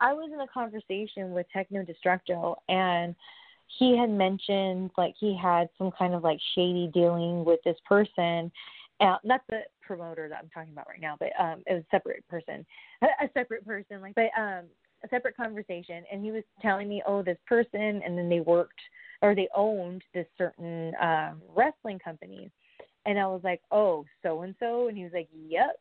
[0.00, 3.14] I was in a conversation with Techno Destructo, and
[3.78, 8.50] he had mentioned like he had some kind of like shady dealing with this person.
[9.00, 11.96] Uh, not the promoter that I'm talking about right now, but um, it was a
[11.96, 12.64] separate person,
[13.02, 14.64] a, separate person, like, but um,
[15.02, 16.04] a separate conversation.
[16.12, 18.80] And he was telling me, oh, this person, and then they worked
[19.20, 22.50] or they owned this certain um, wrestling company.
[23.06, 25.76] And I was like, oh, so and so, and he was like, yep.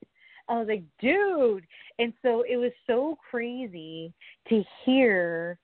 [0.50, 1.66] I was like, dude.
[2.00, 4.14] And so it was so crazy
[4.50, 5.58] to hear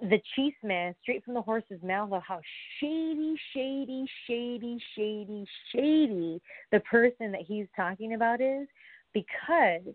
[0.00, 2.40] the chisme straight from the horse's mouth of how
[2.80, 6.42] shady, shady, shady, shady, shady
[6.72, 8.66] the person that he's talking about is
[9.12, 9.94] because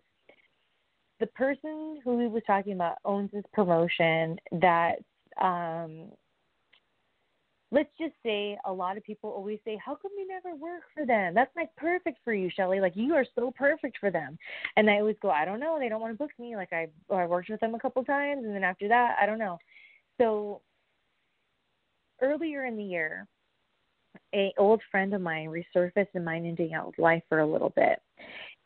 [1.19, 4.95] the person who he was talking about owns this promotion that
[5.41, 6.09] um
[7.71, 11.05] let's just say a lot of people always say, How come you never work for
[11.05, 11.33] them?
[11.33, 12.79] That's like perfect for you, Shelly.
[12.79, 14.37] Like you are so perfect for them.
[14.75, 16.55] And I always go, I don't know, they don't want to book me.
[16.55, 19.39] Like I I worked with them a couple times and then after that, I don't
[19.39, 19.57] know.
[20.19, 20.61] So
[22.21, 23.27] earlier in the year,
[24.33, 27.99] a old friend of mine resurfaced in mine and Danielle's life for a little bit.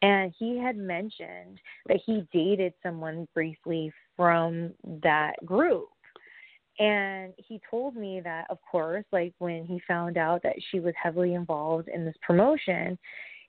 [0.02, 5.88] And he had mentioned that he dated someone briefly from that group
[6.80, 10.94] and he told me that, of course, like when he found out that she was
[11.02, 12.98] heavily involved in this promotion,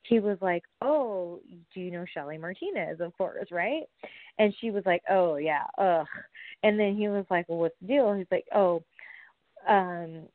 [0.03, 1.41] he was like, "Oh,
[1.73, 3.01] do you know Shelly Martinez?
[3.01, 3.85] Of course, right?"
[4.39, 6.07] And she was like, "Oh yeah, ugh."
[6.63, 8.83] And then he was like, "Well, what's the deal?" He's like, "Oh,
[9.67, 10.29] um,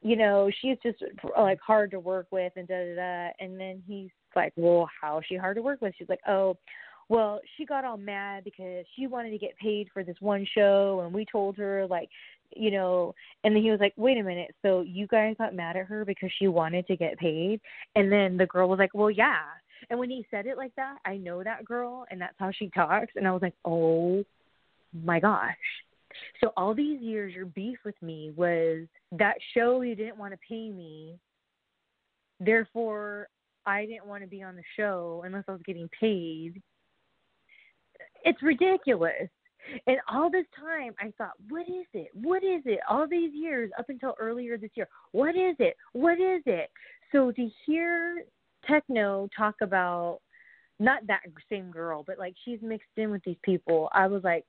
[0.00, 1.02] you know, she's just
[1.38, 5.18] like hard to work with and da da da." And then he's like, "Well, how
[5.18, 6.56] is she hard to work with?" She's like, "Oh,
[7.08, 11.02] well, she got all mad because she wanted to get paid for this one show,
[11.04, 12.08] and we told her like,
[12.56, 15.76] you know, and then he was like, wait a minute, so you guys got mad
[15.76, 17.60] at her because she wanted to get paid,
[17.96, 19.40] and then the girl was like, well, yeah.
[19.90, 22.70] And when he said it like that, I know that girl, and that's how she
[22.70, 24.24] talks, and I was like, oh
[25.04, 25.56] my gosh.
[26.40, 30.38] So all these years, your beef with me was that show you didn't want to
[30.48, 31.18] pay me.
[32.40, 33.28] Therefore,
[33.66, 36.62] I didn't want to be on the show unless I was getting paid.
[38.24, 39.28] It's ridiculous.
[39.86, 42.08] And all this time, I thought, what is it?
[42.12, 42.80] What is it?
[42.88, 45.76] All these years up until earlier this year, what is it?
[45.92, 46.70] What is it?
[47.12, 48.24] So to hear
[48.66, 50.20] Techno talk about
[50.80, 51.20] not that
[51.50, 54.44] same girl, but like she's mixed in with these people, I was like,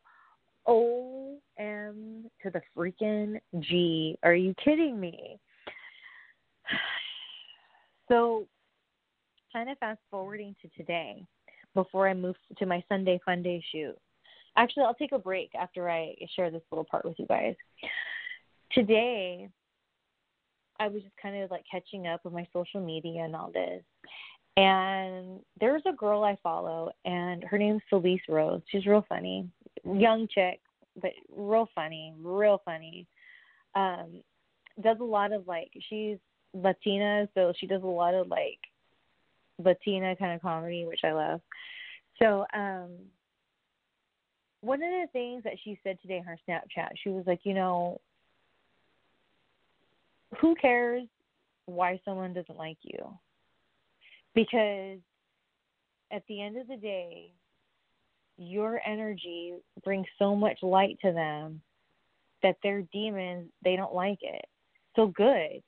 [0.67, 4.17] O M to the freaking G.
[4.23, 5.39] Are you kidding me?
[8.07, 8.45] So,
[9.51, 11.25] kind of fast forwarding to today,
[11.75, 13.95] before I move to my Sunday Fun Day shoot.
[14.57, 17.55] Actually, I'll take a break after I share this little part with you guys.
[18.71, 19.49] Today,
[20.79, 23.83] I was just kind of like catching up with my social media and all this.
[24.57, 28.61] And there's a girl I follow, and her name's Felice Rose.
[28.71, 29.49] She's real funny,
[29.83, 30.61] young chick,
[31.01, 33.05] but real funny, real funny.
[33.75, 34.21] Um,
[34.81, 36.17] does a lot of like she's
[36.53, 38.59] Latina, so she does a lot of like
[39.57, 41.41] Latina kind of comedy, which I love.
[42.21, 42.91] So, um,
[44.61, 47.53] one of the things that she said today in her Snapchat, she was like, you
[47.53, 48.01] know,
[50.39, 51.03] who cares
[51.65, 52.99] why someone doesn't like you?
[54.33, 54.99] Because
[56.11, 57.31] at the end of the day,
[58.37, 59.53] your energy
[59.83, 61.61] brings so much light to them
[62.43, 64.45] that their demons, they don't like it.
[64.95, 65.61] So good.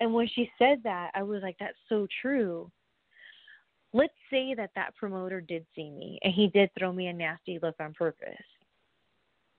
[0.00, 2.70] And when she said that, I was like, that's so true
[3.96, 7.58] let's say that that promoter did see me and he did throw me a nasty
[7.62, 8.36] look on purpose.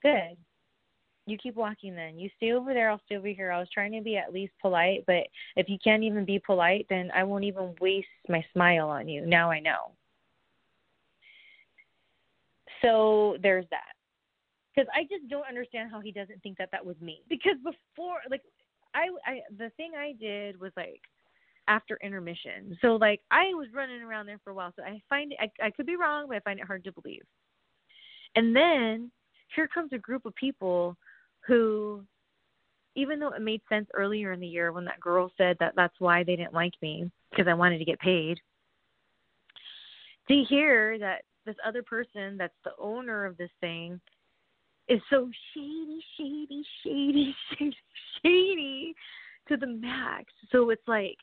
[0.04, 0.38] Good.
[1.26, 2.20] You keep walking then.
[2.20, 3.52] You stay over there, I'll stay over here.
[3.52, 6.86] I was trying to be at least polite, but if you can't even be polite,
[6.90, 9.26] then I won't even waste my smile on you.
[9.26, 9.92] Now I know.
[12.82, 13.94] So there's that.
[14.74, 17.22] Because I just don't understand how he doesn't think that that was me.
[17.28, 18.44] Because before, like,
[18.94, 21.02] I, I the thing I did was like
[21.68, 22.78] after intermission.
[22.82, 25.68] So like I was running around there for a while, so I find it, I,
[25.68, 27.24] I could be wrong, but I find it hard to believe.
[28.36, 29.12] And then
[29.56, 30.96] here comes a group of people
[31.46, 32.04] who
[32.96, 35.94] even though it made sense earlier in the year when that girl said that that's
[36.00, 38.40] why they didn't like me because I wanted to get paid.
[40.30, 44.02] To hear that this other person that's the owner of this thing
[44.88, 47.78] is so shady, shady, shady, shady,
[48.24, 48.96] shady
[49.48, 50.26] to the max.
[50.52, 51.18] So it's like,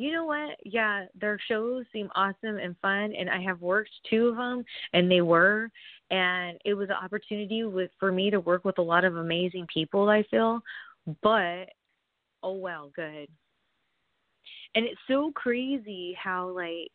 [0.00, 0.56] you know what?
[0.64, 5.10] Yeah, their shows seem awesome and fun, and I have worked two of them, and
[5.10, 5.68] they were,
[6.10, 9.66] and it was an opportunity with for me to work with a lot of amazing
[9.72, 10.08] people.
[10.08, 10.62] I feel,
[11.22, 11.68] but
[12.42, 13.28] oh well, good.
[14.74, 16.92] And it's so crazy how like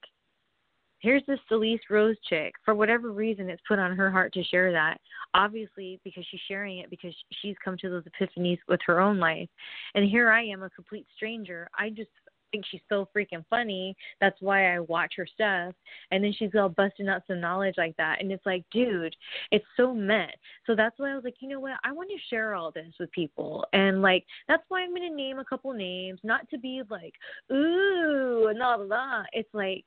[0.97, 2.53] here's this Celeste Rose chick.
[2.63, 4.97] For whatever reason, it's put on her heart to share that.
[5.35, 9.49] Obviously, because she's sharing it because she's come to those epiphanies with her own life.
[9.93, 11.69] And here I am, a complete stranger.
[11.77, 12.09] I just
[12.51, 13.95] think she's so freaking funny.
[14.21, 15.73] That's why I watch her stuff.
[16.11, 18.21] And then she's all busting out some knowledge like that.
[18.21, 19.15] And it's like, dude,
[19.51, 20.31] it's so meant.
[20.65, 21.77] So that's why I was like, you know what?
[21.83, 23.65] I want to share all this with people.
[23.73, 27.13] And like, that's why I'm going to name a couple names, not to be like,
[27.51, 29.25] ooh, and all that.
[29.33, 29.85] It's like,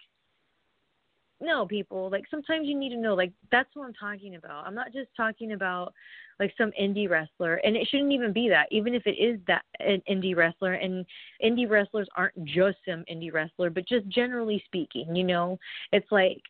[1.41, 4.75] no people like sometimes you need to know like that's what i'm talking about i'm
[4.75, 5.93] not just talking about
[6.41, 9.63] like some indie wrestler and it shouldn't even be that even if it is that
[9.81, 11.05] an indie wrestler and
[11.45, 15.59] indie wrestlers aren't just some indie wrestler but just generally speaking you know
[15.93, 16.41] it's like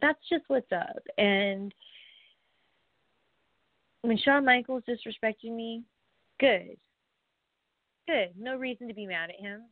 [0.00, 1.02] that's just what's up.
[1.16, 1.72] And
[4.02, 5.82] when Shawn Michaels disrespected me
[6.40, 6.76] good.
[8.06, 8.30] Good.
[8.38, 9.62] No reason to be mad at him.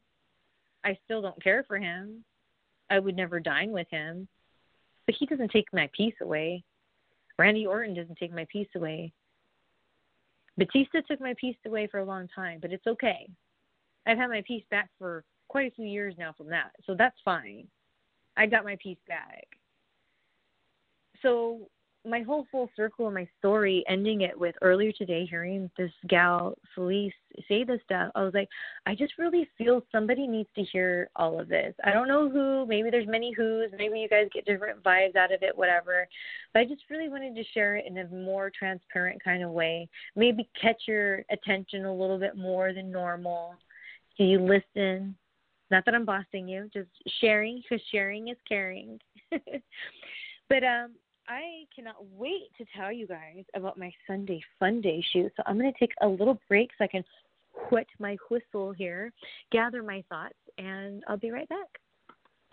[0.84, 2.24] I still don't care for him.
[2.90, 4.28] I would never dine with him.
[5.06, 6.62] But he doesn't take my peace away.
[7.38, 9.12] Randy Orton doesn't take my peace away.
[10.56, 13.28] Batista took my piece away for a long time, but it's okay.
[14.06, 17.16] I've had my piece back for quite a few years now from that, so that's
[17.24, 17.66] fine.
[18.36, 19.46] I got my piece back.
[21.22, 21.68] So
[22.06, 26.54] my whole full circle of my story, ending it with earlier today, hearing this gal
[26.74, 27.12] Felice
[27.48, 28.48] say this stuff, I was like,
[28.86, 31.74] I just really feel somebody needs to hear all of this.
[31.84, 32.66] I don't know who.
[32.66, 33.70] Maybe there's many who's.
[33.76, 36.08] Maybe you guys get different vibes out of it, whatever.
[36.52, 39.88] But I just really wanted to share it in a more transparent kind of way.
[40.14, 43.54] Maybe catch your attention a little bit more than normal.
[44.16, 45.16] Do you listen.
[45.70, 46.88] Not that I'm bossing you, just
[47.20, 49.00] sharing because sharing is caring.
[49.32, 50.92] but um
[51.28, 55.32] I cannot wait to tell you guys about my Sunday Fun Day shoot.
[55.36, 57.04] So I'm going to take a little break so I can
[57.70, 59.12] whet my whistle here,
[59.50, 61.66] gather my thoughts, and I'll be right back.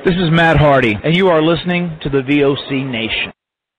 [0.04, 3.32] This is Matt Hardy, and you are listening to the VOC Nation.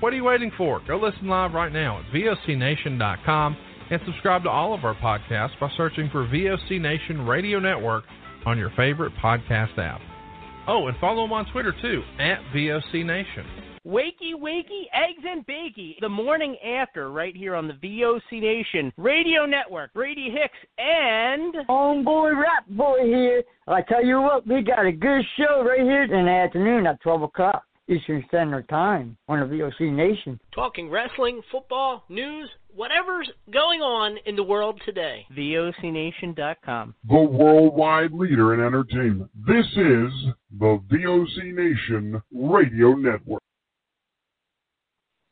[0.00, 0.80] What are you waiting for?
[0.88, 3.56] Go listen live right now at VOCNation.com
[3.90, 8.04] and subscribe to all of our podcasts by searching for VOC Nation Radio Network
[8.46, 10.00] on your favorite podcast app.
[10.66, 13.44] Oh, and follow them on Twitter too, at VOC Nation.
[13.86, 16.00] Wakey, wakey, eggs and bakey.
[16.00, 19.92] The morning after, right here on the VOC Nation Radio Network.
[19.92, 21.54] Brady Hicks and.
[21.68, 23.42] Homeboy Rap Boy here.
[23.68, 27.02] I tell you what, we got a good show right here in the afternoon at
[27.02, 27.64] 12 o'clock.
[27.90, 30.38] Eastern Standard Time on the VOC Nation.
[30.54, 35.26] Talking wrestling, football, news, whatever's going on in the world today.
[35.36, 36.94] VOCNation.com.
[37.08, 39.30] The worldwide leader in entertainment.
[39.46, 40.12] This is
[40.58, 43.42] the VOC Nation Radio Network.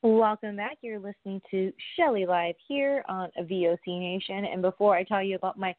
[0.03, 0.79] Welcome back.
[0.81, 4.45] You're listening to Shelly Live here on VOC Nation.
[4.45, 5.75] And before I tell you about my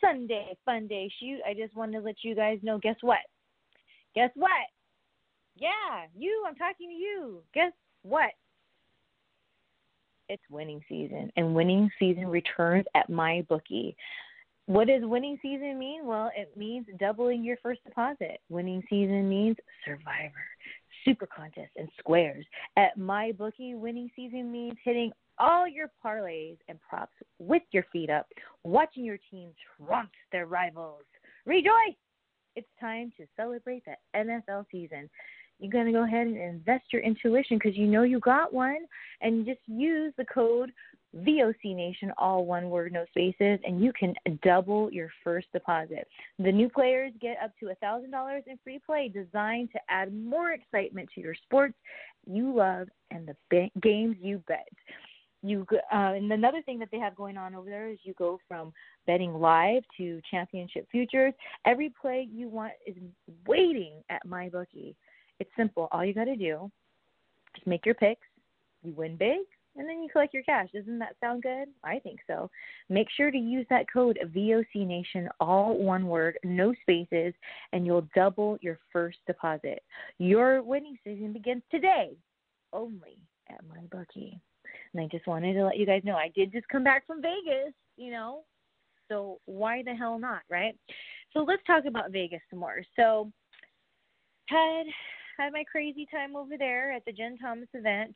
[0.00, 3.18] Sunday Fun Day shoot, I just wanted to let you guys know guess what?
[4.14, 4.50] Guess what?
[5.56, 7.42] Yeah, you, I'm talking to you.
[7.54, 7.72] Guess
[8.02, 8.30] what?
[10.28, 13.94] It's winning season, and winning season returns at MyBookie.
[14.66, 16.06] What does winning season mean?
[16.06, 18.40] Well, it means doubling your first deposit.
[18.48, 20.44] Winning season means survivor,
[21.04, 22.44] super contest, and squares.
[22.76, 25.10] At MyBookie, winning season means hitting
[25.40, 28.28] all your parlays and props with your feet up,
[28.62, 31.02] watching your team trump their rivals.
[31.46, 31.96] Rejoice!
[32.54, 35.10] It's time to celebrate the NFL season
[35.60, 38.86] you're going to go ahead and invest your intuition because you know you got one
[39.20, 40.72] and just use the code
[41.16, 46.06] VOC Nation, all one word, no spaces, and you can double your first deposit.
[46.38, 51.08] The new players get up to $1,000 in free play designed to add more excitement
[51.14, 51.74] to your sports
[52.26, 54.68] you love and the ba- games you bet.
[55.42, 58.38] You uh, and another thing that they have going on over there is you go
[58.46, 58.74] from
[59.06, 61.32] betting live to championship futures.
[61.64, 62.96] Every play you want is
[63.46, 64.94] waiting at MyBookie.
[65.40, 65.88] It's simple.
[65.90, 66.70] All you got to do
[67.56, 68.26] is make your picks.
[68.82, 69.40] You win big,
[69.76, 70.68] and then you collect your cash.
[70.72, 71.68] Doesn't that sound good?
[71.84, 72.50] I think so.
[72.88, 77.34] Make sure to use that code VOC Nation, all one word, no spaces,
[77.72, 79.82] and you'll double your first deposit.
[80.18, 82.12] Your winning season begins today,
[82.72, 83.18] only
[83.50, 84.38] at my bookie.
[84.92, 87.22] And I just wanted to let you guys know I did just come back from
[87.22, 88.44] Vegas, you know.
[89.08, 90.76] So why the hell not, right?
[91.32, 92.82] So let's talk about Vegas some more.
[92.96, 93.30] So
[94.48, 94.84] had
[95.40, 98.14] had my crazy time over there at the Jen Thomas event.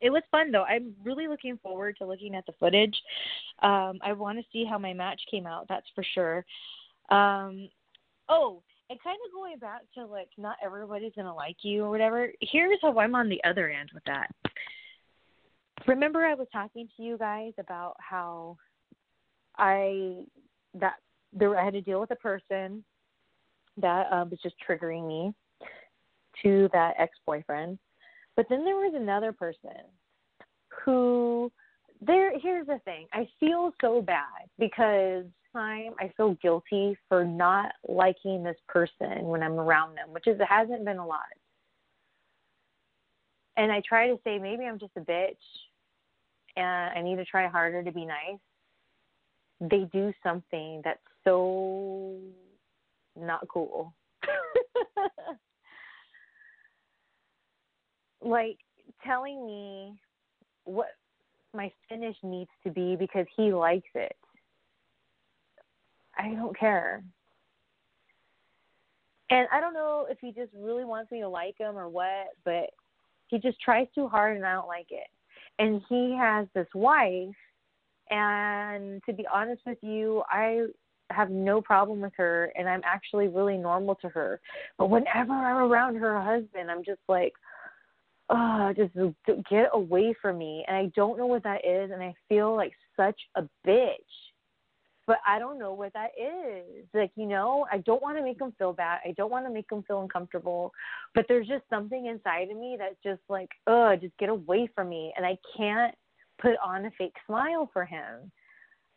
[0.00, 0.64] It was fun though.
[0.64, 2.96] I'm really looking forward to looking at the footage.
[3.62, 5.66] Um, I want to see how my match came out.
[5.68, 6.44] That's for sure.
[7.10, 7.68] Um,
[8.28, 12.30] oh, and kind of going back to like not everybody's gonna like you or whatever.
[12.40, 14.30] Here's how I'm on the other end with that.
[15.86, 18.56] Remember, I was talking to you guys about how
[19.56, 20.24] I
[20.74, 20.94] that
[21.32, 22.84] there I had to deal with a person
[23.78, 25.34] that um, was just triggering me
[26.42, 27.78] to that ex boyfriend.
[28.36, 29.70] But then there was another person
[30.84, 31.52] who
[32.00, 33.06] there here's the thing.
[33.12, 35.24] I feel so bad because
[35.54, 40.38] time I feel guilty for not liking this person when I'm around them, which is
[40.40, 41.20] it hasn't been a lot.
[43.56, 45.36] And I try to say maybe I'm just a bitch
[46.56, 48.40] and I need to try harder to be nice.
[49.60, 52.18] They do something that's so
[53.16, 53.94] not cool.
[58.24, 58.58] like
[59.04, 59.94] telling me
[60.64, 60.88] what
[61.52, 64.16] my finish needs to be because he likes it.
[66.16, 67.02] I don't care.
[69.30, 72.28] And I don't know if he just really wants me to like him or what,
[72.44, 72.70] but
[73.28, 75.08] he just tries too hard and I don't like it.
[75.58, 77.34] And he has this wife
[78.10, 80.66] and to be honest with you, I
[81.10, 84.40] have no problem with her and I'm actually really normal to her.
[84.78, 87.32] But whenever I'm around her husband, I'm just like,
[88.30, 88.94] oh, just
[89.50, 90.64] get away from me.
[90.66, 93.96] And I don't know what that is, and I feel like such a bitch.
[95.06, 96.86] But I don't know what that is.
[96.94, 99.00] Like, you know, I don't want to make them feel bad.
[99.04, 100.72] I don't want to make them feel uncomfortable.
[101.14, 104.88] But there's just something inside of me that's just like, oh, just get away from
[104.88, 105.12] me.
[105.16, 105.94] And I can't
[106.40, 108.32] put on a fake smile for him.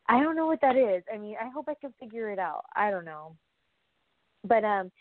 [0.07, 1.03] I don't know what that is.
[1.13, 2.63] I mean, I hope I can figure it out.
[2.75, 3.35] I don't know.
[4.45, 4.91] But um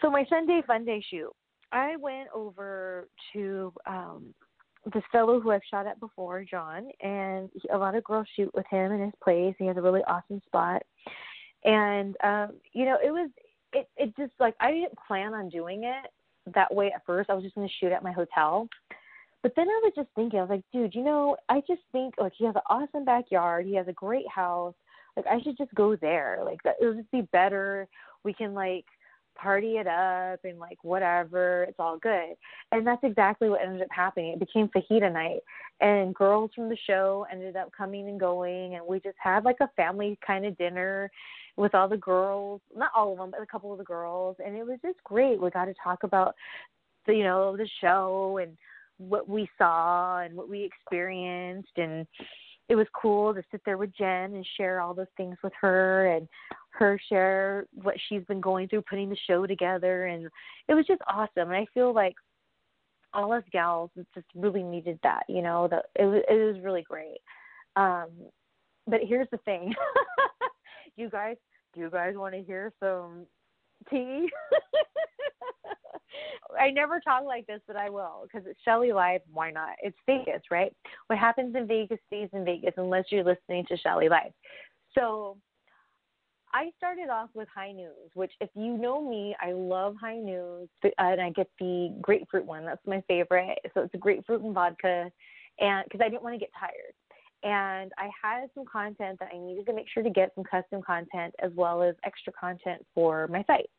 [0.00, 1.32] so my Sunday fun day shoot.
[1.72, 4.34] I went over to um
[4.92, 8.50] this fellow who I've shot at before, John, and he, a lot of girls shoot
[8.52, 9.54] with him in his place.
[9.58, 10.82] He has a really awesome spot,
[11.64, 13.30] and um, you know, it was
[13.72, 16.10] it it just like I didn't plan on doing it
[16.54, 17.30] that way at first.
[17.30, 18.68] I was just going to shoot at my hotel,
[19.42, 22.14] but then I was just thinking, I was like, dude, you know, I just think
[22.18, 23.66] like he has an awesome backyard.
[23.66, 24.74] He has a great house.
[25.16, 26.40] Like I should just go there.
[26.44, 27.88] Like that, it would just be better.
[28.24, 28.84] We can like
[29.34, 32.34] party it up and like whatever, it's all good.
[32.70, 34.32] And that's exactly what ended up happening.
[34.32, 35.40] It became fajita night
[35.80, 39.56] and girls from the show ended up coming and going and we just had like
[39.60, 41.10] a family kind of dinner
[41.56, 44.56] with all the girls, not all of them, but a couple of the girls and
[44.56, 45.40] it was just great.
[45.40, 46.34] We got to talk about
[47.06, 48.56] the you know, the show and
[48.98, 52.06] what we saw and what we experienced and
[52.68, 56.06] it was cool to sit there with Jen and share all those things with her
[56.06, 56.28] and
[56.70, 60.28] her share what she's been going through putting the show together and
[60.68, 62.14] it was just awesome and I feel like
[63.14, 66.82] all us gals just really needed that, you know, that it was it was really
[66.82, 67.18] great.
[67.76, 68.08] Um
[68.86, 69.74] but here's the thing.
[70.96, 71.36] you guys
[71.74, 73.26] do you guys want to hear some
[73.90, 74.28] tea?
[76.58, 79.20] I never talk like this, but I will because it's Shelly Live.
[79.32, 79.70] Why not?
[79.82, 80.74] It's Vegas, right?
[81.06, 84.32] What happens in Vegas stays in Vegas unless you're listening to Shelly Live.
[84.94, 85.36] So
[86.54, 90.68] I started off with High Noons, which, if you know me, I love High Noons,
[90.98, 92.66] and I get the grapefruit one.
[92.66, 93.58] That's my favorite.
[93.72, 95.10] So it's a grapefruit and vodka,
[95.60, 96.94] and because I didn't want to get tired,
[97.42, 100.82] and I had some content that I needed to make sure to get some custom
[100.82, 103.72] content as well as extra content for my sites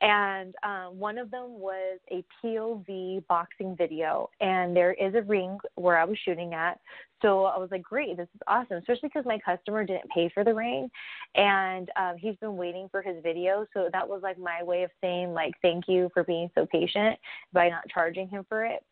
[0.00, 5.58] and um, one of them was a POV boxing video, and there is a ring
[5.74, 6.78] where I was shooting at.
[7.20, 10.44] So I was like, great, this is awesome, especially because my customer didn't pay for
[10.44, 10.88] the ring,
[11.34, 13.66] and um, he's been waiting for his video.
[13.74, 17.18] So that was like my way of saying like thank you for being so patient
[17.52, 18.84] by not charging him for it.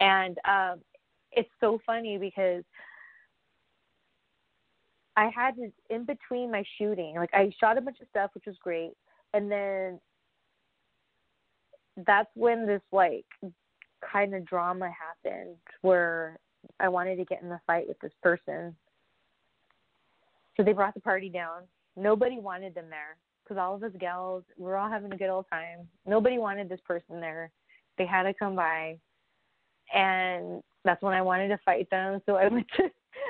[0.00, 0.80] And um,
[1.30, 2.62] it's so funny because
[5.16, 8.44] I had to in between my shooting, like I shot a bunch of stuff, which
[8.46, 8.92] was great,
[9.32, 9.98] and then
[12.06, 13.26] that's when this like
[14.12, 16.38] kind of drama happened where
[16.80, 18.74] I wanted to get in the fight with this person.
[20.56, 21.62] So they brought the party down.
[21.96, 25.46] Nobody wanted them there because all of us gals, we're all having a good old
[25.50, 25.88] time.
[26.06, 27.50] Nobody wanted this person there.
[27.98, 28.98] They had to come by,
[29.94, 32.20] and that's when I wanted to fight them.
[32.26, 32.84] So I went to,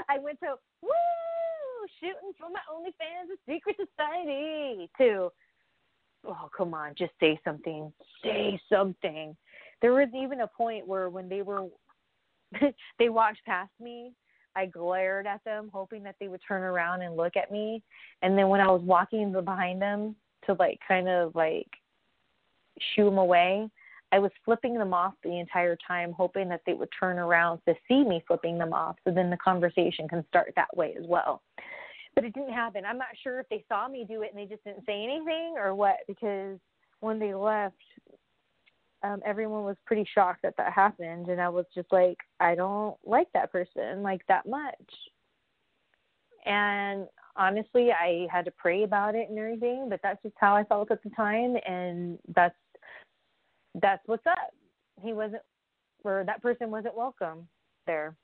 [0.09, 0.91] I went to woo
[2.01, 5.31] shooting for my OnlyFans, a secret society, to
[6.27, 7.93] oh come on just say something.
[8.23, 9.37] Say something.
[9.81, 11.67] There was even a point where when they were
[12.99, 14.13] they walked past me
[14.55, 17.83] i glared at them hoping that they would turn around and look at me.
[18.21, 20.15] And then when i was walking behind them
[20.47, 21.69] to like kind of like
[22.95, 23.69] shoo them away
[24.13, 27.75] i was flipping them off the entire time hoping that they would turn around to
[27.89, 28.97] see me flipping them off.
[29.05, 31.43] So then the conversation can start that way as well
[32.15, 32.85] but it didn't happen.
[32.85, 35.55] I'm not sure if they saw me do it and they just didn't say anything
[35.57, 36.59] or what because
[37.01, 37.75] when they left
[39.03, 42.97] um everyone was pretty shocked that that happened and I was just like I don't
[43.05, 44.75] like that person like that much.
[46.45, 47.07] And
[47.37, 50.91] honestly, I had to pray about it and everything, but that's just how I felt
[50.91, 52.55] at the time and that's
[53.81, 54.53] that's what's up.
[55.03, 55.43] He wasn't
[56.05, 57.49] or that person wasn't welcome
[57.87, 58.17] there.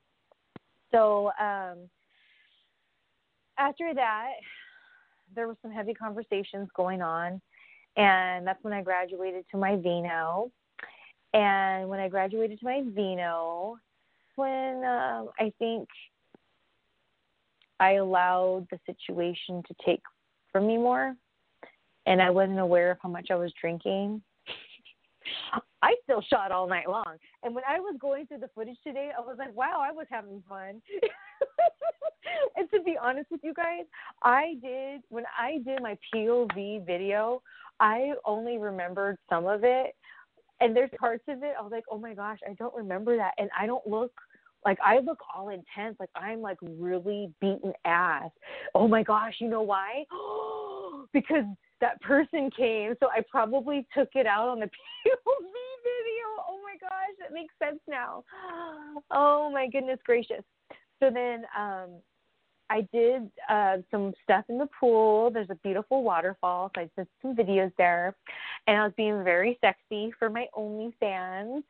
[0.90, 1.88] So, um
[3.58, 4.32] after that,
[5.34, 7.40] there was some heavy conversations going on,
[7.96, 10.50] and that's when I graduated to my Vino.
[11.34, 13.76] And when I graduated to my Vino,
[14.36, 15.88] when um, I think
[17.80, 20.02] I allowed the situation to take
[20.50, 21.14] from me more,
[22.06, 24.22] and I wasn't aware of how much I was drinking.
[25.82, 27.16] I still shot all night long.
[27.42, 30.06] And when I was going through the footage today, I was like, wow, I was
[30.10, 30.82] having fun.
[32.56, 33.84] and to be honest with you guys,
[34.22, 37.42] I did, when I did my POV video,
[37.80, 39.94] I only remembered some of it.
[40.60, 43.34] And there's parts of it, I was like, oh my gosh, I don't remember that.
[43.38, 44.12] And I don't look
[44.64, 48.30] like I look all intense, like I'm like really beaten ass.
[48.74, 50.04] Oh my gosh, you know why?
[51.12, 51.44] because
[51.80, 54.66] that person came, so I probably took it out on the
[55.06, 55.52] POV
[55.84, 56.26] video.
[56.48, 58.24] Oh my gosh, that makes sense now.
[59.10, 60.42] Oh my goodness gracious.
[61.00, 62.00] So then um
[62.70, 65.30] I did uh, some stuff in the pool.
[65.30, 68.14] There's a beautiful waterfall, so I did some videos there,
[68.66, 71.62] and I was being very sexy for my OnlyFans.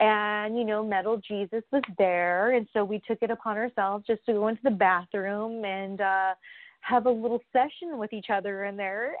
[0.00, 4.24] And you know, Metal Jesus was there, and so we took it upon ourselves just
[4.26, 6.34] to go into the bathroom and uh
[6.82, 9.14] have a little session with each other in there.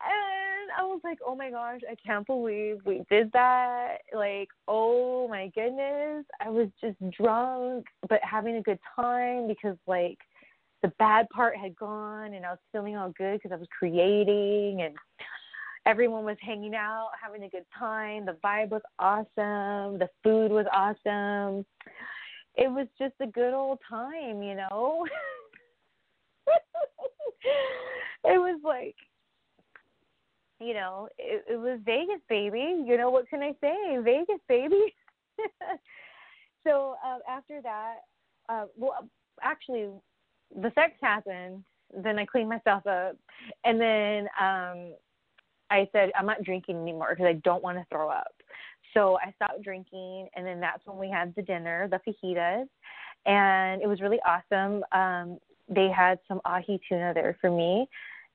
[0.00, 3.98] and I was like, oh my gosh, I can't believe we did that.
[4.14, 6.24] Like, oh my goodness.
[6.44, 10.18] I was just drunk, but having a good time because, like,
[10.82, 14.82] the bad part had gone and I was feeling all good because I was creating
[14.82, 14.94] and
[15.86, 18.24] everyone was hanging out, having a good time.
[18.24, 19.98] The vibe was awesome.
[19.98, 21.66] The food was awesome
[22.58, 25.06] it was just a good old time, you know.
[28.24, 28.96] it was like
[30.60, 32.82] you know, it, it was Vegas, baby.
[32.84, 33.98] You know what can I say?
[34.02, 34.94] Vegas, baby.
[36.66, 37.98] so uh, after that,
[38.48, 39.08] uh, well,
[39.40, 39.88] actually,
[40.60, 41.62] the sex happened.
[41.96, 43.16] Then I cleaned myself up,
[43.64, 44.94] and then um
[45.70, 48.34] I said I'm not drinking anymore because I don't want to throw up.
[48.94, 52.68] So I stopped drinking, and then that's when we had the dinner, the fajitas,
[53.26, 54.82] and it was really awesome.
[54.92, 55.38] Um,
[55.68, 57.86] they had some ahi tuna there for me,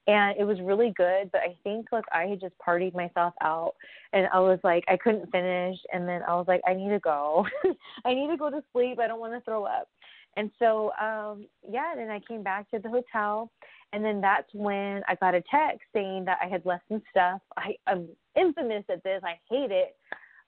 [0.07, 1.31] and it was really good.
[1.31, 3.73] But I think like I had just partied myself out,
[4.13, 6.99] and I was like I couldn't finish, and then I was like I need to
[6.99, 7.45] go,
[8.05, 8.99] I need to go to sleep.
[8.99, 9.88] I don't want to throw up.
[10.35, 13.51] And so, um, yeah, then I came back to the hotel,
[13.91, 17.39] and then that's when I got a text saying that I had left some stuff.
[17.55, 19.21] I, I'm infamous at this.
[19.23, 19.95] I hate it.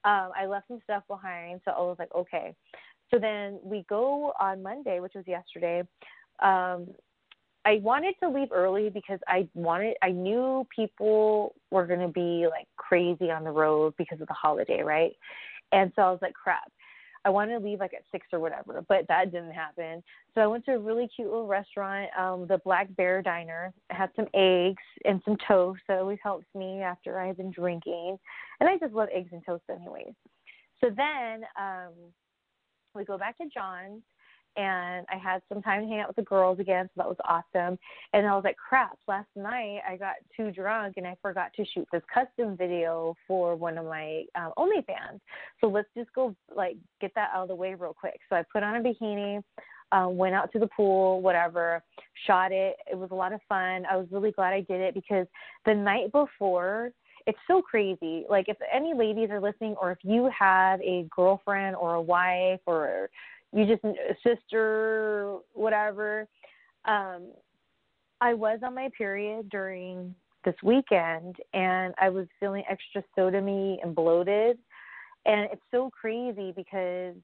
[0.06, 2.54] Um, I left some stuff behind, so I was like, okay.
[3.12, 5.82] So then we go on Monday, which was yesterday.
[6.42, 6.88] Um,
[7.66, 12.48] I wanted to leave early because I wanted I knew people were going to be
[12.50, 15.14] like crazy on the road because of the holiday, right?
[15.72, 16.72] And so I was like, crap.
[17.26, 20.04] I wanted to leave like at six or whatever, but that didn't happen.
[20.36, 23.74] So I went to a really cute little restaurant, um, the Black Bear Diner.
[23.92, 25.82] I had some eggs and some toast.
[25.88, 28.18] That always helps me after I have been drinking,
[28.60, 30.14] and I just love eggs and toast anyways.
[30.82, 31.94] So then um,
[32.94, 34.04] we go back to John's,
[34.58, 37.18] and I had some time to hang out with the girls again, so that was
[37.26, 37.78] awesome.
[38.14, 41.66] And I was like, crap, last night I got too drunk and I forgot to
[41.74, 45.20] shoot this custom video for one of my um, OnlyFans.
[45.62, 48.20] So let's just go like get that out of the way real quick.
[48.30, 49.44] So I put on a bikini,
[49.92, 51.84] um, went out to the pool, whatever,
[52.26, 52.78] shot it.
[52.90, 53.86] It was a lot of fun.
[53.90, 55.28] I was really glad I did it because
[55.66, 56.92] the night before,
[57.28, 58.24] it's so crazy.
[58.30, 62.60] Like if any ladies are listening, or if you have a girlfriend or a wife
[62.66, 63.10] or
[63.56, 63.82] you just
[64.22, 66.28] sister, whatever.
[66.84, 67.32] Um,
[68.20, 70.14] I was on my period during
[70.44, 74.58] this weekend, and I was feeling extra sodomy and bloated,
[75.26, 77.16] and it's so crazy because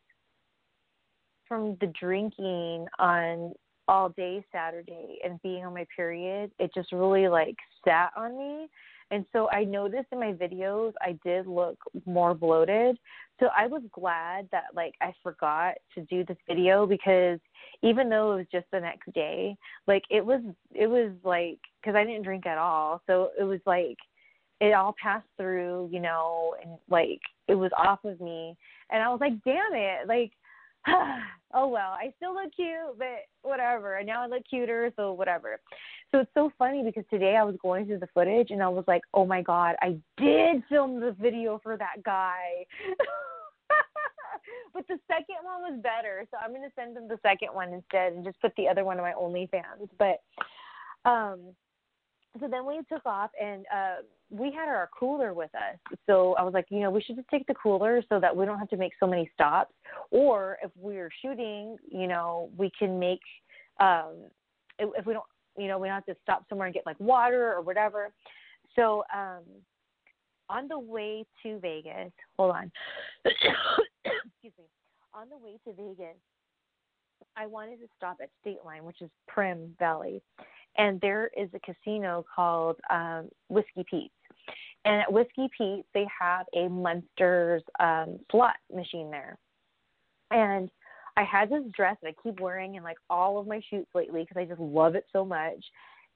[1.48, 3.54] from the drinking on
[3.88, 8.70] all day Saturday and being on my period, it just really like sat on me
[9.12, 12.98] and so I noticed in my videos I did look more bloated.
[13.40, 17.40] So I was glad that like I forgot to do this video because
[17.84, 20.42] even though it was just the next day, like it was
[20.74, 23.02] it was like cuz I didn't drink at all.
[23.06, 23.98] So it was like
[24.62, 28.56] it all passed through, you know, and like it was off of me.
[28.92, 30.32] And I was like, "Damn it." Like
[31.54, 33.98] oh well, I still look cute, but whatever.
[33.98, 35.60] And now I look cuter, so whatever.
[36.12, 38.84] So it's so funny because today I was going through the footage and I was
[38.88, 42.66] like, oh my god, I did film the video for that guy.
[44.74, 48.12] but the second one was better, so I'm gonna send them the second one instead
[48.14, 49.88] and just put the other one on my OnlyFans.
[49.98, 50.22] But
[51.10, 51.56] um,
[52.40, 53.96] so then we took off and uh
[54.30, 55.98] we had our cooler with us.
[56.08, 58.46] So I was like, you know, we should just take the cooler so that we
[58.46, 59.74] don't have to make so many stops.
[60.10, 63.20] Or if we're shooting, you know, we can make
[63.80, 64.30] um
[64.80, 65.26] if we don't
[65.58, 68.12] you know, we don't have to stop somewhere and get like water or whatever.
[68.76, 69.44] So um
[70.50, 72.72] on the way to Vegas, hold on.
[73.26, 74.66] Excuse me.
[75.14, 76.18] On the way to Vegas,
[77.38, 80.22] I wanted to stop at State Line, which is Primm Valley,
[80.78, 84.14] and there is a casino called um, Whiskey Pete's.
[84.86, 89.38] And at Whiskey Pete's, they have a Munsters um, slot machine there.
[90.32, 90.70] And
[91.18, 94.22] I had this dress that I keep wearing in like all of my shoots lately
[94.22, 95.64] because I just love it so much.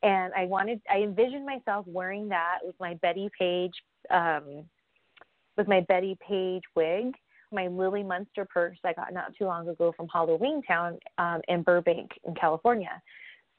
[0.03, 3.73] And I wanted, I envisioned myself wearing that with my Bettie Page,
[4.11, 4.63] um,
[5.57, 7.13] with my Bettie Page wig,
[7.51, 11.63] my Lily Munster purse I got not too long ago from Halloween Town um, in
[11.63, 13.01] Burbank, in California.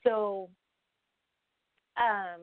[0.07, 0.49] So,
[1.97, 2.41] um,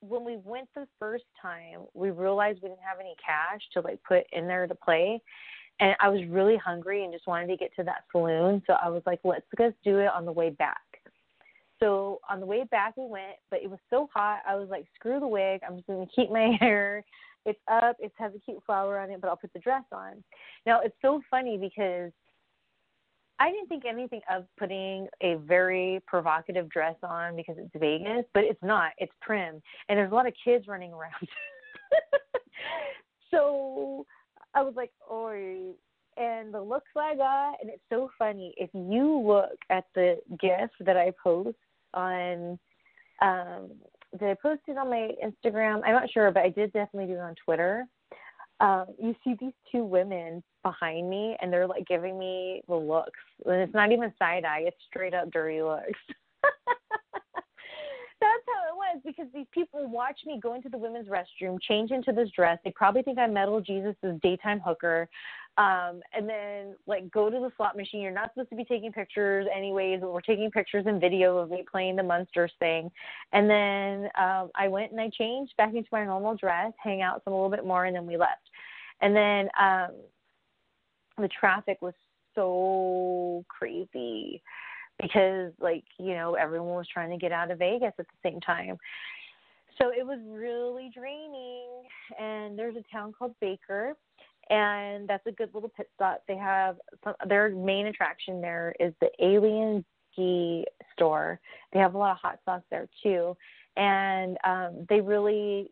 [0.00, 4.00] when we went the first time, we realized we didn't have any cash to like
[4.06, 5.20] put in there to play.
[5.82, 8.62] And I was really hungry and just wanted to get to that saloon.
[8.68, 10.78] So I was like, let's just do it on the way back.
[11.80, 14.42] So on the way back, we went, but it was so hot.
[14.48, 15.60] I was like, screw the wig.
[15.66, 17.04] I'm just going to keep my hair.
[17.44, 17.96] It's up.
[17.98, 20.22] It has a cute flower on it, but I'll put the dress on.
[20.66, 22.12] Now, it's so funny because
[23.40, 28.44] I didn't think anything of putting a very provocative dress on because it's Vegas, but
[28.44, 28.92] it's not.
[28.98, 29.60] It's Primm.
[29.88, 31.28] And there's a lot of kids running around.
[33.32, 34.06] so
[34.54, 35.72] I was like, oi.
[36.18, 38.52] And the looks I got, and it's so funny.
[38.58, 41.56] If you look at the GIF that I post
[41.94, 42.58] on,
[43.22, 43.70] um,
[44.18, 45.80] did I post it on my Instagram?
[45.86, 47.86] I'm not sure, but I did definitely do it on Twitter.
[48.60, 53.18] Um, you see these two women behind me, and they're like giving me the looks,
[53.46, 55.98] and it's not even side eye; it's straight up dirty looks.
[58.44, 61.90] that's how it was because these people watch me go into the women's restroom, change
[61.90, 62.58] into this dress.
[62.64, 65.08] They probably think I'm Metal Jesus' daytime hooker.
[65.58, 68.00] Um, and then like go to the slot machine.
[68.00, 71.50] You're not supposed to be taking pictures anyways, but we're taking pictures and video of
[71.50, 72.90] me playing the Munsters thing.
[73.32, 77.22] And then um I went and I changed back into my normal dress, hang out
[77.24, 78.48] some a little bit more and then we left.
[79.02, 79.90] And then um
[81.18, 81.94] the traffic was
[82.34, 84.42] so crazy
[85.02, 88.40] because like, you know, everyone was trying to get out of Vegas at the same
[88.40, 88.78] time.
[89.78, 91.66] So it was really draining
[92.18, 93.96] and there's a town called Baker
[94.50, 96.22] and that's a good little pit stop.
[96.26, 100.64] They have some, their main attraction there is the Alien Ski
[100.94, 101.40] store.
[101.72, 103.36] They have a lot of hot sauce there too,
[103.76, 105.70] and um, they really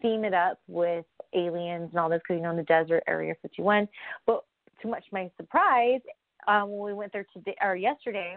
[0.00, 3.34] theme it up with aliens and all this because you know in the desert area
[3.40, 3.88] 51.
[4.26, 4.44] But
[4.82, 6.00] to much my surprise,
[6.48, 8.36] um, when we went there today or yesterday,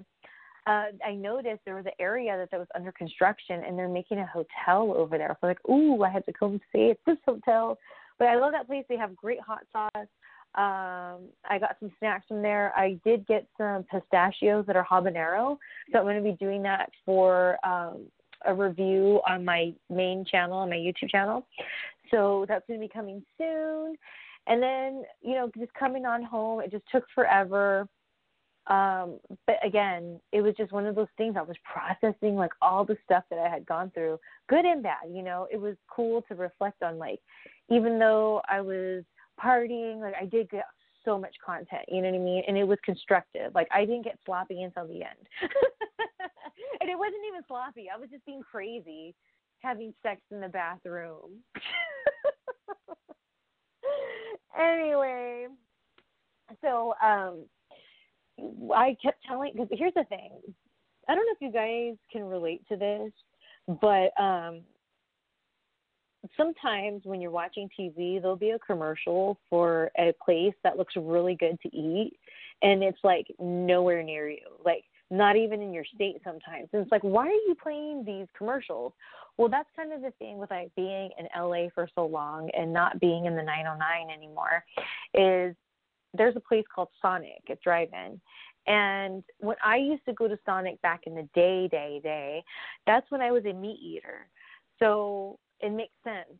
[0.68, 4.20] uh, I noticed there was an area that, that was under construction and they're making
[4.20, 5.38] a hotel over there.
[5.40, 7.78] So like, ooh, I had to come see this hotel.
[8.18, 8.86] But I love that place.
[8.88, 10.08] They have great hot sauce.
[10.56, 12.74] Um, I got some snacks from there.
[12.78, 15.58] I did get some pistachios that are habanero,
[15.92, 18.06] so I'm going to be doing that for um,
[18.46, 21.46] a review on my main channel, on my YouTube channel.
[22.10, 23.98] So that's going to be coming soon.
[24.48, 27.88] And then, you know, just coming on home, it just took forever.
[28.68, 32.84] Um, but again, it was just one of those things I was processing like all
[32.84, 34.20] the stuff that I had gone through,
[34.50, 35.48] good and bad, you know.
[35.52, 37.20] It was cool to reflect on like
[37.70, 39.04] even though I was
[39.44, 40.66] partying, like I did get
[41.04, 42.44] so much content, you know what I mean?
[42.48, 43.54] And it was constructive.
[43.54, 45.28] Like I didn't get sloppy until the end.
[46.82, 47.88] and it wasn't even sloppy.
[47.94, 49.14] I was just being crazy
[49.60, 51.44] having sex in the bathroom.
[54.60, 55.48] anyway,
[56.62, 57.46] so um
[58.74, 60.32] I kept telling because here's the thing.
[61.08, 63.12] I don't know if you guys can relate to this,
[63.82, 64.62] but um
[66.38, 71.36] sometimes when you're watching TV, there'll be a commercial for a place that looks really
[71.36, 72.14] good to eat,
[72.62, 76.68] and it's like nowhere near you, like not even in your state sometimes.
[76.74, 78.94] And it's like, why are you playing these commercials?
[79.38, 82.74] Well, that's kind of the thing with like being in LA for so long and
[82.74, 84.64] not being in the 909 anymore.
[85.14, 85.56] Is
[86.18, 88.20] there's a place called Sonic at Drive-In,
[88.68, 92.44] and when I used to go to Sonic back in the day, day, day,
[92.88, 94.28] that's when I was a meat eater.
[94.80, 96.40] So it makes sense.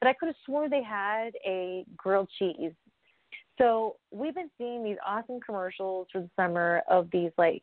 [0.00, 2.72] But I could have sworn they had a grilled cheese.
[3.56, 7.62] So we've been seeing these awesome commercials for the summer of these like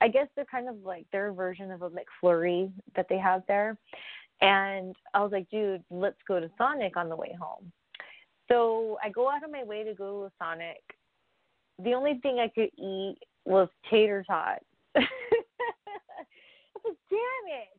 [0.00, 3.76] I guess they're kind of like their version of a McFlurry that they have there.
[4.40, 7.72] And I was like, dude, let's go to Sonic on the way home.
[8.48, 10.82] So I go out of my way to go to Sonic.
[11.82, 14.64] The only thing I could eat was tater tots.
[14.96, 15.02] I
[16.84, 17.78] was damn it.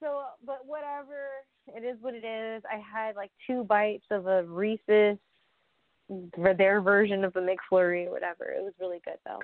[0.00, 1.28] So but whatever.
[1.74, 2.62] It is what it is.
[2.70, 5.18] I had like two bites of a reese's
[6.36, 8.44] their version of the mcflurry or whatever.
[8.44, 9.40] It was really good though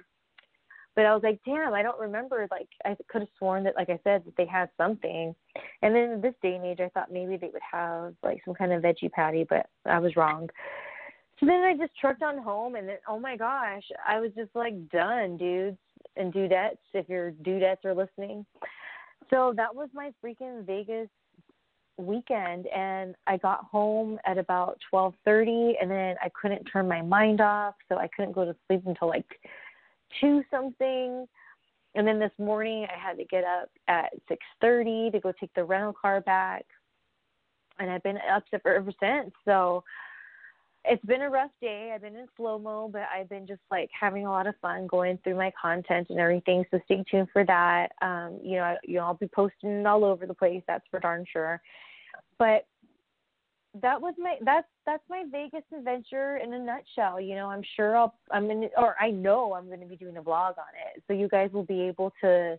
[1.00, 3.88] but i was like damn i don't remember like i could have sworn that like
[3.88, 5.34] i said that they had something.
[5.80, 8.70] And then this day and age i thought maybe they would have like some kind
[8.70, 10.50] of veggie patty but i was wrong.
[11.38, 14.54] So then i just trucked on home and then oh my gosh i was just
[14.54, 15.78] like done dudes
[16.16, 18.44] and dudettes if your dudettes are listening.
[19.30, 21.08] So that was my freaking Vegas
[21.96, 27.40] weekend and I got home at about 12:30 and then I couldn't turn my mind
[27.40, 29.26] off so I couldn't go to sleep until like
[30.20, 31.26] 2 something
[31.94, 35.64] and then this morning I had to get up at 6:30 to go take the
[35.64, 36.64] rental car back
[37.78, 39.84] and I've been up for ever since so
[40.84, 41.92] it's been a rough day.
[41.94, 44.86] I've been in slow mo, but I've been just like having a lot of fun
[44.86, 46.64] going through my content and everything.
[46.70, 47.88] So stay tuned for that.
[48.00, 50.62] Um, you know, I, you know, I'll be posting all over the place.
[50.66, 51.60] That's for darn sure.
[52.38, 52.66] But
[53.82, 57.20] that was my that's that's my Vegas adventure in a nutshell.
[57.20, 60.16] You know, I'm sure I'll I'm in or I know I'm going to be doing
[60.16, 62.58] a vlog on it, so you guys will be able to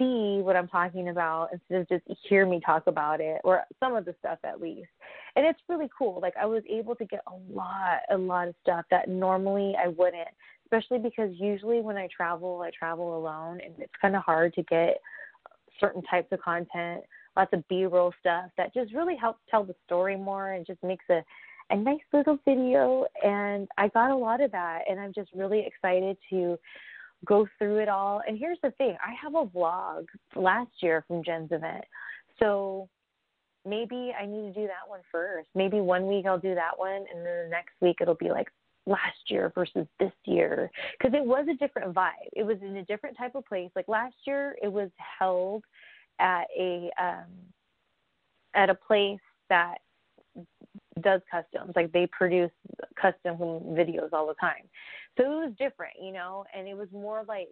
[0.00, 3.94] see what I'm talking about instead of just hear me talk about it or some
[3.94, 4.88] of the stuff at least.
[5.36, 6.20] And it's really cool.
[6.22, 9.88] Like I was able to get a lot, a lot of stuff that normally I
[9.88, 10.28] wouldn't,
[10.64, 14.62] especially because usually when I travel, I travel alone and it's kind of hard to
[14.62, 15.00] get
[15.78, 17.02] certain types of content,
[17.36, 21.04] lots of B-roll stuff that just really helps tell the story more and just makes
[21.10, 21.22] a
[21.70, 25.64] a nice little video and I got a lot of that and I'm just really
[25.64, 26.58] excited to
[27.26, 28.22] go through it all.
[28.26, 31.84] And here's the thing I have a vlog last year from Jen's event.
[32.38, 32.88] So
[33.66, 35.48] maybe I need to do that one first.
[35.54, 38.48] Maybe one week I'll do that one, and then the next week it'll be like
[38.86, 42.30] last year versus this year because it was a different vibe.
[42.32, 43.70] It was in a different type of place.
[43.76, 45.64] Like last year, it was held
[46.20, 47.26] at a um,
[48.54, 49.78] at a place that
[51.02, 51.72] does customs.
[51.74, 52.50] Like they produce
[53.00, 54.68] custom videos all the time.
[55.16, 57.48] So it was different, you know, and it was more like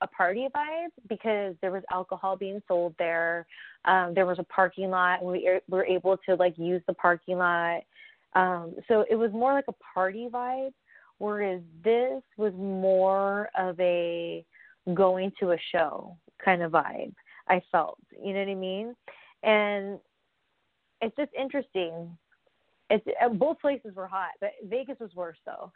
[0.00, 3.46] a party vibe because there was alcohol being sold there.
[3.84, 6.94] Um, there was a parking lot, and we er, were able to like use the
[6.94, 7.82] parking lot.
[8.34, 10.72] Um, so it was more like a party vibe,
[11.18, 14.44] whereas this was more of a
[14.92, 17.14] going to a show kind of vibe.
[17.48, 18.94] I felt, you know what I mean?
[19.42, 19.98] And
[21.00, 22.16] it's just interesting.
[22.90, 25.70] It's uh, both places were hot, but Vegas was worse though.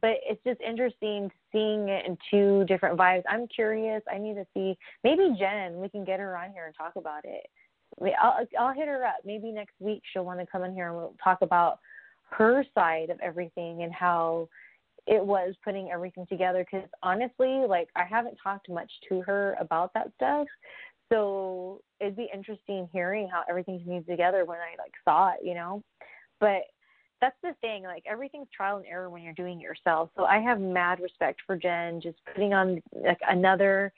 [0.00, 3.22] But it's just interesting seeing it in two different vibes.
[3.28, 4.02] I'm curious.
[4.12, 5.80] I need to see maybe Jen.
[5.80, 7.46] We can get her on here and talk about it.
[8.20, 9.18] I'll I'll hit her up.
[9.24, 11.78] Maybe next week she'll want to come in here and we'll talk about
[12.30, 14.48] her side of everything and how
[15.06, 19.92] it was putting everything together because honestly like i haven't talked much to her about
[19.92, 20.46] that stuff
[21.14, 25.54] so it'd be interesting hearing how everything comes together when i like saw it you
[25.54, 25.82] know?
[26.40, 26.62] But
[27.20, 30.10] that's the thing like everything's trial and error when you're doing it yourself.
[30.16, 33.92] So i have mad respect for jen just putting on like another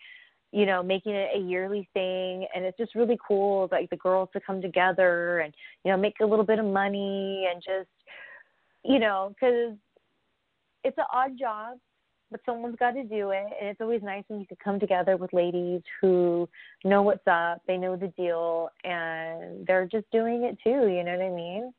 [0.52, 2.46] you know making it a yearly thing.
[2.54, 6.14] And it's just really cool like the girls to come together and you know make
[6.20, 7.88] a little bit of money and just
[8.84, 9.76] you know because
[10.84, 11.78] it's an odd job,
[12.30, 15.16] but someone's got to do it, and it's always nice when you can come together
[15.16, 16.48] with ladies who
[16.84, 20.88] know what's up, they know the deal, and they're just doing it too.
[20.88, 21.72] You know what I mean?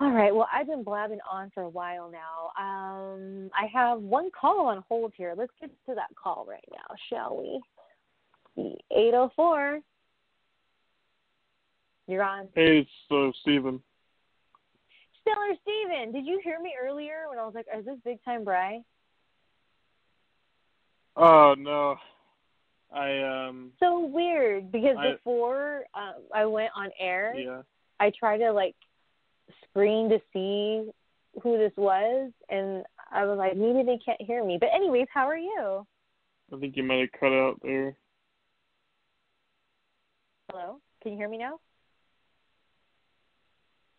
[0.00, 0.34] All right.
[0.34, 2.52] Well, I've been blabbing on for a while now.
[2.58, 5.34] Um, I have one call on hold here.
[5.36, 7.60] Let's get to that call right now, shall we?
[8.56, 9.80] The 804.
[12.06, 12.48] You're on.
[12.54, 13.80] Hey, uh, Steven.
[15.30, 18.44] Stellar Steven, did you hear me earlier when I was like, "Is this big time
[18.44, 18.82] Bry?"
[21.16, 21.96] Oh no,
[22.92, 23.72] I um.
[23.80, 27.62] So weird because I, before um, I went on air, yeah.
[27.98, 28.74] I tried to like
[29.68, 30.90] screen to see
[31.42, 34.58] who this was, and I was like, maybe they can't hear me.
[34.58, 35.86] But anyways, how are you?
[36.52, 37.96] I think you might have cut out there.
[40.50, 41.60] Hello, can you hear me now?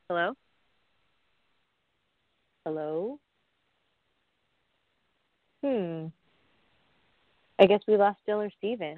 [0.10, 0.34] Hello.
[2.66, 3.20] Hello?
[5.64, 6.08] Hmm.
[7.60, 8.98] I guess we lost Dill or Steven.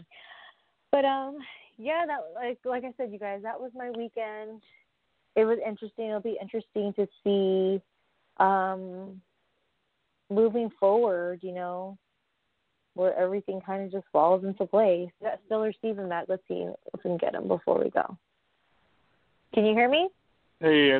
[0.91, 1.37] But um
[1.77, 4.61] yeah, that like like I said, you guys, that was my weekend.
[5.35, 6.07] It was interesting.
[6.07, 7.81] It'll be interesting to see
[8.37, 9.21] um
[10.29, 11.97] moving forward, you know,
[12.95, 15.09] where everything kind of just falls into place.
[15.21, 16.25] That Stellar Steven back.
[16.27, 18.17] Let's see if we can get him before we go.
[19.53, 20.09] Can you hear me?
[20.59, 20.99] Hey,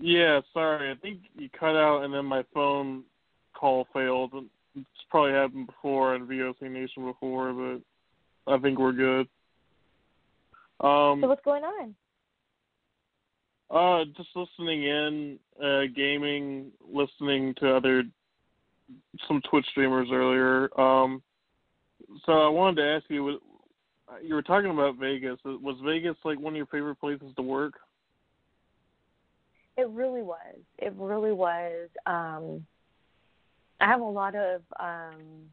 [0.00, 0.90] yeah, sorry.
[0.90, 3.04] I think you cut out and then my phone
[3.54, 4.32] call failed.
[4.76, 9.28] It's probably happened before on VOC Nation before, but I think we're good.
[10.80, 11.94] Um, so what's going on?
[13.70, 18.04] Uh, just listening in, uh, gaming, listening to other
[19.26, 20.68] some Twitch streamers earlier.
[20.80, 21.22] Um,
[22.24, 23.38] so I wanted to ask you,
[24.22, 25.38] you were talking about Vegas.
[25.44, 27.74] Was Vegas like one of your favorite places to work?
[29.78, 30.58] It really was.
[30.78, 31.88] It really was.
[32.04, 32.66] Um,
[33.80, 35.48] I have a lot of um,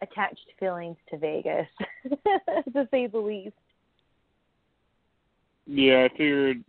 [0.00, 1.68] attached feelings to Vegas,
[2.72, 3.54] to say the least.
[5.66, 6.64] Yeah, I figured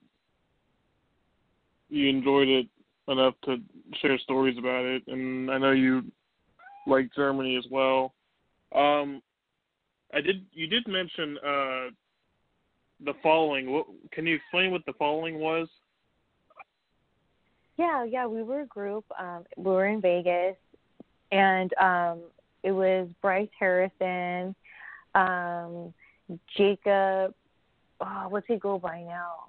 [1.89, 2.67] you enjoyed it
[3.07, 3.61] enough to
[4.01, 6.03] share stories about it, and I know you
[6.87, 8.13] like Germany as well.
[8.75, 9.21] Um,
[10.13, 10.45] I did.
[10.51, 11.89] You did mention uh,
[13.05, 13.71] the following.
[13.71, 15.69] What, can you explain what the following was?
[17.77, 19.05] Yeah, yeah, we were a group.
[19.19, 20.55] Um, we were in Vegas,
[21.31, 22.19] and um,
[22.63, 24.55] it was Bryce Harrison,
[25.13, 25.93] um,
[26.57, 27.35] Jacob.
[28.01, 29.45] Oh, what's he go by now?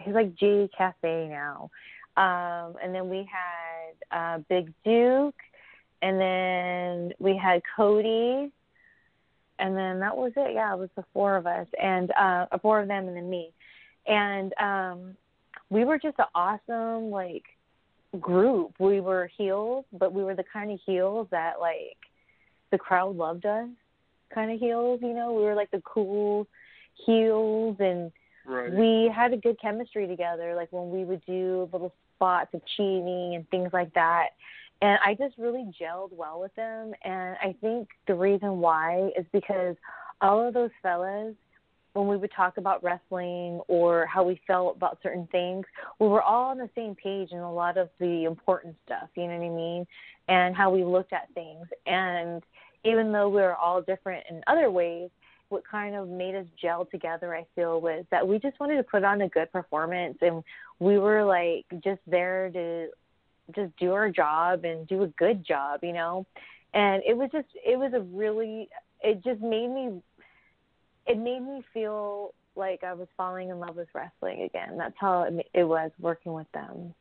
[0.00, 1.70] He's like J Cafe now.
[2.16, 5.34] Um, and then we had uh, Big Duke,
[6.02, 8.50] and then we had Cody,
[9.58, 10.54] and then that was it.
[10.54, 13.50] Yeah, it was the four of us, and uh, four of them, and then me.
[14.06, 15.16] And um,
[15.70, 17.44] we were just an awesome like
[18.20, 18.72] group.
[18.78, 21.96] We were heels, but we were the kind of heels that like
[22.70, 23.68] the crowd loved us
[24.34, 25.32] kind of heels, you know.
[25.32, 26.46] We were like the cool
[27.06, 28.12] heels and
[28.46, 28.72] right.
[28.72, 33.34] we had a good chemistry together like when we would do little spots of cheating
[33.36, 34.30] and things like that.
[34.82, 39.26] And I just really gelled well with them and I think the reason why is
[39.32, 39.76] because
[40.20, 41.34] all of those fellas
[41.92, 45.66] when we would talk about wrestling or how we felt about certain things,
[45.98, 49.26] we were all on the same page in a lot of the important stuff, you
[49.26, 49.86] know what I mean?
[50.28, 51.66] And how we looked at things.
[51.86, 52.42] And
[52.84, 55.10] even though we were all different in other ways,
[55.48, 58.84] what kind of made us gel together, I feel, was that we just wanted to
[58.84, 60.44] put on a good performance and
[60.78, 62.86] we were like just there to
[63.54, 66.24] just do our job and do a good job, you know?
[66.72, 68.68] And it was just, it was a really,
[69.02, 70.00] it just made me
[71.06, 74.76] it made me feel like I was falling in love with wrestling again.
[74.76, 76.94] That's how it, it was working with them.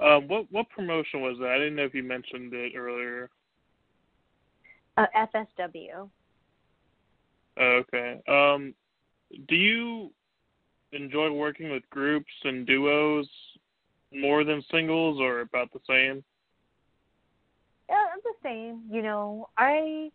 [0.00, 1.48] Um, what what promotion was that?
[1.48, 3.30] I didn't know if you mentioned it earlier.
[4.96, 6.08] Uh, FSW.
[7.56, 8.20] Oh, okay.
[8.28, 8.74] Um,
[9.48, 10.10] do you
[10.92, 13.28] enjoy working with groups and duos
[14.12, 16.24] more than singles, or about the same?
[17.88, 18.82] Yeah, I'm the same.
[18.90, 20.10] You know, I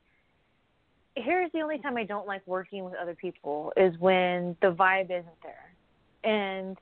[1.16, 5.06] here's the only time I don't like working with other people is when the vibe
[5.06, 5.74] isn't there.
[6.24, 6.78] And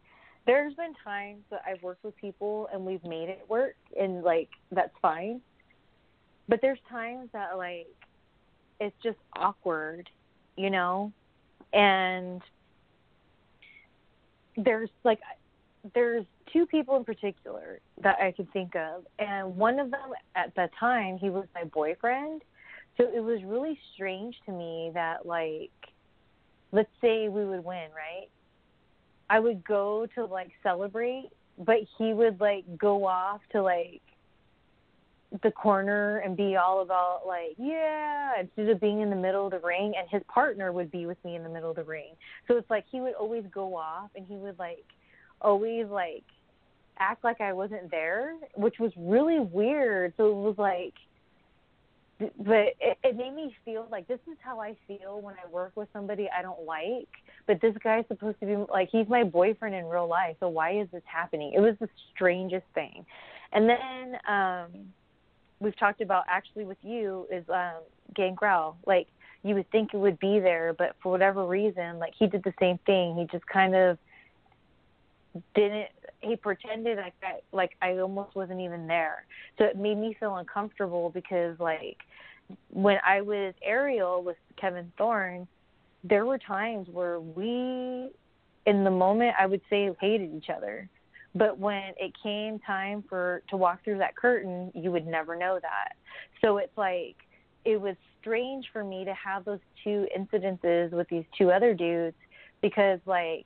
[0.45, 4.49] there's been times that I've worked with people and we've made it work and like
[4.71, 5.41] that's fine.
[6.47, 7.87] But there's times that like
[8.79, 10.09] it's just awkward,
[10.55, 11.11] you know?
[11.73, 12.41] And
[14.55, 15.19] there's like
[15.93, 20.55] there's two people in particular that I could think of and one of them at
[20.55, 22.41] the time he was my boyfriend
[22.97, 25.71] so it was really strange to me that like
[26.71, 28.27] let's say we would win, right?
[29.29, 34.01] I would go to like celebrate, but he would like go off to like
[35.43, 39.51] the corner and be all about like yeah instead of being in the middle of
[39.51, 42.13] the ring and his partner would be with me in the middle of the ring
[42.47, 44.85] so it's like he would always go off and he would like
[45.41, 46.23] always like
[46.97, 50.93] act like i wasn't there which was really weird so it was like
[52.19, 55.71] but it, it made me feel like this is how I feel when I work
[55.75, 57.07] with somebody I don't like.
[57.45, 60.79] But this guy's supposed to be like he's my boyfriend in real life, so why
[60.79, 61.53] is this happening?
[61.55, 63.05] It was the strangest thing.
[63.53, 64.71] And then um
[65.59, 67.81] we've talked about actually with you is um
[68.15, 68.77] Gangrel.
[68.85, 69.07] Like
[69.43, 72.53] you would think it would be there, but for whatever reason, like he did the
[72.59, 73.15] same thing.
[73.15, 73.97] He just kind of
[75.55, 75.87] didn't
[76.21, 79.25] he pretended like I like I almost wasn't even there.
[79.57, 81.97] So it made me feel uncomfortable because like
[82.69, 85.47] when I was Ariel with Kevin Thorn,
[86.03, 88.09] there were times where we
[88.65, 90.89] in the moment I would say hated each other.
[91.35, 95.59] But when it came time for to walk through that curtain, you would never know
[95.61, 95.93] that.
[96.41, 97.15] So it's like
[97.63, 102.15] it was strange for me to have those two incidences with these two other dudes
[102.61, 103.45] because like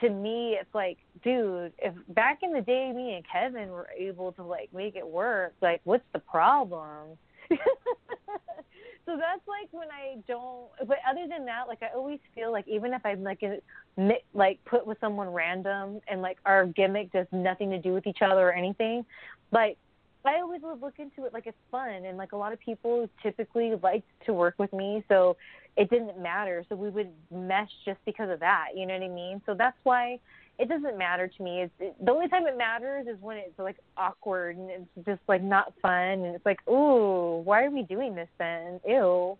[0.00, 4.32] to me it's like dude if back in the day me and kevin were able
[4.32, 7.18] to like make it work like what's the problem?
[9.06, 12.66] So that's like when i don't but other than that like i always feel like
[12.66, 13.60] even if i'm like a,
[14.34, 18.18] like put with someone random and like our gimmick does nothing to do with each
[18.20, 19.04] other or anything
[19.52, 19.78] like
[20.24, 23.08] I always would look into it like it's fun, and like a lot of people
[23.22, 25.36] typically like to work with me, so
[25.76, 26.64] it didn't matter.
[26.68, 28.68] So we would mesh just because of that.
[28.74, 29.42] You know what I mean?
[29.44, 30.18] So that's why
[30.58, 31.62] it doesn't matter to me.
[31.62, 35.20] It's it, the only time it matters is when it's like awkward and it's just
[35.28, 38.80] like not fun, and it's like, ooh, why are we doing this then?
[38.86, 39.36] Ew.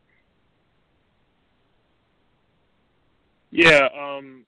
[3.51, 4.45] Yeah, um,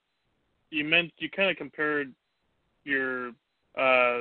[0.71, 2.13] you meant you kind of compared
[2.85, 3.33] your
[3.79, 4.21] uh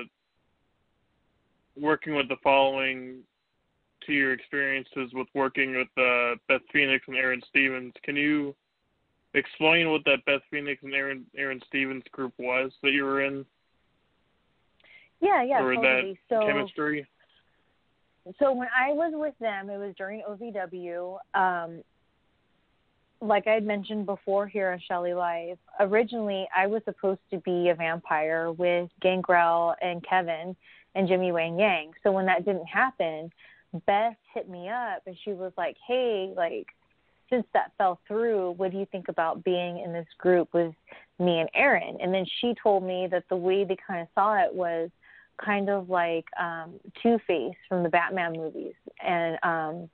[1.75, 3.19] working with the following
[4.07, 7.93] to your experiences with working with uh, Beth Phoenix and Aaron Stevens.
[8.03, 8.55] Can you
[9.33, 13.45] explain what that Beth Phoenix and Aaron Aaron Stevens group was that you were in?
[15.21, 16.19] Yeah, yeah, or totally.
[16.29, 17.07] that so, chemistry.
[18.39, 21.17] So when I was with them, it was during OVW.
[21.33, 21.83] Um,
[23.19, 27.69] like I had mentioned before here on Shelly Live, originally I was supposed to be
[27.69, 30.55] a vampire with Gangrel and Kevin
[30.93, 31.93] and Jimmy Wang Yang.
[32.03, 33.31] So when that didn't happen,
[33.85, 36.67] Beth hit me up and she was like, "Hey, like
[37.29, 40.73] since that fell through, what do you think about being in this group with
[41.19, 44.35] me and Aaron?" And then she told me that the way they kind of saw
[44.43, 44.89] it was
[45.43, 49.89] kind of like um Two Face from the Batman movies, and um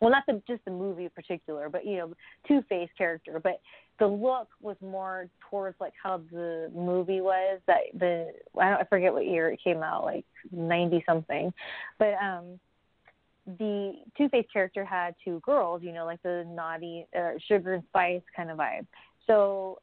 [0.00, 2.12] well, not the, just the movie in particular, but you know,
[2.46, 3.60] Two Face character, but
[3.98, 8.84] the look was more towards like how the movie was that the I don't I
[8.84, 11.52] forget what year it came out like 90 something
[11.98, 12.58] but um
[13.46, 17.84] the Two Face character had two girls you know like the naughty uh, sugar and
[17.88, 18.86] spice kind of vibe
[19.26, 19.78] so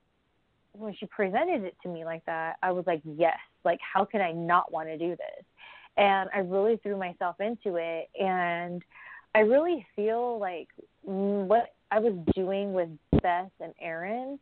[0.74, 4.22] when she presented it to me like that I was like yes like how can
[4.22, 5.46] I not want to do this
[5.98, 8.82] and I really threw myself into it and
[9.34, 10.68] I really feel like
[11.04, 12.90] what I was doing with
[13.22, 14.40] Beth and Aaron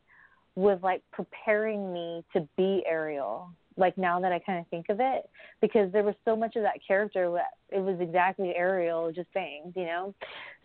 [0.56, 3.50] was like preparing me to be Ariel.
[3.80, 5.30] Like now that I kind of think of it,
[5.62, 9.74] because there was so much of that character that it was exactly Ariel, just bangs,
[9.76, 10.14] you know.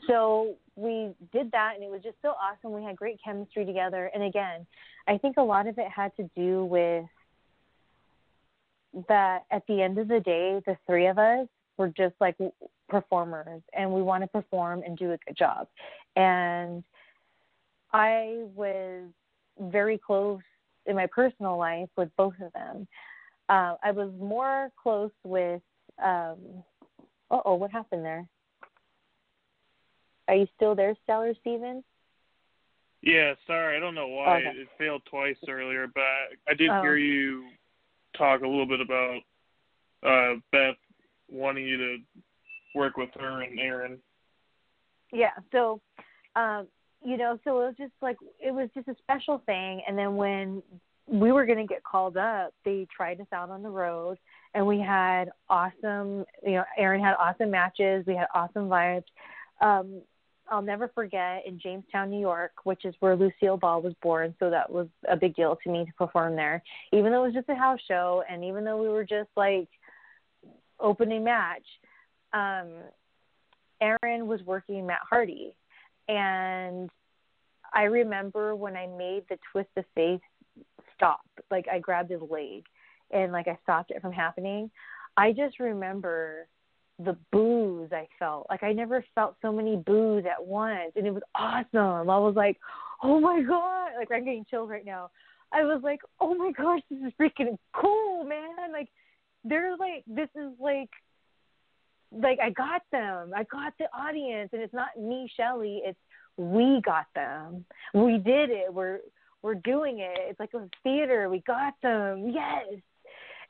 [0.07, 2.73] So we did that, and it was just so awesome.
[2.73, 4.67] We had great chemistry together, and again,
[5.07, 7.05] I think a lot of it had to do with
[9.09, 9.45] that.
[9.51, 11.47] At the end of the day, the three of us
[11.77, 12.37] we're just like
[12.89, 15.67] performers and we want to perform and do a good job.
[16.17, 16.85] And
[17.93, 19.03] I was
[19.59, 20.41] very close
[20.87, 22.87] in my personal life with both of them.
[23.49, 25.63] Uh, I was more close with.
[26.03, 26.39] Um,
[27.31, 28.27] uh oh, what happened there?
[30.29, 31.85] Are you still there, Stellar Steven?
[33.03, 34.49] Yeah, sorry, I don't know why Okay.
[34.61, 36.03] it failed twice earlier, but
[36.49, 36.81] I did Oh.
[36.81, 37.45] hear you
[38.17, 39.21] talk a little bit about
[40.05, 40.77] uh Beth
[41.31, 41.97] wanting you to
[42.75, 43.99] work with her and Aaron.
[45.13, 45.81] yeah so
[46.37, 46.67] um
[47.05, 49.83] you know so it was just like it was just a special thing.
[49.87, 50.63] And then when
[51.07, 54.17] we were going to get called up they tried us out on the road
[54.55, 58.05] and we had awesome you know aaron had awesome matches.
[58.07, 59.05] We had awesome vibes.
[59.61, 60.01] Um
[60.51, 64.51] i'll never forget in jamestown new york which is where lucille ball was born so
[64.51, 66.63] that was a big deal to me to perform there.
[66.93, 69.69] Even though it was just a house show and even though we were just like
[70.81, 71.67] opening match
[72.33, 72.69] um
[73.81, 75.55] Aaron was working Matt Hardy,
[76.09, 76.91] and
[77.73, 80.21] I remember when I made the twist of fate
[80.95, 81.21] stop,
[81.51, 82.65] like I grabbed his leg
[83.11, 84.71] and like I stopped it from happening.
[85.17, 86.47] I just remember
[86.99, 88.47] the boos I felt.
[88.49, 92.09] Like I never felt so many boos at once, and it was awesome.
[92.11, 92.59] I was like,
[93.03, 95.11] oh my god, like I'm getting chills right now.
[95.53, 98.73] I was like, oh my gosh, this is freaking cool, man.
[98.73, 98.89] Like
[99.45, 100.91] they're like, this is like
[102.23, 103.33] like I got them.
[103.35, 105.99] I got the audience and it's not me, Shelly, it's
[106.37, 107.65] we got them.
[107.93, 108.73] We did it.
[108.73, 109.01] We're
[109.43, 110.17] we're doing it.
[110.17, 111.29] It's like a theater.
[111.29, 112.31] We got them.
[112.35, 112.81] Yes.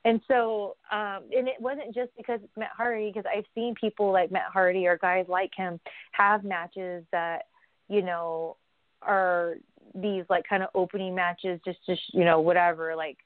[0.04, 4.12] And so, um, and it wasn't just because it's Matt Hardy, because I've seen people
[4.12, 5.80] like Matt Hardy or guys like him
[6.12, 7.44] have matches that,
[7.88, 8.56] you know,
[9.00, 9.54] are
[9.94, 13.16] these like kind of opening matches, just to, you know, whatever, like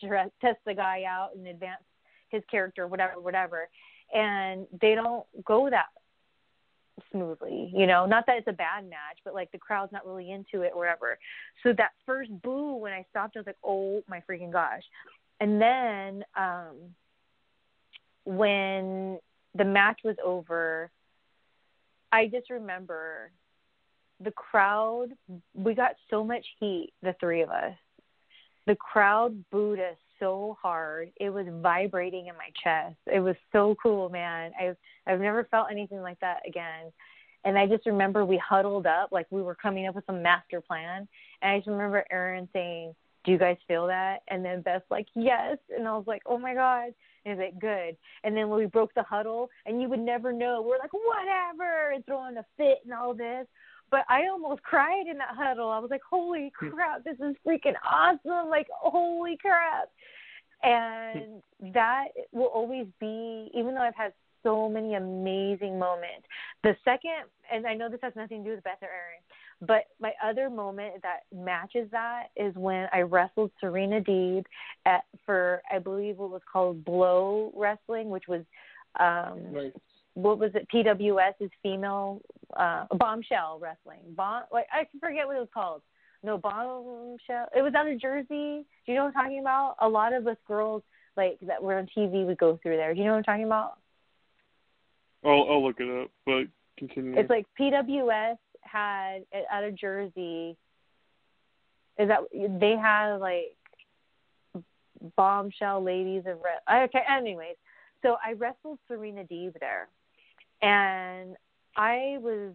[0.00, 1.82] test the guy out and advance
[2.30, 3.68] his character, whatever, whatever.
[4.12, 5.86] And they don't go that
[7.10, 8.06] smoothly, you know.
[8.06, 10.80] Not that it's a bad match, but like the crowd's not really into it or
[10.80, 11.18] whatever.
[11.62, 14.82] So that first boo when I stopped, I was like, oh my freaking gosh.
[15.40, 16.76] And then um
[18.24, 19.18] when
[19.54, 20.90] the match was over,
[22.12, 23.30] I just remember
[24.20, 25.08] the crowd.
[25.54, 27.74] We got so much heat, the three of us.
[28.66, 31.10] The crowd booed us so hard.
[31.20, 32.96] It was vibrating in my chest.
[33.12, 34.52] It was so cool, man.
[34.60, 34.76] I've
[35.06, 36.92] I've never felt anything like that again.
[37.44, 40.60] And I just remember we huddled up like we were coming up with some master
[40.60, 41.08] plan.
[41.42, 42.94] And I just remember Aaron saying,
[43.24, 46.38] "Do you guys feel that?" And then Beth's like, "Yes." And I was like, "Oh
[46.38, 46.94] my god."
[47.24, 50.32] And he's like, "Good." And then when we broke the huddle, and you would never
[50.32, 53.48] know, we're like, "Whatever," and throwing a fit and all this.
[53.92, 55.68] But I almost cried in that huddle.
[55.68, 57.04] I was like, "Holy crap!
[57.04, 59.90] This is freaking awesome!" Like, "Holy crap!"
[60.64, 61.42] And
[61.74, 66.26] that will always be, even though I've had so many amazing moments.
[66.62, 69.20] The second, and I know this has nothing to do with Beth or Aaron,
[69.60, 74.44] but my other moment that matches that is when I wrestled Serena Deeb
[74.86, 78.42] at for I believe what was called Blow Wrestling, which was
[78.98, 79.72] um
[80.14, 80.66] what was it?
[80.72, 82.20] PWS is female
[82.56, 84.00] uh bombshell wrestling.
[84.16, 85.82] Bomb like I forget what it was called.
[86.22, 87.48] No bombshell.
[87.56, 88.26] It was out of Jersey.
[88.28, 89.76] Do you know what I'm talking about?
[89.80, 90.82] A lot of us girls
[91.16, 92.94] like that were on TV would go through there.
[92.94, 93.78] Do you know what I'm talking about?
[95.24, 96.44] I'll I'll look it up, but
[96.78, 97.18] continue.
[97.18, 99.20] It's like PWS had
[99.50, 100.56] out of Jersey.
[101.98, 103.56] Is that they had like
[105.16, 107.02] bombshell ladies of re- okay.
[107.08, 107.56] Anyways,
[108.02, 109.88] so I wrestled Serena Deeb there,
[110.62, 111.36] and
[111.76, 112.52] I was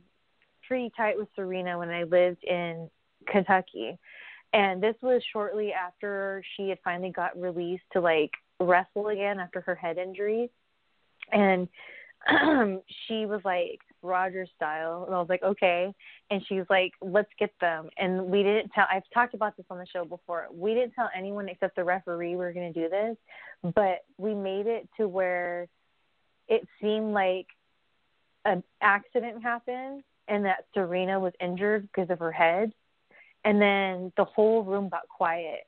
[0.68, 2.90] pretty tight with Serena when I lived in
[3.28, 3.98] Kentucky,
[4.54, 9.62] and this was shortly after she had finally got released to like wrestle again after
[9.62, 10.50] her head injury,
[11.32, 11.68] and
[12.30, 15.94] um, she was like Roger style, and I was like, okay.
[16.30, 17.90] And she was like, let's get them.
[17.98, 18.86] And we didn't tell.
[18.92, 20.48] I've talked about this on the show before.
[20.52, 23.18] We didn't tell anyone except the referee we were going to do this,
[23.76, 25.68] but we made it to where
[26.48, 27.48] it seemed like
[28.48, 32.74] an accident happened and that Serena was injured because of her head,
[33.46, 35.62] and then the whole room got quiet.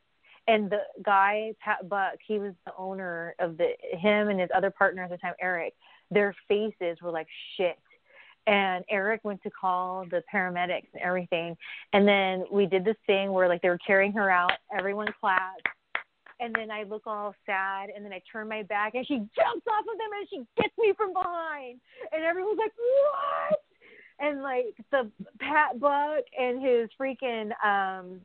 [0.48, 4.72] And the guy Pat Buck, he was the owner of the him and his other
[4.72, 5.76] partner at the time, Eric.
[6.10, 7.78] Their faces were like shit
[8.50, 11.56] and Eric went to call the paramedics and everything.
[11.94, 15.68] And then we did this thing where like they were carrying her out, everyone clapped.
[16.40, 19.68] And then I look all sad, and then I turn my back, and she jumps
[19.68, 21.80] off of them, and she gets me from behind,
[22.12, 23.60] and everyone's like, "What?"
[24.20, 25.10] And like the
[25.40, 28.22] Pat Buck and his freaking um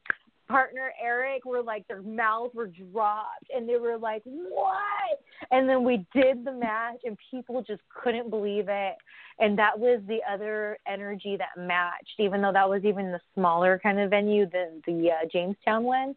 [0.48, 5.20] partner Eric were like their mouths were dropped and they were like, What?
[5.50, 8.94] And then we did the match and people just couldn't believe it.
[9.38, 13.80] And that was the other energy that matched, even though that was even the smaller
[13.82, 16.14] kind of venue than the uh, Jamestown one.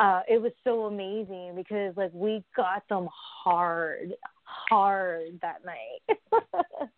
[0.00, 4.14] Uh, it was so amazing because like we got them hard,
[4.44, 6.18] hard that night.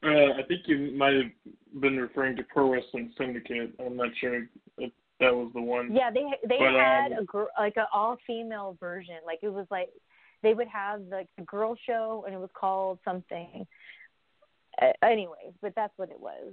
[0.00, 3.72] Uh, I think you might have been referring to Pro Wrestling Syndicate.
[3.84, 4.44] I'm not sure
[4.78, 5.92] if that was the one.
[5.92, 9.16] Yeah, they they But, had um, a gr- like an all female version.
[9.26, 9.88] Like it was like
[10.44, 13.66] they would have like the girl show and it was called something.
[14.80, 16.52] Uh, anyways, but that's what it was.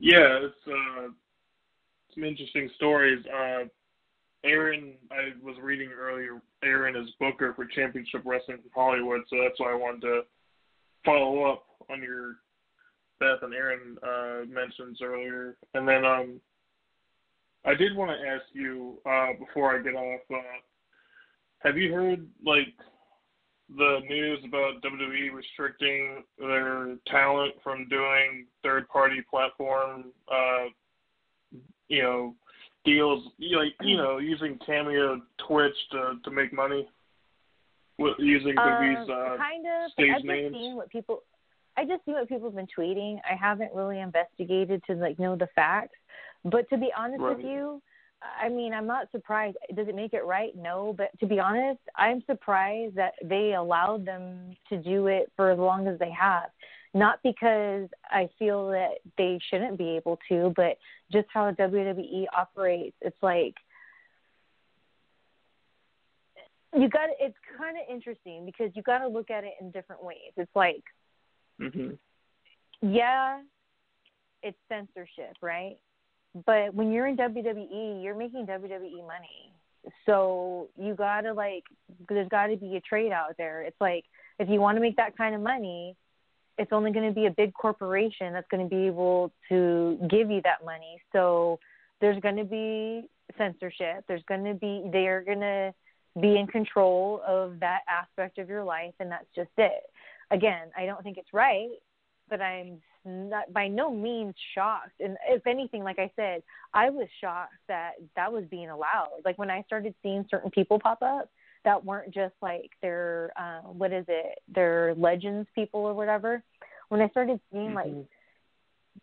[0.00, 1.10] Yeah, it's uh,
[2.16, 3.24] some interesting stories.
[3.26, 3.64] Uh,
[4.44, 6.40] Aaron, I was reading earlier.
[6.62, 10.20] Aaron is booker for Championship Wrestling from Hollywood, so that's why I wanted to
[11.04, 12.36] follow up on your
[13.20, 15.56] Beth and Aaron uh, mentions earlier.
[15.74, 16.40] And then um,
[17.64, 20.20] I did want to ask you uh, before I get off.
[20.32, 20.36] Uh,
[21.60, 22.74] have you heard like
[23.76, 30.66] the news about WWE restricting their talent from doing third-party platform, uh,
[31.88, 32.34] you know,
[32.84, 36.88] deals, you know, like you know, using Cameo, Twitch to to make money,
[37.98, 39.90] with using WWE's Um, uh, kind of.
[39.92, 41.22] stage I've just seen what people.
[41.78, 43.20] I just see what people have been tweeting.
[43.30, 45.96] I haven't really investigated to like know the facts.
[46.44, 47.82] But to be honest with you,
[48.40, 49.58] I mean, I'm not surprised.
[49.74, 50.56] Does it make it right?
[50.56, 50.94] No.
[50.96, 55.58] But to be honest, I'm surprised that they allowed them to do it for as
[55.58, 56.50] long as they have.
[56.96, 60.78] Not because I feel that they shouldn't be able to, but
[61.12, 62.96] just how WWE operates.
[63.02, 63.54] It's like
[66.74, 70.02] you got it's kind of interesting because you got to look at it in different
[70.02, 70.32] ways.
[70.38, 70.82] It's like
[71.60, 71.90] hmm
[72.80, 73.40] yeah,
[74.42, 75.76] it's censorship, right?
[76.46, 79.52] But when you're in WWE, you're making WWE money.
[80.06, 81.64] So you gotta like,
[82.08, 83.62] there's got to be a trade out there.
[83.62, 84.04] It's like
[84.38, 85.94] if you want to make that kind of money,
[86.58, 90.30] it's only going to be a big corporation that's going to be able to give
[90.30, 91.00] you that money.
[91.12, 91.58] So
[92.00, 94.04] there's going to be censorship.
[94.08, 95.74] There's going to be they're going to
[96.20, 99.82] be in control of that aspect of your life, and that's just it.
[100.30, 101.76] Again, I don't think it's right,
[102.28, 105.00] but I'm not by no means shocked.
[105.00, 106.42] And if anything, like I said,
[106.74, 109.20] I was shocked that that was being allowed.
[109.24, 111.30] Like when I started seeing certain people pop up
[111.66, 116.42] that weren't just like their uh, what is it, their legends people or whatever.
[116.88, 117.92] When I started seeing like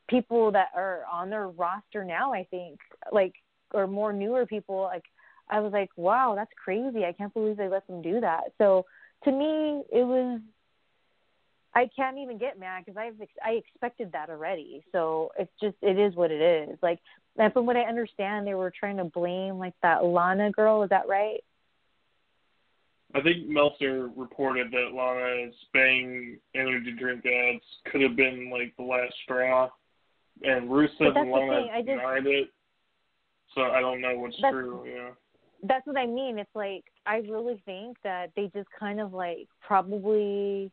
[0.09, 2.79] people that are on their roster now, I think
[3.11, 3.33] like
[3.73, 5.03] or more newer people, like
[5.49, 7.03] I was like, wow, that's crazy.
[7.05, 8.53] I can't believe they let them do that.
[8.57, 8.85] So
[9.25, 10.39] to me, it was.
[11.75, 14.83] I can't even get mad because I've ex- I expected that already.
[14.91, 16.77] So it's just it is what it is.
[16.81, 16.99] Like
[17.37, 20.83] and from what I understand, they were trying to blame like that Lana girl.
[20.83, 21.43] Is that right?
[23.15, 28.83] I think Meltzer reported that Lana's Bang energy drink ads could have been like the
[28.83, 29.69] last straw,
[30.43, 32.49] and Rusev But and Lana just- denied it.
[33.55, 34.83] So I don't know what's true.
[34.87, 35.11] Yeah.
[35.61, 36.39] that's what I mean.
[36.39, 40.71] It's like I really think that they just kind of like probably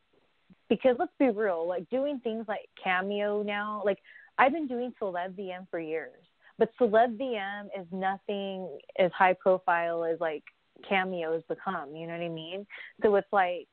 [0.70, 3.98] because let's be real, like doing things like Cameo now, like
[4.38, 6.22] I've been doing Celeb VM for years,
[6.58, 10.44] but Celeb VM is nothing as high profile as like
[10.88, 11.94] Cameo has become.
[11.94, 12.66] You know what I mean?
[13.02, 13.68] So it's like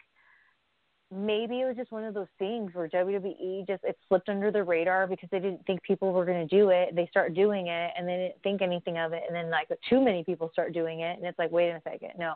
[1.11, 4.63] maybe it was just one of those things where WWE just it slipped under the
[4.63, 6.95] radar because they didn't think people were going to do it.
[6.95, 10.01] They start doing it and they didn't think anything of it, and then like too
[10.01, 12.33] many people start doing it, and it's like wait a second, no.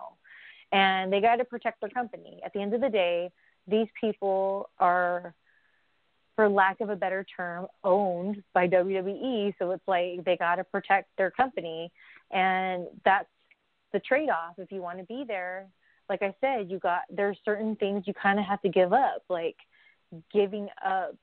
[0.72, 2.40] And they got to protect their company.
[2.46, 3.30] At the end of the day,
[3.68, 5.34] these people are,
[6.38, 9.54] for lack of a better term, owned by WWE.
[9.60, 11.92] So it's like they got to protect their company,
[12.32, 13.28] and that's
[13.94, 14.56] the trade-off.
[14.58, 15.68] If you want to be there,
[16.10, 19.24] like I said, you got there's certain things you kind of have to give up,
[19.30, 19.56] like
[20.34, 21.16] giving up.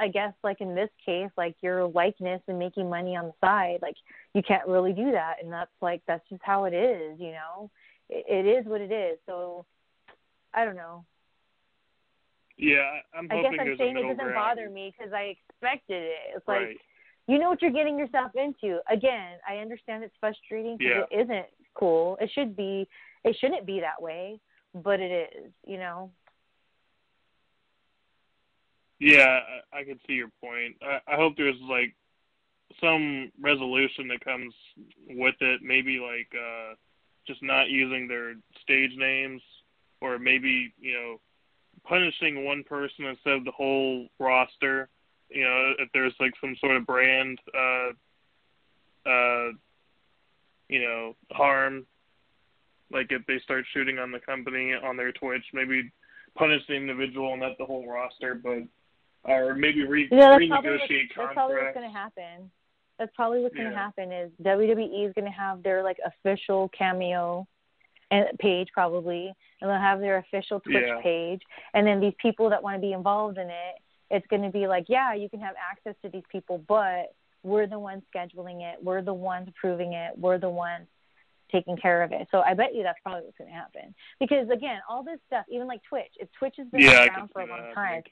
[0.00, 3.78] I guess, like in this case, like your likeness and making money on the side,
[3.82, 3.94] like
[4.34, 7.70] you can't really do that, and that's like that's just how it is, you know.
[8.08, 9.18] It, it is what it is.
[9.26, 9.66] So
[10.54, 11.04] I don't know.
[12.56, 14.34] Yeah, I'm I guess I'm saying it doesn't ground.
[14.34, 16.36] bother me because I expected it.
[16.36, 16.76] It's like Right.
[17.28, 18.80] You know what you're getting yourself into.
[18.90, 22.16] Again, I understand it's frustrating because it isn't cool.
[22.20, 22.88] It should be.
[23.24, 24.40] It shouldn't be that way,
[24.74, 25.52] but it is.
[25.66, 26.10] You know.
[28.98, 29.40] Yeah,
[29.72, 30.76] I, I can see your point.
[30.82, 31.94] I, I hope there's like
[32.80, 34.54] some resolution that comes
[35.10, 35.60] with it.
[35.62, 36.74] Maybe like uh
[37.26, 39.42] just not using their stage names,
[40.00, 41.20] or maybe you know
[41.84, 44.88] punishing one person instead of the whole roster.
[45.34, 49.50] You know, if there's like some sort of brand, uh, uh,
[50.68, 51.86] you know, harm,
[52.90, 55.90] like if they start shooting on the company on their Twitch, maybe
[56.36, 58.62] punish the individual and not the whole roster, but
[59.24, 61.34] or maybe re- know, that's renegotiate probably, what, contracts.
[61.34, 62.50] that's probably what's going to happen.
[62.98, 63.82] That's probably what's going to Yeah.
[63.82, 67.46] happen is WWE is going to have their like official cameo
[68.10, 71.00] and page probably, and they'll have their official Twitch Yeah.
[71.02, 71.40] page,
[71.74, 73.76] and then these people that want to be involved in it,
[74.12, 77.66] it's going to be like, yeah, you can have access to these people, but we're
[77.66, 80.86] the ones scheduling it, we're the ones approving it, we're the ones
[81.50, 82.28] taking care of it.
[82.30, 83.94] So I bet you that's probably what's going to happen.
[84.20, 87.42] Because again, all this stuff, even like Twitch, if Twitch has been Yeah, around for
[87.42, 88.02] a long time,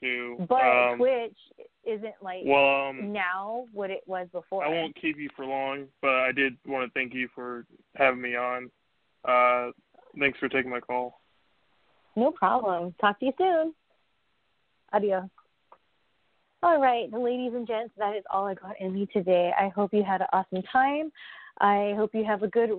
[0.49, 1.37] but Um, Twitch
[1.85, 4.65] isn't like Well, um, now what it was before.
[4.65, 7.65] I won't keep you for long, but I did want to thank you for
[7.95, 8.69] having me on.
[9.23, 9.71] Uh,
[10.19, 11.21] thanks for taking my call.
[12.15, 12.93] No problem.
[12.99, 13.73] Talk to you soon.
[14.93, 15.29] Adios.
[16.63, 19.51] All right, ladies and gents, that is all I got in me today.
[19.59, 21.11] I hope you had an awesome time.
[21.59, 22.69] I hope you have a good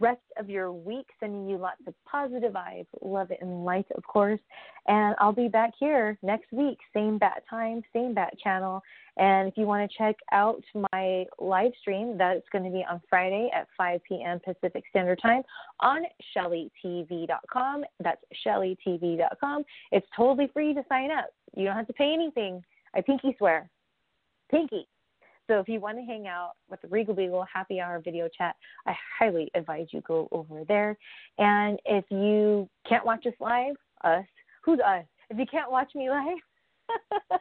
[0.00, 4.02] rest of your week, sending you lots of positive vibes, love it, and light, of
[4.02, 4.40] course.
[4.88, 8.82] And I'll be back here next week, same bat time, same bat channel.
[9.18, 10.62] And if you want to check out
[10.92, 14.40] my live stream, that's going to be on Friday at 5 p.m.
[14.44, 15.42] Pacific Standard Time
[15.78, 16.02] on
[16.36, 17.84] ShellyTV.com.
[18.00, 19.64] That's ShellyTV.com.
[19.92, 21.30] It's totally free to sign up.
[21.56, 22.64] You don't have to pay anything.
[22.94, 23.70] I pinky swear.
[24.50, 24.86] Pinky.
[25.48, 28.54] So if you want to hang out with the Regal Beagle Happy Hour video chat,
[28.86, 30.96] I highly advise you go over there.
[31.38, 33.74] And if you can't watch us live,
[34.04, 34.26] us,
[34.62, 35.04] who's us?
[35.30, 36.36] If you can't watch me live,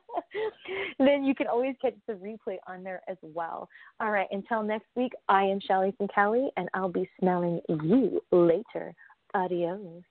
[0.99, 3.67] then you can always catch the replay on there as well.
[3.99, 8.21] All right, until next week, I am Shelly from Cali, and I'll be smelling you
[8.31, 8.93] later.
[9.33, 10.03] Adios.